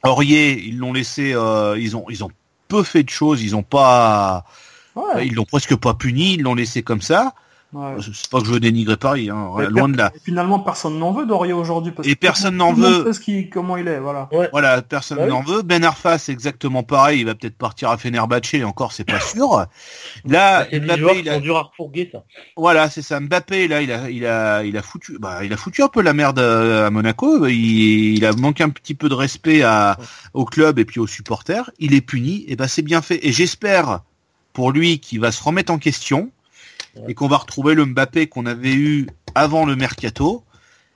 [0.02, 1.32] Aurier, ils l'ont laissé.
[1.34, 2.30] euh, ils ont ils ont
[2.68, 3.42] peu fait de choses.
[3.42, 4.44] Ils ont pas.
[4.96, 6.34] Ouais, Ils l'ont presque pas puni.
[6.34, 7.34] Ils l'ont laissé comme ça.
[7.74, 7.96] Ouais.
[8.14, 9.28] C'est pas que je veux dénigrer Paris.
[9.30, 10.12] Hein, loin de là.
[10.14, 11.92] Et Finalement, personne n'en veut d'Aurier aujourd'hui.
[11.92, 13.04] parce Et personne n'en veut.
[13.06, 14.28] sait ce qui- comment il est, voilà.
[14.52, 15.62] Voilà, personne Bah n'en veut.
[15.62, 17.20] Ben Arfa, c'est exactement pareil.
[17.20, 18.54] Il va peut-être partir à Fenerbahçe.
[18.54, 19.66] Et encore, c'est pas sûr.
[20.24, 22.24] Là, Ah, c'est des Mbappé, il a- à refourguer, ça.
[22.56, 23.20] Voilà, c'est ça.
[23.20, 26.02] Mbappé, là, il a, il a, il a foutu, bah, il a foutu un peu
[26.02, 27.46] la merde à, à Monaco.
[27.46, 29.96] Il, il a manqué un petit peu de respect à,
[30.32, 31.70] au club et puis aux supporters.
[31.78, 32.44] Il est puni.
[32.48, 33.24] Et ben, c'est bien fait.
[33.26, 34.00] Et j'espère
[34.52, 36.30] pour lui qu'il va se remettre en question
[37.08, 40.44] Et qu'on va retrouver le Mbappé qu'on avait eu avant le mercato.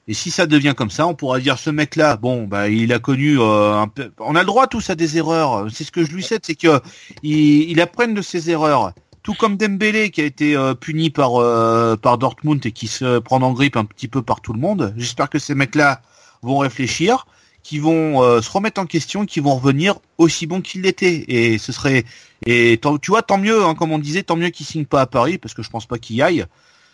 [0.06, 2.98] Et si ça devient comme ça, on pourra dire ce mec-là, bon, bah, il a
[2.98, 4.10] connu euh, un peu.
[4.18, 5.66] On a le droit tous à des erreurs.
[5.70, 6.80] C'est ce que je lui souhaite, c'est que
[7.22, 8.92] il, il apprenne de ses erreurs.
[9.22, 13.18] Tout comme Dembélé qui a été euh, puni par euh, par Dortmund et qui se
[13.18, 14.94] prend en grippe un petit peu par tout le monde.
[14.96, 16.00] J'espère que ces mecs-là
[16.40, 17.26] vont réfléchir,
[17.62, 21.24] qui vont euh, se remettre en question, qui vont revenir aussi bons qu'ils l'étaient.
[21.28, 22.04] Et ce serait
[22.46, 25.06] et tu vois tant mieux, hein, comme on disait, tant mieux qu'ils signent pas à
[25.06, 26.44] Paris parce que je pense pas qu'il y aille.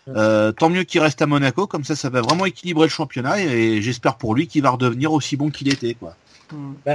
[0.07, 3.41] Euh, tant mieux qu'il reste à Monaco, comme ça, ça va vraiment équilibrer le championnat
[3.41, 5.95] et, j'espère pour lui qu'il va redevenir aussi bon qu'il était.
[5.95, 6.15] Quoi.
[6.51, 6.73] Hmm.
[6.85, 6.93] De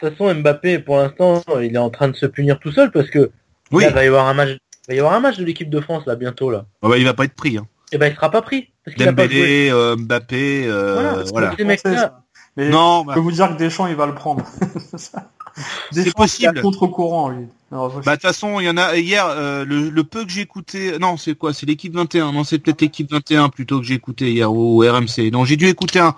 [0.00, 3.10] toute façon, Mbappé, pour l'instant, il est en train de se punir tout seul parce
[3.10, 3.30] que
[3.70, 5.44] Oui, là, il va y avoir un match, il va y avoir un match de
[5.44, 6.64] l'équipe de France là bientôt là.
[6.82, 7.56] Ah bah, il va pas être pris.
[7.56, 7.66] Hein.
[7.92, 9.34] Et ben, il sera pas pris parce qu'il a pas joué.
[9.34, 11.46] Dembélé, euh, Mbappé, euh, Voilà, voilà.
[11.48, 12.22] parce que ces mecs-là-.
[12.56, 14.44] Mais Non, je bah, peux vous dire que Deschamps, il va le prendre.
[15.92, 16.60] C'est possible.
[16.60, 17.46] contre-courant, lui.
[17.70, 20.40] Bah de toute façon, il y en a hier euh, le, le peu que j'ai
[20.40, 20.98] écouté.
[20.98, 21.52] Non, c'est quoi?
[21.52, 22.32] C'est l'équipe 21.
[22.32, 25.30] Non, c'est peut-être l'équipe 21 plutôt que j'ai écouté hier au RMC.
[25.32, 26.14] Non, j'ai dû écouter un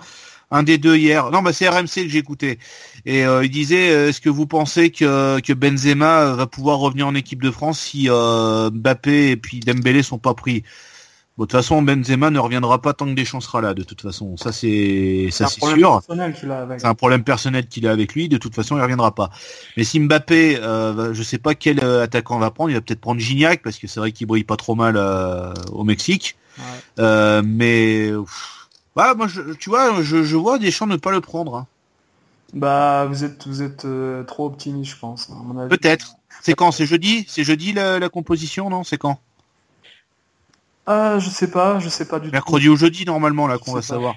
[0.53, 1.31] un des deux hier.
[1.31, 2.59] Non, bah c'est RMC que j'ai écouté.
[3.05, 6.77] Et euh, il disait euh, est-ce que vous pensez que que Benzema euh, va pouvoir
[6.77, 10.63] revenir en équipe de France si euh, Mbappé et puis Dembélé sont pas pris?
[11.35, 13.73] Bon, de toute façon, Benzema ne reviendra pas tant que Deschamps sera là.
[13.73, 15.91] De toute façon, ça c'est ça un c'est problème sûr.
[15.93, 16.79] personnel qu'il a avec.
[16.79, 18.29] C'est un problème personnel qu'il a avec lui.
[18.29, 19.31] De toute façon, il reviendra pas.
[19.75, 22.69] Mais si Mbappé, euh, je sais pas quel euh, attaquant va prendre.
[22.69, 25.53] Il va peut-être prendre Gignac parce que c'est vrai qu'il brille pas trop mal euh,
[25.71, 26.35] au Mexique.
[26.59, 26.63] Ouais.
[26.99, 31.21] Euh, mais pff, bah, moi, je, tu vois, je, je vois Deschamps ne pas le
[31.21, 31.55] prendre.
[31.55, 31.67] hein.
[32.53, 33.87] Bah, vous êtes, vous êtes
[34.27, 35.31] trop optimiste, je pense.
[35.67, 36.13] Peut-être.
[36.43, 36.71] C'est quand?
[36.71, 37.25] C'est jeudi?
[37.27, 38.83] C'est jeudi la, la composition, non?
[38.83, 39.19] C'est quand?
[40.85, 42.33] Ah, je sais pas, je sais pas du tout.
[42.33, 43.81] Mercredi ou jeudi normalement là qu'on va pas.
[43.87, 44.15] savoir.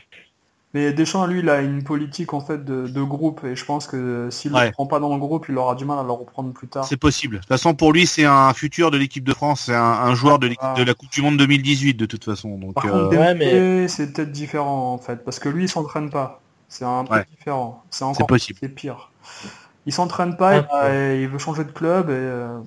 [0.74, 3.86] Mais Deschamps, lui, il a une politique en fait de, de groupe et je pense
[3.86, 4.66] que s'il ne Ouais.
[4.66, 6.84] le prend pas dans le groupe, il aura du mal à le reprendre plus tard.
[6.84, 7.36] C'est possible.
[7.36, 9.62] De toute façon, pour lui, c'est un futur de l'équipe de France.
[9.66, 10.74] C'est un, un joueur de, l'équipe Ah.
[10.76, 12.58] de la Coupe du Monde 2018 de toute façon.
[12.58, 15.68] Donc, Par euh, contre, Ouais, Dembélé, c'est peut-être différent en fait, parce que lui, il
[15.68, 16.42] s'entraîne pas.
[16.68, 17.24] C'est un peu Ouais.
[17.38, 17.82] différent.
[17.90, 18.58] C'est c'est encore possible.
[18.60, 19.10] c'est pire.
[19.86, 22.58] Il s'entraîne pas, Ah, et, euh, il veut changer de club et euh,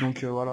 [0.00, 0.52] donc euh, voilà.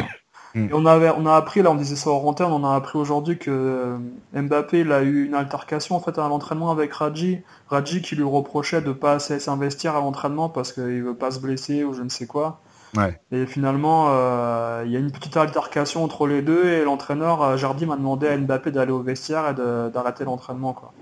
[0.56, 3.00] Et on avait, on a appris là, on disait ça au antenne, on a appris
[3.00, 3.98] aujourd'hui que euh,
[4.40, 7.40] Mbappé, il a eu une altercation en fait à l'entraînement avec Raji.
[7.70, 11.40] Raji qui lui reprochait de pas assez s'investir à l'entraînement parce qu'il veut pas se
[11.40, 12.62] blesser ou je ne sais quoi.
[12.96, 13.20] Ouais.
[13.32, 17.58] Et finalement, euh, il y a une petite altercation entre les deux et l'entraîneur euh,
[17.58, 20.94] Jardim a demandé à Mbappé d'aller au vestiaire et d'arrêter l'entraînement quoi.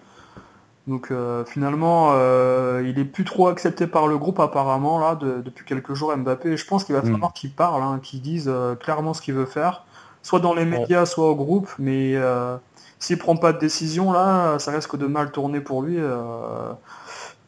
[0.87, 5.41] Donc euh, finalement, euh, il est plus trop accepté par le groupe apparemment là de-
[5.41, 6.49] depuis quelques jours Mbappé.
[6.51, 7.11] Et je pense qu'il va Mm.
[7.11, 9.85] falloir qu'il parle, hein, qu'il dise euh, clairement ce qu'il veut faire,
[10.23, 11.69] soit dans les médias, soit au groupe.
[11.79, 12.57] Mais euh,
[12.99, 15.97] s'il prend pas de décision là, ça risque de mal tourner pour lui.
[15.99, 16.73] euh,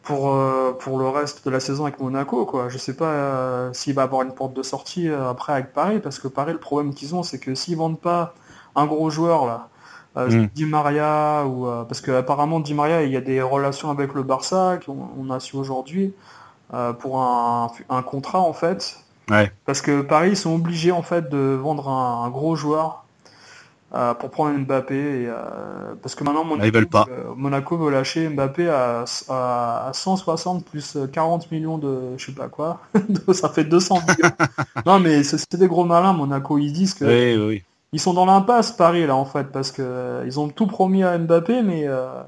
[0.03, 2.69] pour, euh, pour le reste de la saison avec Monaco quoi.
[2.69, 5.99] Je sais pas euh, s'il va avoir une porte de sortie euh, après avec Paris
[5.99, 8.33] parce que Paris le problème qu'ils ont c'est que s'ils vendent pas
[8.75, 9.69] un gros joueur là,
[10.17, 10.49] euh, Mm.
[10.53, 14.13] Di Maria ou euh, parce que apparemment Di Maria il y a des relations avec
[14.13, 16.13] le Barça qu'on on a su aujourd'hui
[16.73, 18.97] euh, pour un, un contrat en fait
[19.31, 19.51] Ouais.
[19.65, 23.05] parce que Paris ils sont obligés en fait de vendre un, un gros joueur
[23.95, 27.05] euh, pour prendre Mbappé et, euh, parce que maintenant Monaco, veulent pas.
[27.37, 32.49] Monaco veut lâcher Mbappé à, à, à 160 plus 40 millions de je sais pas
[32.49, 32.79] quoi
[33.33, 34.31] ça fait 200 millions
[34.85, 37.63] non mais c'est des gros malins Monaco ils disent que Oui, oui, oui.
[37.93, 41.03] Ils sont dans l'impasse Paris là en fait parce que euh, ils ont tout promis
[41.03, 42.21] à Mbappé mais euh,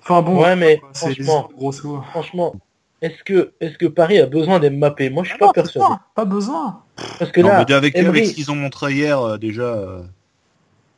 [0.00, 1.72] enfin bon Ouais, mais franchement, gros
[2.10, 2.54] franchement,
[3.02, 5.10] est-ce que, est-ce que Paris a besoin d'Mbappé?
[5.10, 5.86] Moi, je suis Non, pas persuadé.
[5.86, 6.82] pas, pas besoin
[7.18, 9.62] Parce que Non, là, mais avec, Emery- avec ce qu'ils ont montré hier, euh, déjà,
[9.62, 10.02] euh,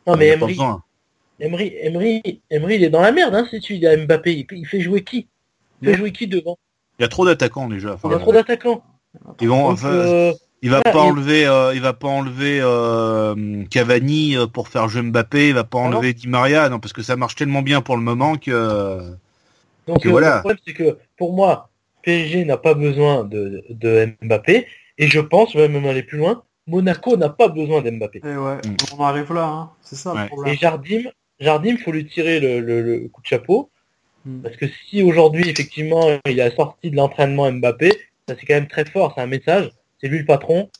[0.06, 0.82] non mais Emery, besoin.
[1.40, 4.46] Emery, Emery, Emery, il est dans la merde, hein, si tu il a Mbappé, il,
[4.58, 5.28] il fait jouer qui?
[5.82, 5.98] Il fait Ouais.
[5.98, 6.56] jouer qui devant?
[6.98, 7.94] Il y a trop d'attaquants déjà.
[7.94, 8.82] Enfin, Il y a trop d'attaquants.
[9.40, 12.08] ils vont, Donc, enfin, euh, il va voilà, pas il- enlever, euh, il va pas
[12.08, 15.48] enlever euh, Cavani euh, pour faire jouer Mbappé.
[15.48, 15.98] Il va pas Ah non.
[15.98, 18.50] enlever Di Maria, non, parce que ça marche tellement bien pour le moment que.
[18.50, 19.10] euh,
[19.86, 20.34] Donc que euh, voilà.
[20.36, 21.70] le problème c'est que pour moi,
[22.02, 24.66] PSG n'a pas besoin de, de Mbappé
[24.98, 28.20] et je pense, je vais même aller plus loin, Monaco n'a pas besoin d'Mbappé.
[28.24, 28.76] et ouais Mm.
[28.98, 29.70] on arrive là hein.
[29.82, 30.22] c'est ça Ouais.
[30.22, 31.02] le problème Et Jardim,
[31.38, 33.70] Jardim, faut lui tirer le, le- le coup de chapeau
[34.24, 34.40] Mm.
[34.42, 37.90] parce que si aujourd'hui effectivement il a sorti de l'entraînement Mbappé,
[38.28, 39.70] ça c'est quand même très fort, c'est un message,
[40.00, 40.70] c'est lui le patron.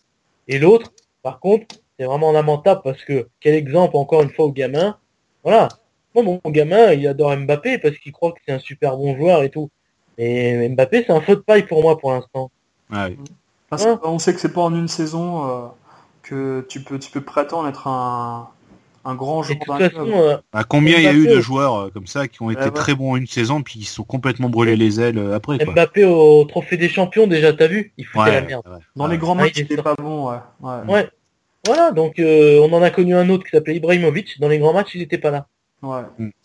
[0.48, 0.92] Et l'autre,
[1.22, 1.66] par contre,
[1.98, 4.98] c'est vraiment lamentable parce que quel exemple encore une fois au gamin.
[5.42, 5.68] Voilà,
[6.14, 9.42] moi mon gamin il adore Mbappé parce qu'il croit que c'est un super bon joueur
[9.42, 9.70] et tout.
[10.18, 12.50] Mais Mbappé c'est un feu de paille pour moi pour l'instant.
[12.90, 13.16] ouais.
[13.68, 15.66] Parce Hein qu'on sait que c'est pas en une saison euh,
[16.22, 18.48] que tu peux tu peux prétendre être un,
[19.06, 20.14] un grand joueur toute d'un façon, club.
[20.16, 22.60] euh, À combien il y a eu de joueurs euh, comme ça qui ont été
[22.60, 22.72] Ouais, ouais.
[22.72, 25.72] très bons une saison puis qui se sont complètement brûlés les ailes euh, après quoi.
[25.72, 28.62] Mbappé au trophée des champions déjà t'as vu, il foutait Ouais, la merde.
[28.66, 28.78] ouais.
[28.96, 29.96] Dans les grands Ah, matchs, il est il était sorti.
[29.96, 30.36] pas bon, ouais.
[30.60, 30.92] ouais.
[30.94, 31.08] Ouais.
[31.66, 34.38] Voilà, donc euh, on en a connu un autre qui s'appelait Ibrahimovic.
[34.40, 35.46] Dans les grands matchs, il n'était pas là.
[35.82, 36.02] ouais.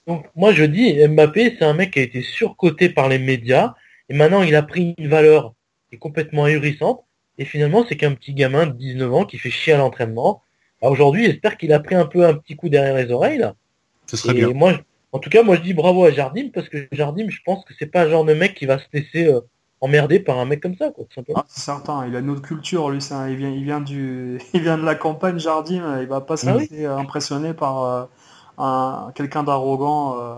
[0.07, 3.75] Donc moi je dis, Mbappé, c'est un mec qui a été surcoté par les médias.
[4.09, 5.53] Et maintenant, il a pris une valeur
[5.89, 7.03] qui est complètement ahurissante.
[7.37, 10.41] Et finalement, c'est qu'un petit gamin de 19 ans qui fait chier à l'entraînement.
[10.81, 13.37] Bah, Aujourd'hui, j'espère qu'il a pris un peu un petit coup derrière les oreilles.
[13.39, 13.55] Là.
[14.07, 14.53] Ce serait Et bien.
[14.53, 14.73] moi,
[15.13, 17.73] en tout cas, moi je dis bravo à Jardim parce que Jardim, je pense que
[17.79, 19.41] c'est pas le genre de mec qui va se laisser euh,
[19.81, 21.39] emmerder par un mec comme ça, quoi, tout simplement.
[21.39, 24.39] Ah, c'est certain, il a une autre culture, lui, un- il vient, il vient du,
[24.53, 26.69] il vient de la campagne Jardim, il va pas se Ah oui.
[26.69, 28.05] laisser impressionner par euh,
[28.57, 30.35] un, quelqu'un d'arrogant euh,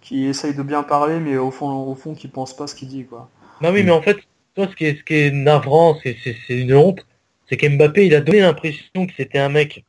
[0.00, 2.88] qui essaye de bien parler, mais au fond, au fond, qui pense pas ce qu'il
[2.88, 3.28] dit, quoi.
[3.60, 4.18] Bah oui, mais en fait,
[4.54, 7.06] toi, ce qui est, ce qui est navrant, c'est, c'est, c'est une honte,
[7.48, 9.84] c'est qu'Mbappé, il a donné l'impression que c'était un mec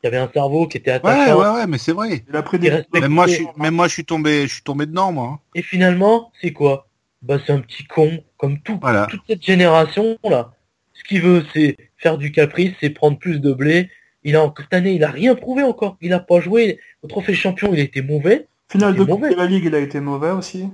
[0.00, 2.24] qui avait un cerveau, qui était Ouais, attachant, ouais, ouais, mais c'est vrai.
[2.28, 4.42] Il a pris Il des reste- Même moi, je suis, même moi, je suis tombé,
[4.46, 5.26] je suis tombé dedans, moi.
[5.34, 5.38] hein.
[5.54, 6.88] et finalement, c'est quoi?
[7.22, 9.06] Bah, c'est un petit con, comme tout, Voilà.
[9.10, 10.52] toute cette génération, là.
[10.92, 13.90] Ce qu'il veut, c'est faire du caprice, c'est prendre plus de blé.
[14.24, 15.96] Il a, cette année, il a rien prouvé encore.
[16.02, 16.78] Il a pas joué.
[17.02, 18.46] Au trophée champion, il a été mauvais.
[18.68, 19.30] Finale il de mauvais.
[19.30, 20.68] de la Ligue, il a été mauvais aussi.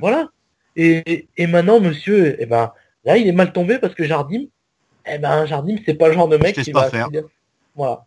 [0.00, 0.28] Voilà.
[0.76, 2.72] Et, et maintenant, monsieur, eh ben,
[3.04, 4.44] là, il est mal tombé parce que Jardim,
[5.06, 6.90] eh ben, Jardim, c'est pas le genre de mec qui pas va.
[6.90, 7.08] faire.
[7.74, 8.04] Voilà.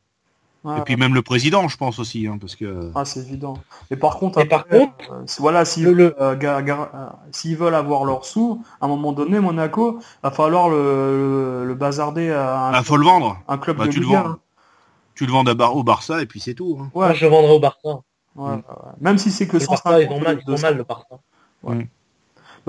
[0.66, 2.92] Ouais, Et puis même le président, je pense aussi, hein, parce que.
[2.94, 3.54] Ah, c'est évident.
[3.92, 6.86] Et par contre, Et par contre, euh, voilà, s'ils le- euh, euh,
[7.32, 10.76] s'ils veulent avoir leurs sous, à un moment donné, Monaco, va falloir le,
[11.62, 13.42] le, le bazarder à un, Ah, faut le vendre.
[13.48, 14.24] un club Bah, de tu le Ligue 1.
[14.24, 14.36] vends.
[15.16, 16.78] Tu le vends d'abord au Barça et puis c'est tout.
[16.82, 16.90] hein.
[16.94, 17.90] Ouais, Moi, je le vendrai au Barça.
[18.36, 18.62] ouais, Mm.
[19.00, 20.62] Même si c'est que Le 150 Barça, ils ont mal, ils ont 200.
[20.68, 21.20] mal le Barça.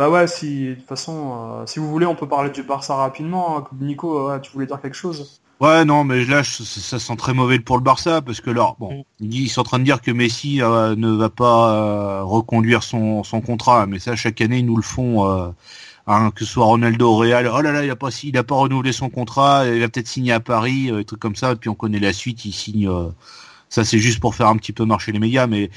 [0.01, 2.97] Bah ouais, si, de toute façon, euh, si vous voulez, on peut parler du Barça
[2.97, 3.59] rapidement.
[3.59, 3.64] hein.
[3.78, 5.43] Nico, ouais, tu voulais dire quelque chose?
[5.60, 8.48] Ouais, non, mais là, je- ça, ça sent très mauvais pour le Barça parce que
[8.48, 9.24] là, bon, Mm.
[9.27, 13.22] ils sont en train de dire que Messi euh, ne va pas euh, reconduire son,
[13.24, 15.28] son contrat, mais ça, chaque année, ils nous le font.
[15.31, 15.51] euh,
[16.06, 18.43] hein, que ce soit Ronaldo au Real, oh là là, il a pas, il a
[18.44, 21.52] pas renouvelé son contrat, il va peut-être signer à Paris, euh, des trucs comme ça.
[21.52, 22.89] Et puis on connaît la suite, il signe.
[22.89, 23.10] euh,
[23.68, 25.70] ça, c'est juste pour faire un petit peu marcher les médias, mais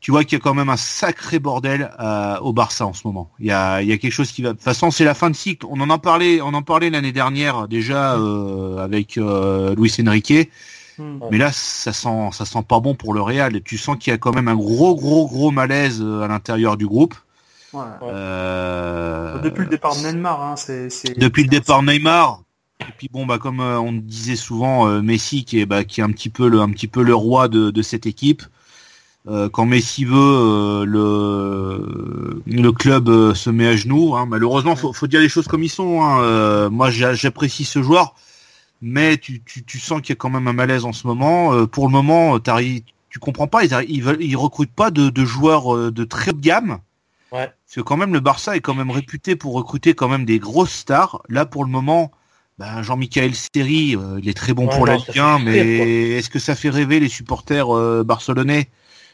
[0.00, 3.06] tu vois qu'il y a quand même un sacré bordel euh, au Barça en ce
[3.06, 3.30] moment.
[3.40, 4.50] Il y a, il y a quelque chose qui va.
[4.50, 5.66] De toute façon, c'est la fin de cycle.
[5.68, 10.50] On en a parlé, on en parlait l'année dernière déjà euh, avec euh, Luis Enrique.
[10.98, 11.18] Hmm.
[11.30, 13.60] Mais là, ça sent, ça sent pas bon pour le Real.
[13.62, 16.76] Tu sens qu'il y a quand même un gros, gros, gros malaise euh, à l'intérieur
[16.76, 17.14] du groupe.
[17.72, 17.82] Ouais.
[18.02, 20.90] Euh, Depuis le départ de Neymar, hein, c'est.
[20.90, 22.42] c'est- depuis le départ Neymar.
[22.80, 26.00] Et puis bon, bah comme euh, on disait souvent, euh, Messi qui est, bah, qui
[26.00, 28.42] est un petit peu le, un petit peu le roi de, de cette équipe.
[29.26, 34.14] Euh, quand Messi veut, euh, le, le club euh, se met à genoux.
[34.16, 34.26] Hein.
[34.26, 36.02] Malheureusement, faut, faut dire les choses comme ils sont.
[36.02, 36.22] Hein.
[36.22, 38.14] Euh, moi, j'a- j'apprécie ce joueur,
[38.80, 41.52] mais tu, tu, tu sens qu'il y a quand même un malaise en ce moment.
[41.52, 43.64] Euh, pour le moment, tu comprends pas.
[43.64, 46.78] Ils, ils, veulent, ils recrutent pas de, de joueurs de très haut de gamme.
[47.30, 47.46] Ouais.
[47.66, 50.38] Parce que quand même, le Barça est quand même réputé pour recruter quand même des
[50.38, 51.20] grosses stars.
[51.28, 52.12] Là, pour le moment,
[52.58, 55.44] ben, Jean-Michel Seri, il est très bon Ouais, pour la non, ça Ligue 1, fait
[55.44, 58.68] mais est-ce que ça fait rêver les supporters euh, barcelonais?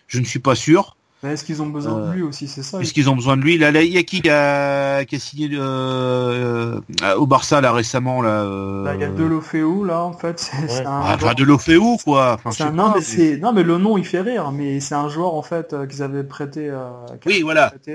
[0.06, 0.96] Je ne suis pas sûr.
[1.26, 2.76] Est-ce qu'ils ont besoin Euh, de lui aussi C'est ça.
[2.76, 3.56] Puisqu'ils ont besoin de lui?
[3.56, 7.62] Là, là, il y a qui qui a, qui a signé euh, euh, au Barça
[7.62, 10.38] là récemment là, euh, Là, il y a Delofeu là en fait.
[10.60, 11.00] C'est c'est un.
[11.02, 12.36] ah, enfin, de l'Ofeu quoi?
[12.44, 14.94] Enfin, un- non, pas, mais c'est non mais le nom il fait rire, mais c'est
[14.96, 16.68] un joueur en fait euh, qu'ils avaient prêté.
[16.68, 16.90] euh,
[17.22, 17.70] qu'ils Oui, voilà.
[17.70, 17.92] prêté,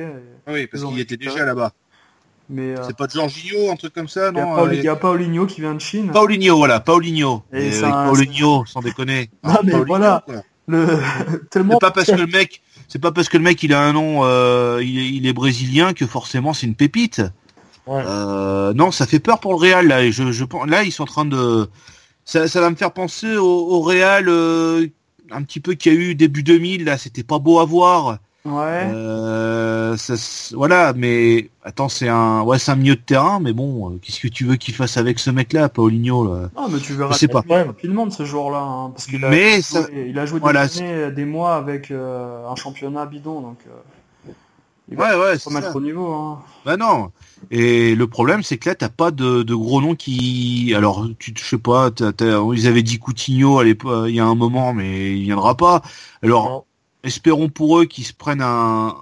[0.48, 1.72] et- Oui, parce qu'il était déjà là-bas.
[2.50, 4.74] mais euh, C'est pas Giorgio, un truc comme ça, il y a non Paul- euh,
[4.74, 6.10] il y a Paulinho qui vient de Chine.
[6.12, 7.44] Paulinho, voilà, Paulinho.
[7.54, 9.30] Et Et c'est avec un- Paulinho, sans déconner.
[9.44, 10.24] Non, mais Paulinho, voilà.
[10.26, 10.36] quoi.
[10.70, 11.00] Le
[11.54, 13.94] C'est pas parce que le mec, c'est pas parce que le mec il a un
[13.94, 17.22] nom, euh, il, est, il est brésilien que forcément c'est une pépite.
[17.88, 18.04] Ouais.
[18.06, 20.04] Euh, non, ça fait peur pour le Real là.
[20.04, 21.68] Et je, je pense, là ils sont en train de,
[22.24, 24.88] ça, ça va me faire penser au, au Real euh,
[25.32, 26.98] un petit peu qu'il y a eu début 2000 là.
[26.98, 28.20] C'était pas beau à voir.
[28.46, 28.90] Ouais.
[28.94, 30.16] Euh, ça
[30.56, 34.20] voilà, mais attends, c'est un, ouais, c'est un milieu de terrain, mais bon, euh, qu'est-ce
[34.20, 36.50] que tu veux qu'il fasse avec ce mec-là, Paulinho là?
[36.56, 37.44] Non, mais tu verras Je sais pas.
[37.48, 40.68] rapidement de ce jour-là, hein, parce qu'il a, Mais joué, ça- il a joué voilà,
[40.68, 44.32] des, années, des mois avec euh, un championnat bidon, donc euh,
[44.92, 45.76] il va Ouais, ouais, se c'est ça.
[45.76, 46.12] au niveau.
[46.12, 46.40] Hein.
[46.66, 47.12] Bah non.
[47.52, 50.74] Et le problème, c'est que là, t'as pas de, de gros noms qui.
[50.76, 51.92] Alors, tu, je sais pas.
[51.92, 55.24] t'as- t'as- ils avaient dit Coutinho à l'époque, il y a un moment, mais il
[55.26, 55.84] viendra pas.
[56.24, 56.64] Alors, Non.
[57.04, 58.96] Espérons pour eux qu'ils se prennent un.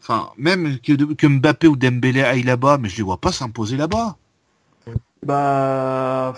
[0.00, 3.76] Enfin, même que, que Mbappé ou Dembélé aillent là-bas, mais je les vois pas s'imposer
[3.76, 4.16] là-bas.
[5.24, 6.34] Bah,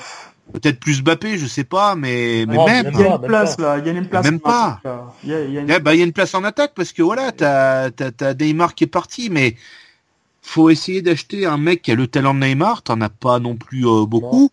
[0.53, 2.91] Peut-être plus Mbappé, je sais pas, mais, mais Non, même.
[2.95, 4.25] il y a une place là, il y a une place.
[4.25, 4.81] Même pas.
[5.25, 6.45] Il y a, il y a une- Eh, bah, il y a une place en
[6.45, 9.57] attaque parce que voilà, t'as t'as t'as Neymar qui est parti, mais
[10.43, 12.83] faut essayer d'acheter un mec qui a le talent de Neymar.
[12.83, 14.51] T'en as pas non plus euh, beaucoup.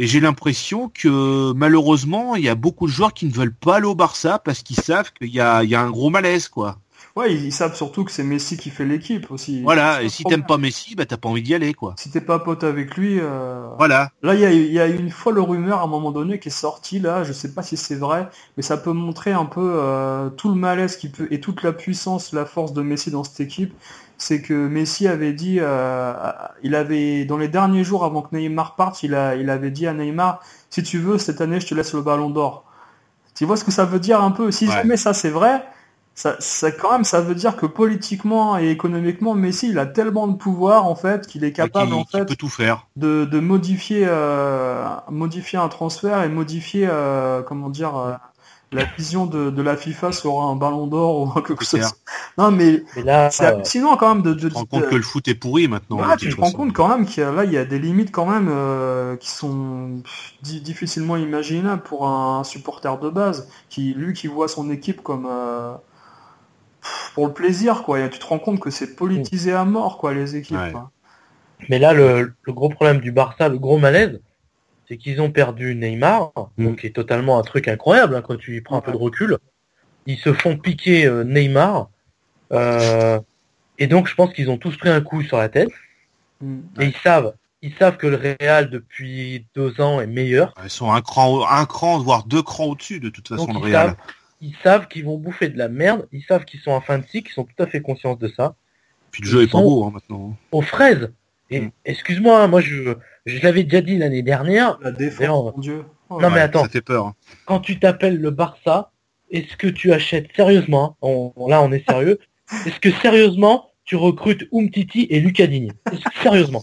[0.00, 3.76] Et j'ai l'impression que malheureusement, il y a beaucoup de joueurs qui ne veulent pas
[3.76, 6.46] aller au Barça parce qu'ils savent qu'il y a, il y a un gros malaise,
[6.46, 6.78] quoi.
[7.16, 9.60] Ouais, ils, savent surtout que c'est Messi qui fait l'équipe aussi.
[9.62, 10.04] Voilà.
[10.04, 11.94] Et si t'aimes pas Messi, bah t'as pas envie d'y aller, quoi.
[11.98, 14.10] Si t'es pas pote avec lui, euh, Voilà.
[14.22, 16.38] Là, il y a, il y a une fois le rumeur à un moment donné
[16.38, 19.46] qui est sorti là, je sais pas si c'est vrai, mais ça peut montrer un
[19.46, 23.10] peu euh, tout le malaise qui peut et toute la puissance, la force de Messi
[23.10, 23.74] dans cette équipe.
[24.18, 26.14] C'est que Messi avait dit, euh,
[26.62, 29.86] il avait dans les derniers jours avant que Neymar parte, il a, il avait dit
[29.86, 30.40] à Neymar,
[30.70, 32.64] si tu veux cette année, je te laisse le Ballon d'Or.
[33.34, 34.50] Tu vois ce que ça veut dire un peu?
[34.50, 34.70] Si Ouais.
[34.70, 35.64] jamais ça c'est vrai,
[36.14, 40.28] ça, ça quand même ça veut dire que politiquement et économiquement, Messi il a tellement
[40.28, 42.88] de pouvoir en fait qu'il est capable qui, en fait peut tout faire.
[42.96, 48.14] de, de modifier euh, modifier un transfert et modifier euh, comment dire euh,
[48.70, 51.80] la vision de, de la FIFA sur un ballon d'or ou quelque chose.
[51.80, 51.92] clair.
[52.36, 54.82] Non mais Mais là, c'est euh, hallucinant quand même de, de, Tu te rends compte
[54.84, 55.96] de- que le foot est pourri maintenant.
[55.96, 57.78] De tu te rends compte quand même qu'il y a, là il y a des
[57.78, 60.02] limites quand même euh, qui sont
[60.42, 65.74] difficilement imaginables pour un supporter de base qui lui qui voit son équipe comme euh,
[66.82, 68.00] pff, pour le plaisir quoi.
[68.00, 70.56] Et tu te rends compte que c'est politisé à mort quoi les équipes.
[70.58, 70.72] Ouais.
[70.72, 70.90] quoi.
[71.68, 74.20] mais là, le, le gros problème du Barça, le gros malaise,
[74.88, 76.64] c'est qu'ils ont perdu Neymar, Mm.
[76.64, 78.96] donc qui est totalement un truc incroyable hein, quand tu y prends un peu de
[78.96, 79.38] recul.
[80.06, 81.90] Ils se font piquer euh, Neymar,
[82.52, 83.20] euh,
[83.78, 85.68] et donc je pense qu'ils ont tous pris un coup sur la tête.
[86.40, 86.60] Mm.
[86.80, 90.54] Et ils savent, ils savent que le Real depuis deux ans est meilleur.
[90.64, 93.70] Ils sont un cran, un cran, voire deux crans au-dessus de toute façon Donc le
[93.70, 93.88] Real.
[93.88, 93.96] savent,
[94.40, 96.06] ils savent qu'ils vont bouffer de la merde.
[96.12, 97.30] Ils savent qu'ils sont en fin de cycle.
[97.30, 98.54] Ils sont tout à fait conscients de ça.
[99.10, 100.36] Puis le jeu est pas beau hein, maintenant.
[100.52, 101.10] Aux fraises.
[101.50, 101.70] Et Mm.
[101.84, 102.94] excuse-moi, moi je,
[103.26, 104.78] je l'avais déjà dit l'année dernière.
[104.82, 105.84] La défense, D'ailleurs, mon dieu.
[106.10, 107.06] Oh, Non mais attends, Ça fait peur.
[107.06, 107.14] hein.
[107.46, 108.92] quand tu t'appelles le Barça,
[109.30, 112.18] est-ce que tu achètes sérieusement on, on- Là on est sérieux.
[112.66, 115.70] Est-ce que sérieusement tu recrutes Umtiti et Lucadini
[116.22, 116.62] sérieusement?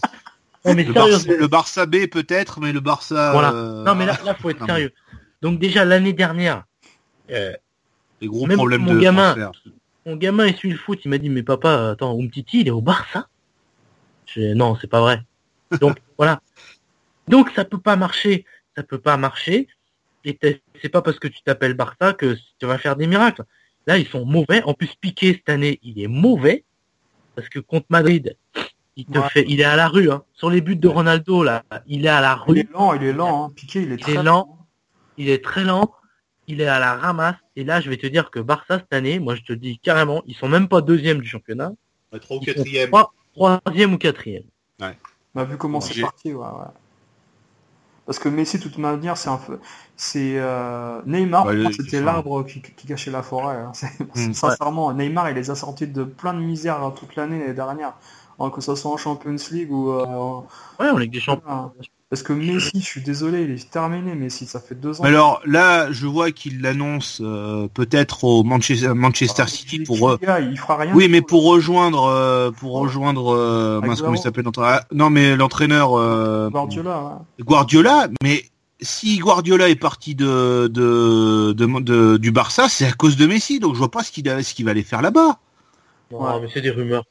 [0.64, 1.34] Non mais Le Barça, sérieusement.
[1.38, 3.30] le Barça B peut-être, mais le Barça.
[3.32, 3.52] Voilà.
[3.52, 4.92] euh, Non mais là, là faut être non, mais- sérieux.
[5.42, 6.64] Donc déjà l'année dernière,
[7.30, 7.52] euh,
[8.20, 9.52] des gros même problèmes mon de gamin- transfert.
[10.06, 12.72] mon gamin il suit le foot, il m'a dit mais papa, attends, Umtiti il est
[12.72, 13.28] au Barça?
[14.36, 15.22] Non, c'est pas vrai.
[15.80, 16.40] Donc voilà.
[17.28, 18.44] Donc ça peut pas marcher,
[18.76, 19.68] ça peut pas marcher.
[20.24, 20.36] Et
[20.82, 23.44] c'est pas parce que tu t'appelles Barça que tu vas faire des miracles.
[23.86, 24.62] Là, ils sont mauvais.
[24.64, 26.64] En plus, Piqué cette année, il est mauvais
[27.36, 28.36] parce que contre Madrid,
[28.96, 30.10] il te fait, il est à la rue.
[30.10, 30.24] Hein.
[30.32, 32.56] Sur les buts de Ronaldo là, il est à la rue.
[32.56, 33.44] Il est lent, il est lent.
[33.44, 33.52] Hein.
[33.54, 34.58] Piqué, il est très lent.
[35.16, 35.92] Il est très lent.
[36.48, 37.36] Il est à la ramasse.
[37.54, 40.22] Et là, je vais te dire que Barça cette année, moi je te dis carrément,
[40.26, 41.72] ils sont même pas deuxième du championnat.
[42.20, 42.90] Trois ou quatrième.
[43.36, 44.44] Troisième ou quatrième.
[44.80, 44.98] Ouais.
[45.34, 46.72] On a vu comment c'est parti, ouais, ouais.
[48.06, 49.40] Parce que Messi, de toute manière, c'est un
[49.96, 53.56] c'est euh, Neymar, c'était l'arbre qui, cachait la forêt.
[53.56, 53.72] Hein.
[54.14, 54.32] Mm.
[54.32, 57.94] Sincèrement, Neymar, il les a sortis de plein de misère hein, toute l'année l'année dernière,
[58.38, 59.90] hein, que ce soit en Champions League ou.
[59.90, 60.40] Euh,
[60.80, 61.72] ouais, en Ligue des Champions.
[62.08, 65.04] Parce que Messi, je suis désolé, il est terminé, Messi, ça fait deux ans.
[65.04, 70.10] alors là, je vois qu'il l'annonce euh, peut-être au Manchester, Manchester ah, City pour.
[70.10, 70.18] Euh,
[70.48, 70.94] il fera rien.
[70.94, 74.44] Oui, mais pour rejoindre, euh, pour rejoindre, comment il s'appelle
[74.92, 75.90] Non, mais l'entraîneur.
[76.50, 77.22] Guardiola.
[77.40, 78.44] Guardiola, mais
[78.80, 83.74] si Guardiola est parti de, de, de, du Barça, c'est à cause de Messi, donc
[83.74, 85.40] je vois pas ce qu'il ce qu'il va aller faire là-bas.
[86.12, 87.02] Non, mais c'est des rumeurs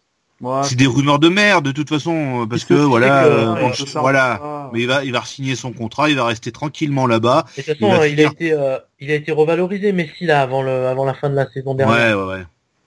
[0.63, 4.69] c'est des rumeurs de merde de toute façon euh, parce que voilà, euh, voilà.
[4.73, 7.45] Mais il va, il va signer son contrat, il va rester tranquillement là-bas.
[7.57, 10.88] De toute façon, il, a été, euh, il a été revalorisé Messi là avant le,
[10.88, 12.17] avant la fin de la saison dernière.
[12.17, 12.45] Ouais, ouais, ouais.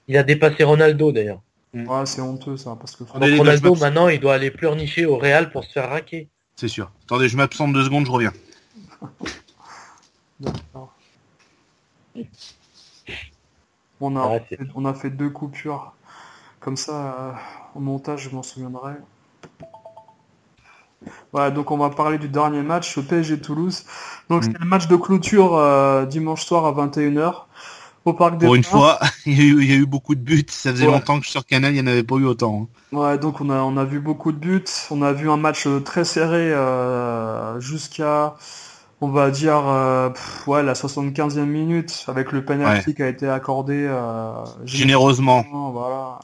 [0.09, 1.41] Il a dépassé Ronaldo d'ailleurs.
[1.75, 1.89] Mm.
[1.89, 5.65] Ouais, c'est honteux ça parce que Ronaldo maintenant, il doit aller pleurnicher au Real pour
[5.65, 6.29] se faire raquer.
[6.57, 6.91] C'est sûr.
[7.05, 8.33] Attendez, je m'absente deux secondes, je reviens.
[14.01, 14.41] on a,
[14.75, 15.95] on a fait deux coupures.
[16.61, 17.33] Comme ça, euh,
[17.77, 18.95] au montage, je m'en souviendrai.
[21.33, 23.85] Voilà, donc on va parler du dernier match au PSG Toulouse.
[24.29, 24.59] Donc c'est mm.
[24.61, 27.45] le match de clôture euh, dimanche soir à 21h
[28.05, 30.47] au Parc des Pour une fois, il y, a eu, beaucoup de buts.
[30.49, 32.69] Ça faisait longtemps que sur Canal, il n'y en avait pas eu autant.
[32.93, 32.97] Hein.
[32.97, 34.65] Ouais, donc on a, on a vu beaucoup de buts.
[34.91, 36.53] On a vu un match euh, très serré
[37.61, 38.35] jusqu'à,
[39.01, 39.63] on va dire,
[40.49, 43.89] ouais, la 75e minute avec le penalty qui a été accordé
[44.65, 45.45] généreusement.
[45.73, 46.19] Voilà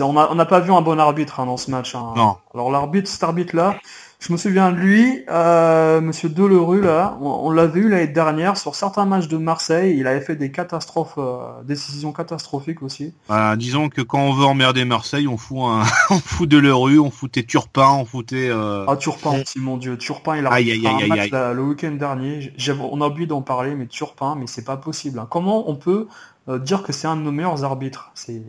[0.00, 1.94] on n'a pas vu un bon arbitre hein, dans ce match.
[1.94, 2.14] Hein.
[2.16, 2.36] Non.
[2.54, 3.76] Alors l'arbitre, cet arbitre-là,
[4.20, 8.74] je me souviens de lui, euh, Monsieur Delerue là, on, l'avait eu l'année dernière sur
[8.74, 9.96] certains matchs de Marseille.
[9.96, 13.14] Il avait fait des catastrophes, euh, décisions catastrophiques aussi.
[13.56, 17.44] disons que quand on veut emmerder Marseille, on fout un, on fout Delerue, on foutait
[17.44, 18.48] Turpin, on foutait.
[18.50, 18.84] Euh...
[18.88, 22.52] Ah Turpin aussi, mon Dieu, Turpin, il a fait un match le week-end dernier.
[22.90, 25.20] On a oublié d'en parler, mais Turpin, mais c'est pas possible.
[25.20, 25.28] Hein.
[25.30, 26.08] Comment on peut
[26.48, 28.10] euh, dire que c'est un de nos meilleurs arbitres?
[28.14, 28.42] C'est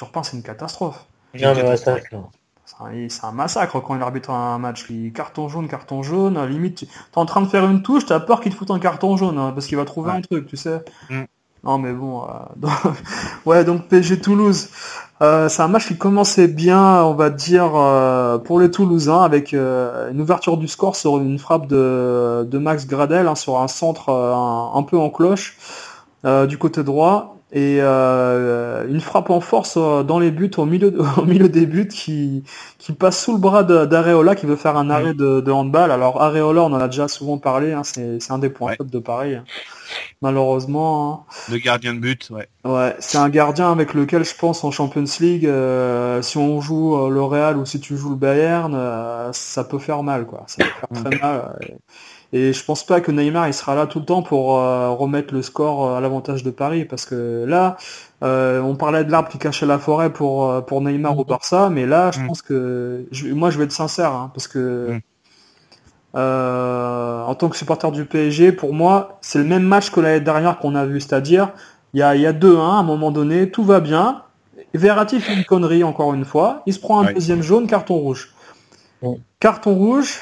[0.00, 1.04] Turpin, c'est une catastrophe.
[1.34, 1.44] C'est
[3.22, 4.86] un massacre quand il arbitre un match.
[5.14, 6.42] Carton jaune, carton jaune.
[6.46, 8.70] Limite, tu es en train de faire une touche, tu as peur qu'il te foute
[8.70, 10.82] un carton jaune hein, parce qu'il va trouver un truc, tu sais.
[11.10, 11.24] Mm.
[11.64, 12.66] Non mais bon, euh,
[13.44, 14.70] ouais donc PSG Toulouse,
[15.20, 19.52] euh, c'est un match qui commençait bien, on va dire euh, pour les Toulousains avec
[19.52, 24.82] une ouverture du score sur une frappe de, Max Gradel hein, sur un centre un,
[24.82, 25.58] peu en cloche
[26.24, 30.94] du côté droit et euh, une frappe en force euh, dans les buts au milieu
[31.16, 32.44] au milieu des buts qui
[32.78, 35.90] qui passe sous le bras d'Areola qui veut faire un arrêt de, de, handball.
[35.90, 39.34] Alors Areola on en a déjà souvent parlé hein, c'est un des points de Paris
[39.34, 39.44] hein.
[40.22, 41.32] malheureusement hein.
[41.50, 42.48] le gardien de but ouais.
[42.64, 47.08] Ouais c'est un gardien avec lequel je pense en Champions League euh, si on joue
[47.08, 50.44] le Real ou si tu joues le Bayern ça peut faire mal quoi.
[50.46, 51.58] Ça peut faire très mal
[52.32, 55.34] et je pense pas que Neymar il sera là tout le temps pour euh, remettre
[55.34, 57.76] le score euh, à l'avantage de Paris parce que là
[58.22, 61.86] euh, on parlait de l'arbre qui cachait la forêt pour pour Neymar au Barça mais
[61.86, 62.26] là je mm.
[62.26, 63.04] pense que
[63.34, 65.00] moi je vais être sincère hein, parce que
[66.14, 66.18] mm.
[66.18, 70.58] en tant que supporter du PSG pour moi c'est le même match que l'année dernière
[70.58, 71.00] qu'on a vu.
[71.00, 71.50] C'est-à-dire
[71.94, 74.22] il y a il y a 2-1 à un moment donné tout va bien.
[74.72, 76.62] Verratti fait une connerie encore une fois.
[76.66, 78.32] Il se prend un deuxième jaune carton rouge.
[79.40, 80.20] Carton rouge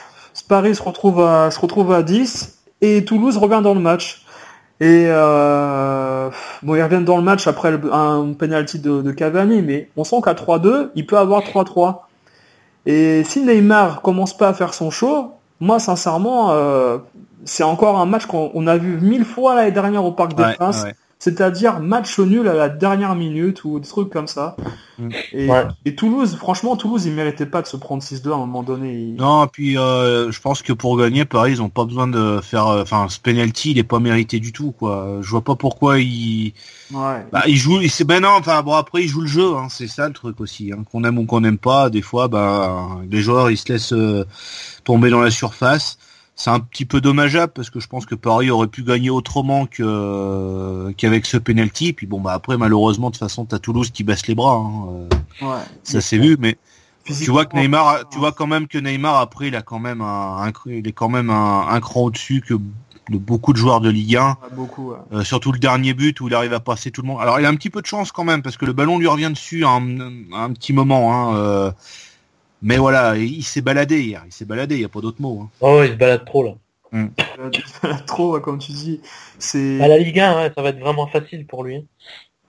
[0.48, 4.24] Paris se retrouve à, se retrouve à 10 et Toulouse revient dans le match.
[4.80, 6.30] Et euh,
[6.62, 10.34] bon, ils reviennent dans le match après un penalty de, Cavani, mais on sent qu'à
[10.34, 12.02] 3-2, il peut avoir 3-3.
[12.86, 16.98] Et si Neymar commence pas à faire son show, moi sincèrement, euh,
[17.44, 20.86] c'est encore un match qu'on a vu mille fois l'année dernière au Parc des Princes
[21.18, 24.56] c'est-à-dire match nul à la dernière minute ou des trucs comme ça.
[24.98, 25.08] Mm.
[25.84, 29.14] Et, Toulouse, franchement, Toulouse, ils méritaient pas de se prendre 6-2 à un moment donné.
[29.18, 32.68] Non, puis euh, je pense que pour gagner, Paris, ils ont pas besoin de faire.
[32.68, 35.18] Euh, enfin, ce penalty, il est pas mérité du tout, quoi.
[35.20, 36.52] Je vois pas pourquoi ils.
[36.92, 37.26] Ouais.
[37.32, 37.80] Bah, ils jouent.
[38.06, 39.56] Ben non, enfin bon, après ils jouent le jeu.
[39.56, 40.72] Hein, c'est ça le truc aussi.
[40.72, 40.84] Hein.
[40.90, 44.24] Qu'on aime ou qu'on n'aime pas, des fois, bah, les joueurs, ils se laissent euh,
[44.84, 45.98] tomber dans la surface
[46.38, 49.66] c'est un petit peu dommageable parce que je pense que Paris aurait pu gagner autrement
[49.66, 51.92] que qu'avec ce penalty.
[51.92, 54.54] Puis bon bah après malheureusement de toute façon t'as Toulouse qui baisse les bras.
[54.54, 55.08] Hein.
[55.42, 56.56] Ouais, ça s'est vu, mais
[57.04, 60.00] tu vois que Neymar, tu vois quand même que Neymar après il a quand même
[60.00, 64.16] un, il est quand même un, cran au-dessus que de beaucoup de joueurs de Ligue
[64.16, 64.28] 1.
[64.28, 64.90] Ouais, beaucoup.
[64.92, 64.98] ouais.
[65.12, 67.20] Euh, surtout le dernier but où il arrive à passer tout le monde.
[67.20, 69.08] Alors il a un petit peu de chance quand même parce que le ballon lui
[69.08, 69.98] revient dessus à un,
[70.32, 71.12] à un petit moment.
[71.12, 71.72] Hein, euh,
[72.62, 74.22] mais voilà, il s'est baladé hier.
[74.26, 75.42] Il s'est baladé, il n'y a pas d'autre mot.
[75.42, 75.48] hein.
[75.60, 76.54] Oh, il se balade trop là.
[76.94, 77.50] Euh,
[78.06, 79.00] Trop, ouais, comme tu dis.
[79.38, 79.80] C'est.
[79.82, 81.86] À la Ligue 1, ouais, ça va être vraiment facile pour lui.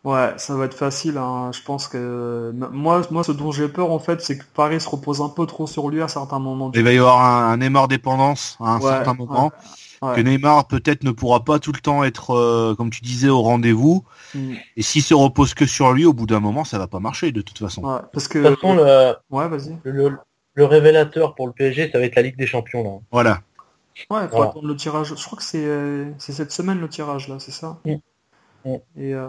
[0.06, 1.18] Ouais, ça va être facile.
[1.18, 1.52] hein.
[1.54, 4.88] Je pense que moi, moi, ce dont j'ai peur en fait, c'est que Paris se
[4.90, 6.70] repose un peu trop sur lui à certains moments.
[6.70, 9.52] du Il va y avoir un, un Neymar dépendance à un Ouais, certain moment.
[9.52, 9.58] ouais.
[10.02, 13.42] Que Neymar peut-être ne pourra pas tout le temps être, euh, comme tu disais, au
[13.42, 14.06] rendez-vous.
[14.34, 14.54] Mm.
[14.78, 17.32] Et s'il se repose que sur lui, au bout d'un moment, ça va pas marcher
[17.32, 17.84] de toute façon.
[17.84, 18.40] Ouais, parce De que.
[18.50, 19.78] toute façon, le, Ouais, vas-y.
[19.84, 20.18] le,
[20.56, 23.00] le révélateur pour le PSG, ça va être la Ligue des Champions là.
[23.12, 23.42] Voilà.
[24.10, 24.52] Ouais, faut Voilà.
[24.52, 25.14] attendre le tirage.
[25.16, 27.78] Je crois que c'est euh, c'est cette semaine le tirage là, c'est ça?
[27.86, 27.96] Mm.
[28.66, 28.76] Mm.
[28.98, 29.28] Et euh,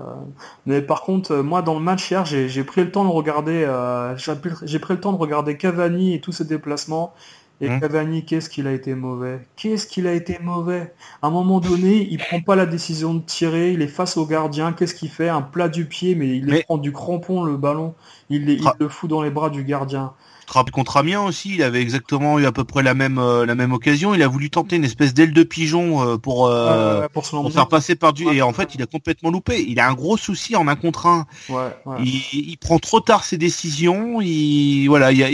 [0.66, 3.64] mais par contre, moi dans le match hier, j'ai j'ai pris le temps de regarder.
[3.64, 7.14] euh, j'ai pris, j'ai pris le temps de regarder Cavani et tous ses déplacements.
[7.62, 7.80] Et Mm.
[7.80, 9.40] Cavani, qu'est-ce qu'il a été mauvais?
[9.56, 10.94] Qu'est-ce qu'il a été mauvais?
[11.20, 13.72] À un moment donné, il prend pas la décision de tirer.
[13.72, 14.72] Il est face au gardien.
[14.72, 15.28] Qu'est-ce qu'il fait?
[15.28, 17.94] Un plat du pied, mais il Mais- prend du crampon le ballon.
[18.30, 20.12] Il, les- il le fout dans les bras du gardien.
[20.48, 23.54] Rappelles contre Amiens aussi, il avait exactement eu à peu près la même euh, la
[23.54, 24.14] même occasion.
[24.16, 27.68] Il a voulu tenter une espèce d'aile de pigeon euh, pour euh, pour pour faire
[27.68, 28.36] passer par du Ouais.
[28.36, 29.64] et en fait il a complètement loupé.
[29.68, 31.26] Il a un gros souci en un contre un.
[31.50, 31.56] Ouais,
[31.86, 31.98] ouais.
[32.02, 34.20] Il, il prend trop tard ses décisions.
[34.20, 35.30] Il voilà, il, y a-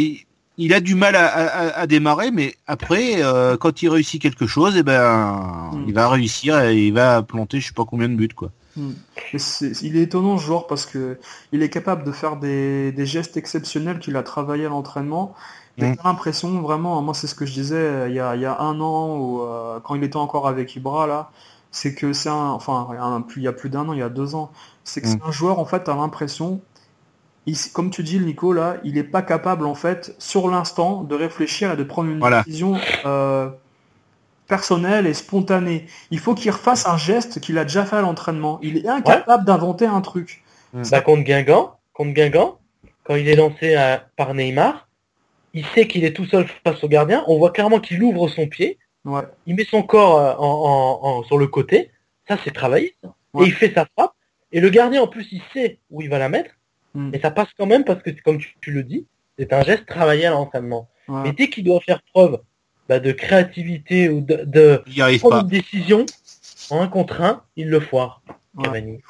[0.58, 4.46] il, a du mal à, à- à démarrer, mais après euh, quand il réussit quelque
[4.46, 5.84] chose, et ben Mm.
[5.88, 8.50] il va réussir et il va planter je sais pas combien de buts quoi.
[9.38, 11.18] C'est- il est étonnant ce joueur parce que
[11.52, 15.34] il est capable de faire des, des gestes exceptionnels qu'il a travaillé à l'entraînement.
[15.78, 15.96] Mais Mm.
[16.04, 18.58] l'impression vraiment, moi c'est ce que je disais euh, il y a, il y a
[18.60, 21.30] un an ou euh, quand il était encore avec Ibra là,
[21.70, 24.08] c'est que c'est un, enfin un- il y a plus d'un an, il y a
[24.08, 24.50] deux ans,
[24.84, 25.10] c'est que Mm.
[25.10, 26.60] c'est un joueur en fait, t'as l'impression,
[27.46, 31.14] il- comme tu dis Nico là, il est pas capable en fait sur l'instant de
[31.14, 32.42] réfléchir et de prendre une Voilà.
[32.42, 33.48] décision euh,
[34.46, 35.86] personnelle et spontanée.
[36.10, 38.58] Il faut qu'il refasse un geste qu'il a déjà fait à l'entraînement.
[38.62, 40.42] Il est incapable d'inventer un truc.
[40.90, 42.58] Bah, contre Guingamp, contre Guingamp,
[43.04, 44.88] quand il est lancé à- par Neymar,
[45.54, 47.24] il sait qu'il est tout seul face au gardien.
[47.28, 49.22] On voit clairement qu'il ouvre son pied, Ouais.
[49.46, 51.90] il met son corps euh, en, en- en- sur le côté.
[52.28, 52.94] Ça, c'est travaillé.
[53.02, 53.14] ça.
[53.32, 53.44] Ouais.
[53.44, 54.12] Et il fait sa frappe.
[54.52, 56.50] Et le gardien, en plus, il sait où il va la mettre.
[56.96, 57.10] Mm.
[57.12, 59.06] Et ça passe quand même parce que, comme tu, tu le dis,
[59.38, 60.88] c'est un geste travaillé à l'entraînement.
[61.08, 61.22] Ouais.
[61.24, 62.40] Mais dès qu'il doit faire preuve
[62.88, 64.82] bah, de créativité ou de,
[65.18, 66.06] prendre une décision
[66.70, 68.22] en un contre un, il le foire.
[68.62, 69.00] Cavani.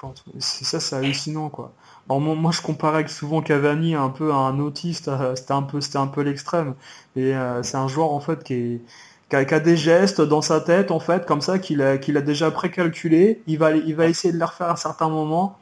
[0.41, 1.73] C'est ça, c'est hallucinant quoi.
[2.09, 5.07] Alors moi, moi, je comparais souvent Cavani un peu à un autiste.
[5.07, 6.75] euh, C'était un peu, c'était un peu l'extrême.
[7.15, 8.81] Et euh, c'est un joueur en fait qui est
[9.29, 11.97] qui a, qui a des gestes dans sa tête en fait comme ça qu'il a
[11.99, 13.41] qu'il a déjà précalculé.
[13.47, 15.59] Il va il va essayer de les refaire à un certain moment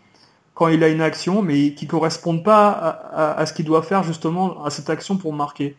[0.55, 3.83] quand il a une action, mais qui correspondent pas à, à- à ce qu'il doit
[3.83, 5.77] faire justement à cette action pour marquer.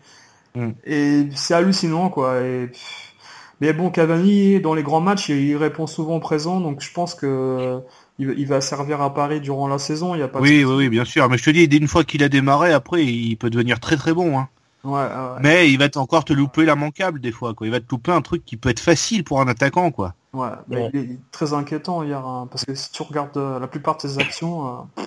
[0.55, 0.69] Mm.
[0.85, 2.41] Et c'est hallucinant quoi.
[2.41, 2.69] Et,
[3.61, 7.79] mais bon, Cavani dans les grands matchs, il, répond souvent présent, donc je pense que
[8.19, 10.15] il, va servir à Paris durant la saison.
[10.15, 11.29] Il y a pas Oui, oui, oui, bien sûr.
[11.29, 13.97] Mais je te dis, dès une fois qu'il a démarré, après, il peut devenir très
[13.97, 14.37] très bon.
[14.37, 14.49] Hein.
[14.83, 15.05] Ouais.
[15.41, 17.53] Mais il va encore te louper l'immanquable des fois.
[17.53, 17.67] Quoi.
[17.67, 19.91] Il va te louper un truc qui peut être facile pour un attaquant.
[19.91, 20.13] quoi.
[20.35, 20.49] Ouais,
[20.93, 24.01] il est très inquiétant hier, hein, parce que si tu regardes euh, la plupart de
[24.01, 24.67] ses actions,
[24.97, 25.03] euh,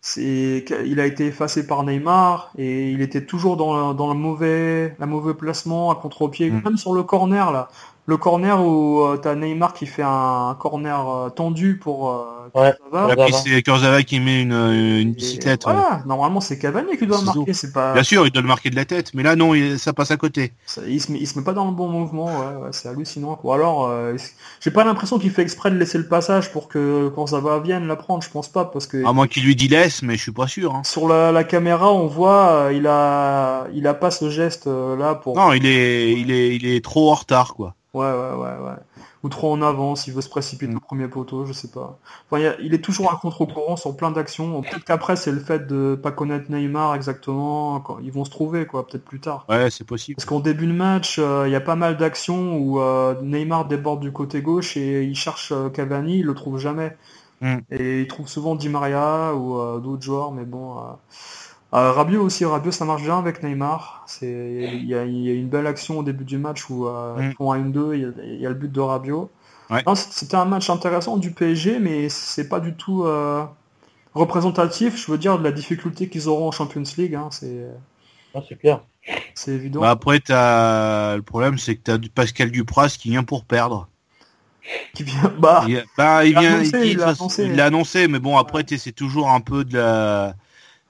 [0.00, 4.18] c'est il a été effacé par Neymar et il était toujours dans le, dans le
[4.18, 6.62] mauvais, la mauvais placement à contre-pied, Mm.
[6.64, 7.68] même sur le corner là.
[8.06, 12.72] Le corner où euh, t'as Neymar qui fait un corner euh, tendu pour Ouais.
[13.44, 15.64] C'est Kurzawa qui met une, euh, une Et bicyclette.
[15.66, 15.72] ouais.
[15.72, 17.92] voilà, normalement c'est Cavani qui doit marquer, c'est pas.
[17.94, 19.12] Bien sûr, il doit le marquer de la tête.
[19.14, 20.52] Mais là, non, il- ça passe à côté.
[20.66, 22.88] Ça, il, se met, il se met pas dans le bon mouvement, ouais, ouais, c'est
[22.88, 23.38] hallucinant.
[23.42, 24.16] Ou alors, euh,
[24.60, 27.58] j'ai pas l'impression qu'il fait exprès de laisser le passage pour que quand ça va
[27.60, 30.16] vienne la prendre, je pense pas, parce que À moins qu'il lui dit laisse, mais
[30.16, 30.74] je suis pas sûr.
[30.74, 30.82] hein.
[30.84, 34.96] sur la, la caméra on voit, euh, il a, il a pas ce geste euh,
[34.96, 35.36] là pour.
[35.36, 37.74] Non, il est, il est, il est trop en retard, quoi.
[37.94, 38.76] Ouais, ouais, ouais, ouais.
[39.22, 40.76] Ou trop en avance, il veut se précipiter Mm.
[40.76, 41.98] au premier poteau, je sais pas.
[42.30, 44.60] Enfin, il, a- il est toujours à contre-courant sur plein d'actions.
[44.62, 47.80] Peut-être qu'après c'est le fait de pas connaître Neymar exactement.
[47.80, 49.46] Quand ils vont se trouver, quoi, peut-être plus tard.
[49.48, 50.16] Ouais, c'est possible.
[50.16, 53.66] Parce qu'en début de match, euh, il y a pas mal d'actions où euh, Neymar
[53.66, 56.96] déborde du côté gauche et il cherche euh, Cavani, il le trouve jamais.
[57.40, 57.56] Mm.
[57.70, 60.76] Et il trouve souvent Di Maria ou euh, d'autres joueurs, mais bon.
[61.74, 61.92] Euh...
[61.92, 64.04] Rabiot aussi, Rabiot ça marche bien avec Neymar.
[64.06, 66.86] C'est il y a, il y a une belle action au début du match où
[66.86, 67.30] euh, Mm.
[67.30, 69.30] ils font un 1-2, il y, a, il y a le but de Rabiot.
[69.70, 69.82] Ouais.
[69.86, 73.44] Non, c- C'était un match intéressant du PSG, mais c'est pas du tout euh,
[74.14, 77.14] représentatif, je veux dire, de la difficulté qu'ils auront en Champions League.
[77.14, 77.66] Hein, c'est
[78.34, 78.80] Ah, c'est clair.
[79.34, 79.80] c'est évident.
[79.82, 83.88] Bah après, t'as le problème, c'est que t'as du Pascal Dupras qui vient pour perdre.
[84.94, 87.44] Qui vient, bah, Il, bah, il Il l'a vient, annoncé, dit, il de l'a annoncé.
[87.44, 90.34] il l'a annoncé, mais bon, après, c'est toujours un peu de la,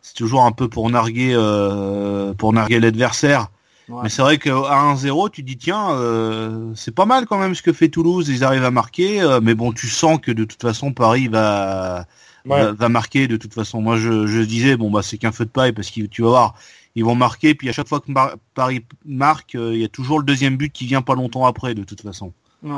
[0.05, 3.49] c'est toujours un peu pour narguer, euh, pour narguer l'adversaire.
[3.89, 7.63] Mais c'est vrai qu'à 1-0, tu dis tiens, euh, c'est pas mal quand même ce
[7.63, 10.61] que fait Toulouse, ils arrivent à marquer, euh, mais bon, tu sens que de toute
[10.61, 12.07] façon Paris va
[12.45, 13.81] va, marquer de toute façon.
[13.81, 16.29] Moi, je, je disais bon bah c'est qu'un feu de paille parce que tu vas
[16.29, 16.55] voir,
[16.95, 18.11] ils vont marquer, puis à chaque fois que
[18.55, 21.75] Paris marque, euh, il y a toujours le deuxième but qui vient pas longtemps après
[21.75, 22.33] de toute façon.
[22.63, 22.73] Ouais,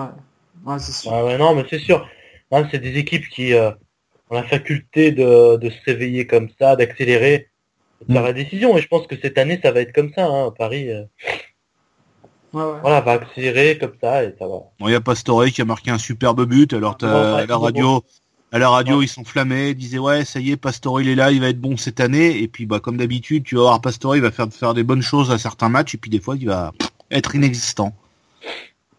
[0.65, 1.13] ouais c'est sûr.
[1.13, 2.07] Ouais, non, mais c'est sûr.
[2.71, 3.53] C'est des équipes qui
[4.31, 7.49] ont la faculté de, de se réveiller comme ça, d'accélérer
[8.07, 8.27] de faire mm.
[8.27, 8.77] la décision.
[8.77, 10.27] Et je pense que cette année, ça va être comme ça.
[10.27, 11.05] Hein, Paris, euh,
[12.53, 14.55] voilà, va accélérer comme ça et ça va.
[14.79, 16.73] Bon, il y a Pastore qui a marqué un superbe but.
[16.73, 18.03] Alors à la radio,
[18.53, 21.15] à la radio, ils sont flammés, ils disaient ouais, ça y est, Pastore il est
[21.15, 22.41] là, il va être bon cette année.
[22.41, 25.03] Et puis bah comme d'habitude, tu vas voir Pastore, il va faire faire des bonnes
[25.03, 26.73] choses à certains matchs et puis des fois, il va
[27.11, 27.95] être inexistant.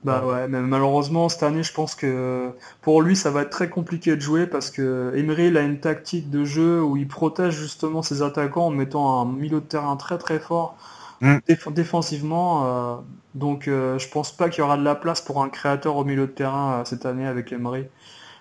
[0.08, 2.50] Bah ouais, mais malheureusement cette année, je pense que
[2.82, 5.82] pour lui, ça va être très compliqué de jouer parce que Emery il a une
[5.82, 9.98] tactique de jeu où il protège justement ses attaquants en mettant un milieu de terrain
[9.98, 10.78] très très fort
[11.20, 11.40] mm.
[11.72, 12.64] défensivement.
[12.66, 12.96] Euh,
[13.36, 16.06] donc euh, je pense pas qu'il y aura de la place pour un créateur au
[16.06, 17.86] milieu de terrain euh, cette année avec Emery.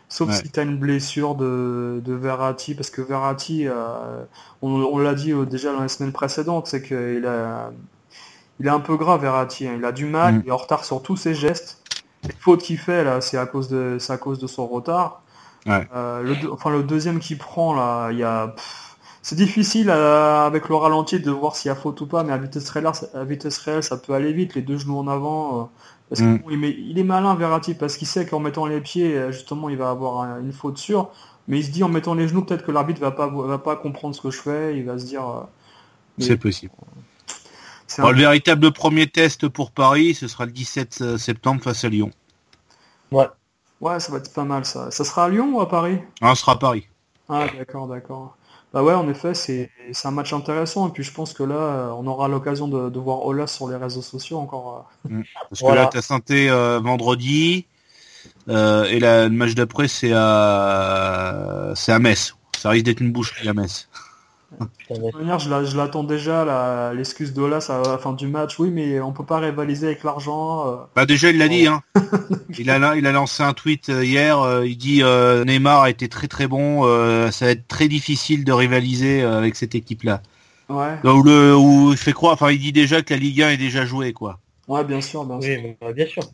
[0.08, 3.66] Sauf si tu as une blessure de, de Verratti, parce que Verratti,
[4.62, 7.72] on, on l'a dit déjà dans les semaines précédentes, c'est qu'il a,
[8.60, 9.74] il est un peu grave Verratti, hein.
[9.76, 10.42] il a du mal, mm.
[10.44, 11.82] il est en retard sur tous ses gestes.
[12.24, 15.22] Les fautes qu'il fait là, c'est à cause de, à cause de son retard.
[15.68, 18.54] Euh, le, enfin le deuxième qu'il prend là, il y a,
[19.22, 22.32] c'est difficile euh, avec le ralenti de voir s'il y a faute ou pas, mais
[22.32, 25.60] à vitesse réelle, à vitesse réelle, ça peut aller vite, les deux genoux en avant.
[25.60, 25.64] Euh,
[26.08, 26.38] parce mm.
[26.50, 30.38] il, est malin Verratti parce qu'il sait qu'en mettant les pieds, justement, il va avoir
[30.38, 31.10] une faute sûre.
[31.48, 33.76] Mais il se dit en mettant les genoux, peut-être que l'arbitre va pas va pas
[33.76, 35.46] comprendre ce que je fais, il va se dire.
[36.18, 36.72] c'est possible
[37.98, 42.10] le véritable premier test pour Paris, ce sera le 17 euh, septembre face à Lyon.
[43.10, 43.26] Ouais.
[43.80, 44.90] Ouais, ça va être pas mal ça.
[44.90, 45.98] Ça sera à Lyon ou à Paris?
[46.22, 46.86] Ah, ce sera à Paris.
[47.28, 48.36] Ah, d'accord, d'accord.
[48.72, 49.70] Bah ouais, en effet, c'est
[50.04, 50.88] un match intéressant.
[50.88, 53.76] Et puis je pense que là, euh, on aura l'occasion de, voir Ola sur les
[53.76, 54.88] réseaux sociaux encore.
[55.06, 55.18] Euh.
[55.18, 55.22] Mm.
[55.50, 56.48] Parce que là, tu as synthé
[56.82, 57.66] vendredi.
[58.48, 58.52] et
[59.00, 62.34] le match d'après, c'est à, c'est à Metz.
[62.56, 63.88] Ça risque d'être une bouche à Metz
[64.90, 68.58] je l'attends déjà, l'excuse d'Olas à la fin du match.
[68.58, 70.68] Oui, mais on peut pas rivaliser avec l'argent.
[70.68, 70.76] Euh.
[70.94, 71.66] Bah déjà, il l'a dit.
[71.66, 71.82] Hein.
[72.58, 74.40] il, a, il a lancé un tweet euh, hier.
[74.40, 75.02] Euh, il dit
[75.46, 76.82] Neymar a été très très bon.
[77.30, 80.22] ça va être très difficile de rivaliser avec cette équipe-là.
[80.68, 80.96] Ouais.
[81.04, 82.34] Où, le, où il fait croire.
[82.34, 84.40] Enfin, il dit déjà que la Ligue 1 est déjà jouée, quoi.
[84.68, 85.60] Ouais, bien sûr, bien sûr.
[85.80, 86.24] Bah, bien sûr.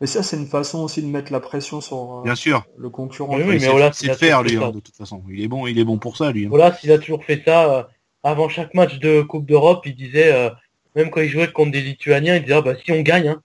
[0.00, 2.66] Mais ça, c'est une façon aussi de mettre la pression sur Bien sûr.
[2.76, 3.36] le concurrent.
[3.36, 3.58] Oui, mais
[3.92, 5.22] c'est faire, lui, hein, de toute façon.
[5.30, 6.46] Il est bon, il est bon pour ça, lui.
[6.46, 6.76] Voilà, hein.
[6.78, 7.82] s'il a toujours fait ça, euh,
[8.22, 10.50] avant chaque match de Coupe d'Europe, il disait, euh,
[10.94, 13.42] même quand il jouait contre des Lituaniens, il disait, ah, bah, si on gagne, hein,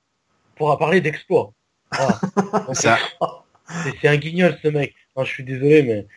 [0.53, 1.53] on pourra parler d'exploit.
[2.73, 4.94] c'est un guignol, ce mec.
[5.18, 6.07] je suis désolé, mais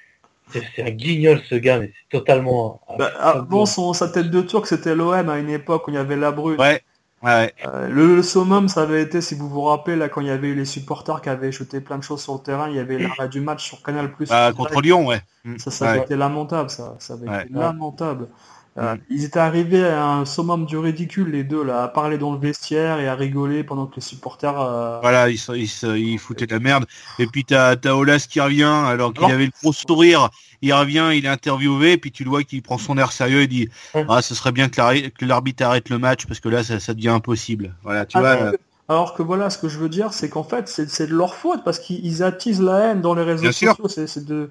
[0.74, 2.80] c'est un guignol ce gars, mais c'est totalement.
[2.98, 5.98] Bah, bon, son, sa tête de turc, c'était l'OM à une époque où il y
[5.98, 6.60] avait la brune.
[6.60, 6.82] Ouais.
[7.26, 10.48] Euh, le, summum, ça avait été, si vous vous rappelez, là, quand il y avait
[10.48, 12.98] eu les supporters qui avaient jeté plein de choses sur le terrain, il y avait
[12.98, 14.10] l'arrêt du match sur Canal+.
[14.28, 15.22] Bah, contre Lyon, ouais.
[15.58, 16.96] Ça, ça avait été lamentable, ça.
[16.98, 18.28] Ça avait été lamentable.
[18.76, 22.32] Euh, ils étaient arrivés à un summum du ridicule, les deux, là, à parler dans
[22.32, 24.60] le vestiaire et à rigoler pendant que les supporters...
[24.60, 26.84] Euh, voilà, ils, ils, ils, foutaient de la merde.
[27.20, 30.28] Et puis t'as as Olas qui revient, alors qu'il avait le gros sourire,
[30.60, 33.46] il revient, il est interviewé, puis tu le vois qu'il prend son air sérieux et
[33.46, 33.68] dit
[34.08, 37.10] ah ce serait bien que l'arbitre arrête le match parce que là ça, ça devient
[37.10, 37.76] impossible.
[37.82, 38.52] Voilà, tu vois.
[38.88, 41.64] Alors que voilà, ce que je veux dire, c'est qu'en fait, c'est de leur faute
[41.64, 43.74] parce qu'ils attisent la haine dans les réseaux sociaux.
[43.88, 44.50] C'est de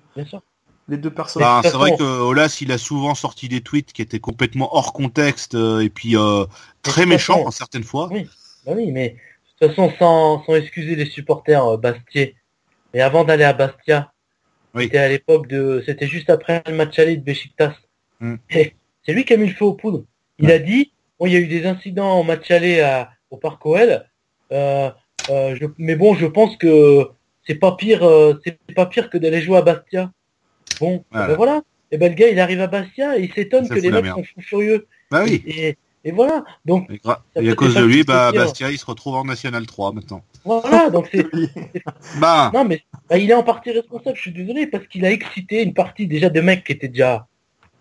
[0.87, 1.41] les deux personnes.
[1.41, 4.93] Bah, c'est vrai que Olas, il a souvent sorti des tweets qui étaient complètement hors
[4.93, 6.45] contexte euh, et puis euh,
[6.81, 8.09] très méchants certaines fois.
[8.11, 8.27] Oui,
[8.65, 12.35] bah oui, mais de toute façon, sans, sans excuser les supporters euh, Bastier,
[12.93, 14.11] mais avant d'aller à Bastia,
[14.75, 17.75] c'était à l'époque de, c'était juste après le match aller de Besiktas.
[18.19, 18.35] Hmm.
[19.05, 20.05] C'est lui qui a mis le feu aux poudres.
[20.39, 23.37] Il a dit, bon, il y a eu des incidents en match aller à, au
[23.37, 24.05] Parc OL,
[24.53, 24.89] euh,
[25.29, 27.09] euh, mais bon, je pense que
[27.45, 30.11] c'est pas pire, euh, c'est pas pire que d'aller jouer à Bastia.
[30.83, 31.61] Bon, ben voilà.
[31.91, 34.41] Et ben le gars, il arrive à Bastia et il s'étonne que les mecs sont
[34.41, 34.87] furieux.
[35.09, 35.41] Bah oui.
[35.45, 36.43] Et, et voilà.
[36.65, 36.89] Donc.
[37.35, 40.21] Et, à cause de lui, bah, Bastia, il se retrouve en National 3 maintenant.
[40.43, 41.25] Voilà, donc c'est.
[42.19, 42.51] bah.
[42.53, 45.63] Non, mais bah, il est en partie responsable, je suis désolé, parce qu'il a excité
[45.63, 47.27] une partie déjà de mecs qui étaient déjà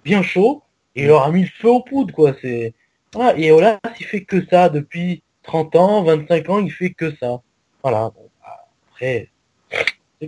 [0.04, 0.62] bien chauds,
[0.94, 2.34] et il leur a mis le feu aux poudres, quoi.
[2.40, 2.74] C'est.
[3.14, 3.36] Voilà.
[3.36, 7.40] Et Olas, il fait que ça depuis 30 ans, 25 ans, il fait que ça.
[7.82, 8.12] Voilà.
[8.14, 9.28] Bah, après.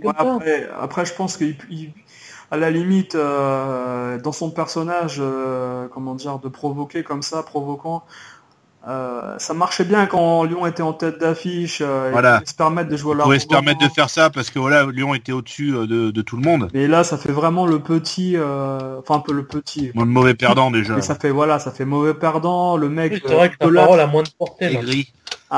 [0.03, 1.55] Après, après, je pense qu'il
[2.51, 8.03] à la limite, euh, dans son personnage, euh, comment dire, de provoquer comme ça, provoquant,
[8.87, 11.79] euh, ça marchait bien quand Lyon était en tête d'affiche.
[11.81, 12.43] Euh, Voilà.
[12.45, 15.73] se permettre de jouer se permettre de faire ça parce que voilà, Lyon était au-dessus
[15.73, 16.69] euh, de, de tout le monde.
[16.71, 19.91] Mais là, ça fait vraiment le petit, euh, enfin un peu le petit.
[19.95, 20.93] Le mauvais perdant déjà.
[20.93, 22.77] Mais ça fait voilà, ça fait mauvais perdant.
[22.77, 24.69] Le mec c'est euh, vrai que lâche, parole a moins de portée.
[24.69, 24.81] là.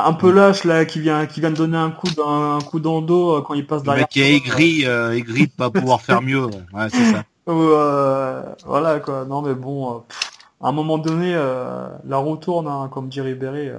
[0.05, 2.79] Un peu lâche là, qui vient, qui vient de donner un coup, dans, un coup
[2.79, 4.03] dans le dos euh, quand il passe Le derrière.
[4.03, 6.45] mec qui est aigri, euh, aigri de pas pouvoir faire mieux.
[6.45, 7.23] Ouais, Ouais, c'est ça.
[7.47, 9.25] Ou, euh, voilà quoi.
[9.25, 13.07] Non mais bon, euh, pff, à un moment donné, euh, la roue tourne, hein, comme
[13.07, 13.69] dit Ribéry.
[13.69, 13.77] euh.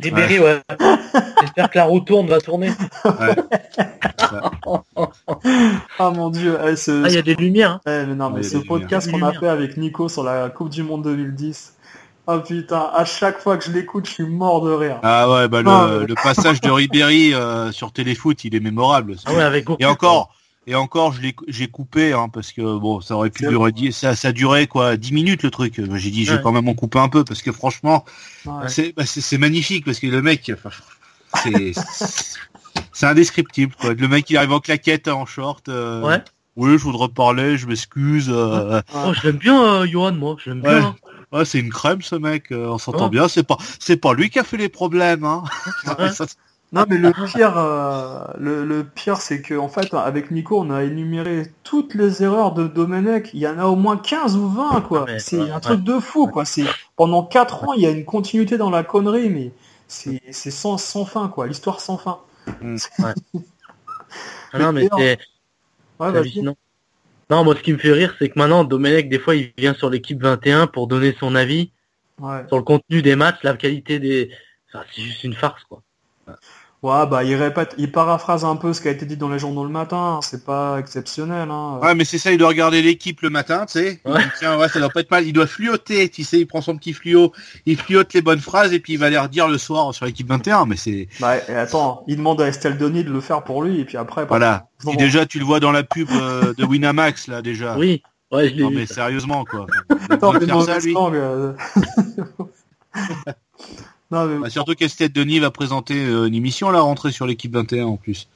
[0.00, 0.60] Ribéry, ouais.
[1.40, 2.70] J'espère que la roue tourne, va tourner.
[5.98, 7.80] Ah mon dieu, eh, ce, Ah, il y a des lumières.
[7.86, 8.02] hein.
[8.02, 10.68] Eh, mais non, mais Ouais, ce podcast qu'on a fait avec Nico sur la Coupe
[10.70, 11.74] du Monde 2010.
[12.30, 14.98] Oh putain, à chaque fois que je l'écoute, je suis mort de rire.
[15.02, 19.16] Ah ouais, bah le, passage de Ribéry euh, sur Téléfoot, il est mémorable.
[19.24, 19.64] Ah ouais, avec.
[19.78, 20.34] Et encore,
[20.66, 23.92] et encore, je l'ai, j'ai coupé, hein, parce que bon, ça aurait pu durer, dix-
[23.92, 25.80] ça, ça durait quoi, 10 minutes le truc.
[25.94, 26.42] J'ai dit, je vais Ouais.
[26.42, 28.04] quand même en couper un peu, parce que franchement,
[28.44, 28.68] Ouais.
[28.68, 30.52] c'est, bah, c'est, c'est magnifique, parce que le mec,
[31.42, 31.72] c'est,
[32.92, 33.94] c'est indescriptible, quoi.
[33.94, 35.70] Le mec, il arrive en claquette, en short.
[35.70, 36.22] euh, Ouais.
[36.56, 38.28] Oui, je voudrais parler, je m'excuse.
[38.28, 40.36] euh, Oh, je l'aime bien, euh, Johan, moi.
[40.44, 40.78] Je l'aime Ouais.
[40.80, 40.88] bien.
[40.88, 40.96] hein.
[41.32, 42.50] Ouais, c'est une crème, ce mec.
[42.52, 43.28] euh, on s'entend bien.
[43.28, 45.44] C'est pas, c'est pas lui qui a fait les problèmes, hein.
[45.98, 46.12] Ouais.
[46.12, 46.26] Ça,
[46.72, 50.70] Non, mais le pire, euh, le, le pire, c'est que en fait, avec Nico, on
[50.70, 53.30] a énuméré toutes les erreurs de Domenech.
[53.32, 55.10] Il y en a au moins 15 ou 20, quoi.
[55.16, 56.44] C'est ouais, un truc de fou, quoi.
[56.44, 56.64] C'est
[56.96, 59.52] pendant 4 ans, il y a une continuité dans la connerie, mais
[59.86, 61.46] c'est c'est sans, sans fin, quoi.
[61.46, 62.20] L'histoire sans fin.
[64.52, 65.18] Ah non, mais c'est
[66.00, 66.12] Ouais.
[67.30, 69.74] Non, moi, ce qui me fait rire, c'est que maintenant, Domenech, des fois, il vient
[69.74, 71.72] sur l'équipe 21 pour donner son avis
[72.20, 72.44] Ouais.
[72.48, 74.32] sur le contenu des matchs, la qualité des...
[74.68, 75.82] Enfin, c'est juste une farce, quoi.
[76.80, 79.40] Ouais, bah il répète, il paraphrase un peu ce qui a été dit dans les
[79.40, 80.20] journaux le matin.
[80.22, 81.80] C'est pas exceptionnel, hein.
[81.82, 84.00] Ouais, mais c'est ça, il doit regarder l'équipe le matin, tu sais.
[84.04, 84.20] Ouais.
[84.38, 85.26] Tiens, ouais, ça doit pas être mal.
[85.26, 87.32] Il doit fluoter, tu sais, il prend son petit fluo,
[87.66, 90.28] il fliote les bonnes phrases et puis il va les redire le soir sur l'équipe
[90.28, 90.66] 21.
[90.66, 93.80] Mais c'est, Bah, et attends, il demande à Estelle Denis de le faire pour lui,
[93.80, 94.68] et puis après, bah, voilà.
[94.96, 97.76] déjà tu le vois dans la pub euh, de Winamax, là, déjà.
[97.76, 98.76] Oui, ouais, je l'ai Non, vu.
[98.76, 98.94] mais ça.
[98.94, 99.66] sérieusement, quoi.
[100.10, 100.94] Attends, mais faire ça, mauvaise lui.
[104.10, 107.26] non, mais, Bah, surtout qu'Estelle Denis va présenter euh, une émission à la rentrée sur
[107.26, 108.28] l'équipe 21 en plus.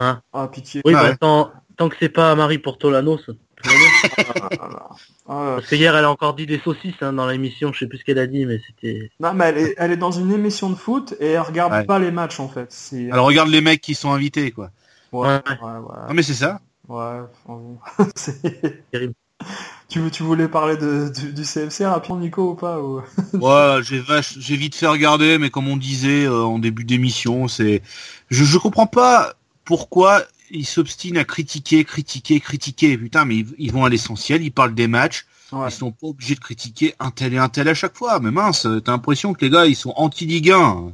[0.00, 0.20] ah,
[0.52, 0.82] pitié.
[0.84, 1.16] Oui, Ah bah, ouais.
[1.16, 3.32] tant, tant que c'est pas Marie Portolano, ça-.
[3.64, 4.88] Ah.
[5.28, 7.86] Ah, Parce que hier, elle a encore dit des saucisses hein, dans l'émission, je sais
[7.86, 9.10] plus ce qu'elle a dit, mais c'était...
[9.20, 11.84] non, mais elle est, elle est dans une émission de foot et elle regarde Ouais.
[11.84, 12.66] pas les matchs en fait.
[12.72, 13.10] C'est...
[13.12, 14.70] Alors regarde les mecs qui sont invités, quoi.
[15.12, 15.38] ouais, Ouais.
[16.08, 16.60] Non, mais c'est ça.
[16.88, 17.20] ouais.
[18.16, 19.14] C'est- Terrible.
[19.92, 23.02] Tu, veux- tu voulais parler de, du, du CFC rapidement, Nico, ou pas ou...
[23.34, 27.48] Ouais, j'ai vache, j'ai vite fait regarder, mais comme on disait euh, en début d'émission,
[27.48, 27.82] c'est,
[28.30, 32.98] je, je comprends pas pourquoi ils s'obstinent à critiquer, critiquer, critiquer.
[32.98, 35.68] Putain, mais ils, ils vont à l'essentiel, ils parlent des matchs, Ouais.
[35.68, 38.20] ils sont pas obligés de critiquer un tel et un tel à chaque fois.
[38.20, 40.92] Mais mince, t'as l'impression que les gars, ils sont anti-Ligue 1.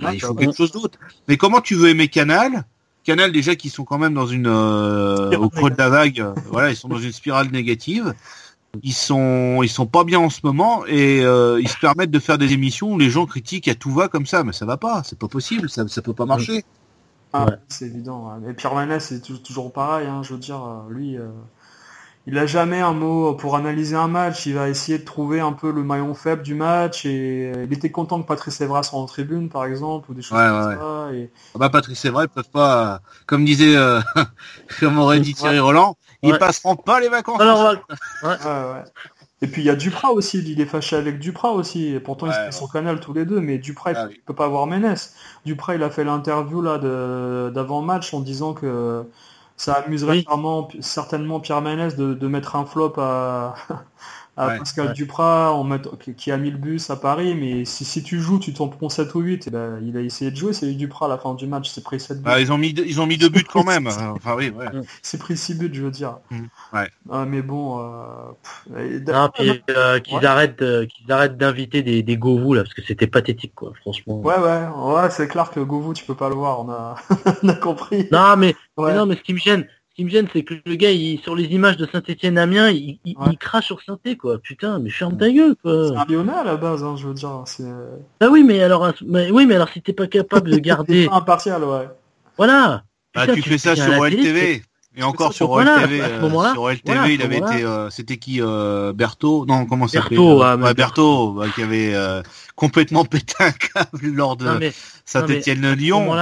[0.00, 0.34] Bah, Ouais, il faut raison.
[0.36, 0.98] quelque chose d'autre.
[1.28, 2.64] Mais comment tu veux aimer Canal
[3.08, 6.20] Canal déjà qui sont quand même dans une euh, Spirale au creux de la vague,
[6.20, 8.14] euh, voilà, ils sont dans une spirale négative.
[8.82, 12.18] Ils sont ils sont pas bien en ce moment et euh, ils se permettent de
[12.18, 14.76] faire des émissions où les gens critiquent à tout va comme ça, mais ça va
[14.76, 16.64] pas, c'est pas possible, ça ça peut pas marcher.
[17.32, 17.56] Ah, Ouais.
[17.68, 18.30] C'est évident.
[18.42, 20.06] Mais Pierre Manès, c'est tou- toujours pareil.
[20.06, 20.60] Hein, je veux dire,
[20.90, 21.28] lui, euh,
[22.28, 24.44] il a jamais un mot pour analyser un match.
[24.46, 27.06] Il va essayer de trouver un peu le maillon faible du match.
[27.06, 30.38] Et il était content que Patrice Evra soit en tribune, par exemple, ou des choses
[30.38, 31.14] Ouais, comme ouais, ça.
[31.14, 31.30] Et...
[31.54, 34.00] Ah bah Patrick, c'est vrai, ils peuvent pas, comme disait, euh,
[34.80, 36.38] comme aurait dit Thierry Roland, ils Ouais.
[36.38, 37.40] passeront pas les vacances.
[37.40, 37.74] Alors,
[38.22, 38.84] Ouais, ouais.
[39.40, 42.26] Et puis il y a Duprat aussi, il est fâché avec Duprat aussi, et pourtant
[42.26, 44.22] ils Ouais, sont sur Canal tous les deux, mais Duprat Ah il oui.
[44.26, 45.14] peut pas avoir Ménès.
[45.46, 49.04] Duprat il a fait l'interview là de- d'avant-match en disant que
[49.58, 50.24] ça amuserait Oui.
[50.80, 53.54] certainement Pierre Ménès de, de mettre un flop à,
[54.38, 54.92] à Ouais, Pascal ouais.
[54.92, 55.68] Duprat en
[56.16, 58.88] qui- a mis le bus à Paris, mais si, si tu joues, tu t'en prends
[58.88, 61.34] 7 ou 8, et ben, il a essayé de jouer, c'est Duprat à la fin
[61.34, 62.24] du match, c'est pris 7 buts.
[62.24, 63.88] Bah, ils ont mis deux- ils ont mis deux buts quand même.
[64.16, 64.66] Enfin oui, ouais.
[65.02, 66.18] C'est pris 6 buts, je veux dire.
[66.30, 66.88] Mm, ouais.
[67.10, 70.26] Ah, mais bon, euh, Non, puis euh, qu'ils Ouais.
[70.26, 74.20] arrêtent, euh, qu'ils arrêtent d'inviter des, des Govou là, parce que c'était pathétique quoi, franchement.
[74.20, 76.94] Ouais, ouais, ouais, c'est clair que Govou, tu peux pas le voir, on a,
[77.42, 78.06] on a compris.
[78.12, 78.92] Non mais, Ouais.
[78.92, 79.66] mais non mais ce qui me gêne,
[79.98, 83.00] qui me gêne, c'est que le gars, il, sur les images de Saint-Étienne Amiens, il,
[83.04, 83.26] il, Ouais.
[83.32, 84.38] il crache sur saint quoi.
[84.38, 86.00] Putain, mais ferme ta gueule C'est quoi.
[86.00, 87.42] un Lyonnais à la base, hein, je veux dire.
[87.46, 87.64] C'est
[88.20, 91.06] Ah oui, mais alors, mais, oui, mais alors si t'es pas capable de c'est garder,
[91.06, 91.88] pas impartial, ouais.
[92.36, 92.84] voilà.
[93.12, 94.62] Bah, tu fais ça sur OLTV.
[94.96, 96.72] Et encore sur à ce euh, moment-là, sur voilà,
[97.02, 99.46] à ce il avait été, euh, c'était qui, euh, Berthaud?
[99.46, 102.22] Non, comment ça s'appelait Berthaud, euh, ouais, Berthaud, bah, qui avait euh,
[102.56, 104.46] complètement pété un câble lors de
[105.04, 106.12] Saint-Étienne-Lyon.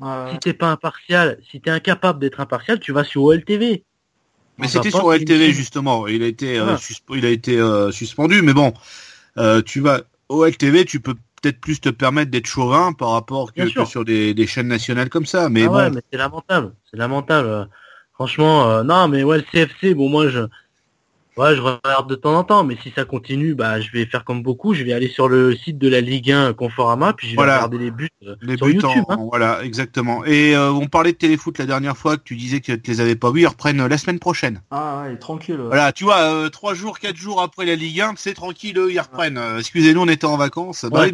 [0.00, 0.32] Ouais.
[0.32, 3.84] si t'es pas impartial, si t'es incapable d'être impartial, tu vas sur OLTV.
[4.58, 6.06] Mais c'était sur OLTV justement.
[6.06, 6.76] Il a été, euh,
[7.10, 8.42] il a été euh, suspendu.
[8.42, 8.72] Mais bon,
[9.38, 13.68] euh, tu vas OLTV, tu peux peut-être plus te permettre d'être chauvin par rapport que,
[13.86, 15.48] sur des, chaînes nationales comme ça.
[15.48, 17.68] Mais ah ouais, mais c'est lamentable, c'est lamentable.
[18.14, 20.40] Franchement, non, mais ouais, le CFC, bon, moi, je,
[21.38, 24.24] Ouais, je regarde de temps en temps, mais si ça continue, bah, je vais faire
[24.24, 24.74] comme beaucoup.
[24.74, 27.78] Je vais aller sur le site de la Ligue 1 Conforama, puis je vais regarder
[27.78, 29.04] les buts euh, les sur buts YouTube.
[29.08, 29.18] Hein.
[29.30, 30.24] Voilà, exactement.
[30.24, 33.00] Et euh, on parlait de téléfoot la dernière fois, que tu disais que tu les
[33.00, 33.42] avais pas vus.
[33.42, 34.62] Ils reprennent euh, la semaine prochaine.
[34.72, 35.60] Ah ouais, tranquille.
[35.64, 38.98] Voilà, tu vois, trois jours, quatre jours après la Ligue 1, c'est tranquille, eux, ils
[38.98, 39.40] reprennent.
[39.60, 40.86] Excusez-nous, on était en vacances.
[40.90, 41.06] Bah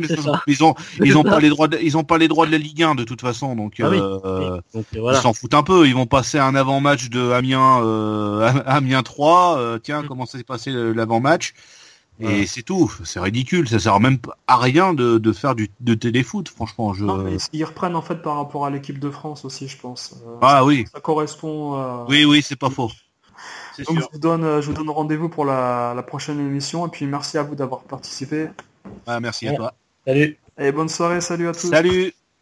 [0.47, 2.59] ils ont, ils ont pas les droits, de, ils ont pas les droits de la
[2.59, 5.87] Ligue 1 de toute façon, donc, ah ils s'en foutent un peu.
[5.87, 7.83] Ils vont passer un avant-match de Amiens,
[8.67, 9.81] Amiens 3.
[9.83, 10.14] tiens, mm.
[10.15, 11.55] Comment ça s'est passé l'avant-match.
[12.21, 16.49] Et c'est tout, c'est ridicule, ça sert même à rien de, faire du de téléfoot,
[16.49, 16.95] franchement.
[16.95, 17.05] Je...
[17.53, 20.15] ils reprennent en fait par rapport à l'équipe de France aussi, je pense.
[20.25, 20.85] Euh, ah oui.
[20.93, 21.77] Ça correspond.
[21.77, 22.93] Euh, oui, oui, c'est pas faux.
[23.85, 27.37] Donc je vous donne, je vous donne rendez-vous pour la, prochaine émission et puis merci
[27.37, 28.49] à vous d'avoir participé.
[29.09, 29.75] Ah, merci à toi.
[30.07, 30.39] Salut.
[30.57, 31.69] Et bonne soirée, salut à tous.
[31.69, 32.15] Salut.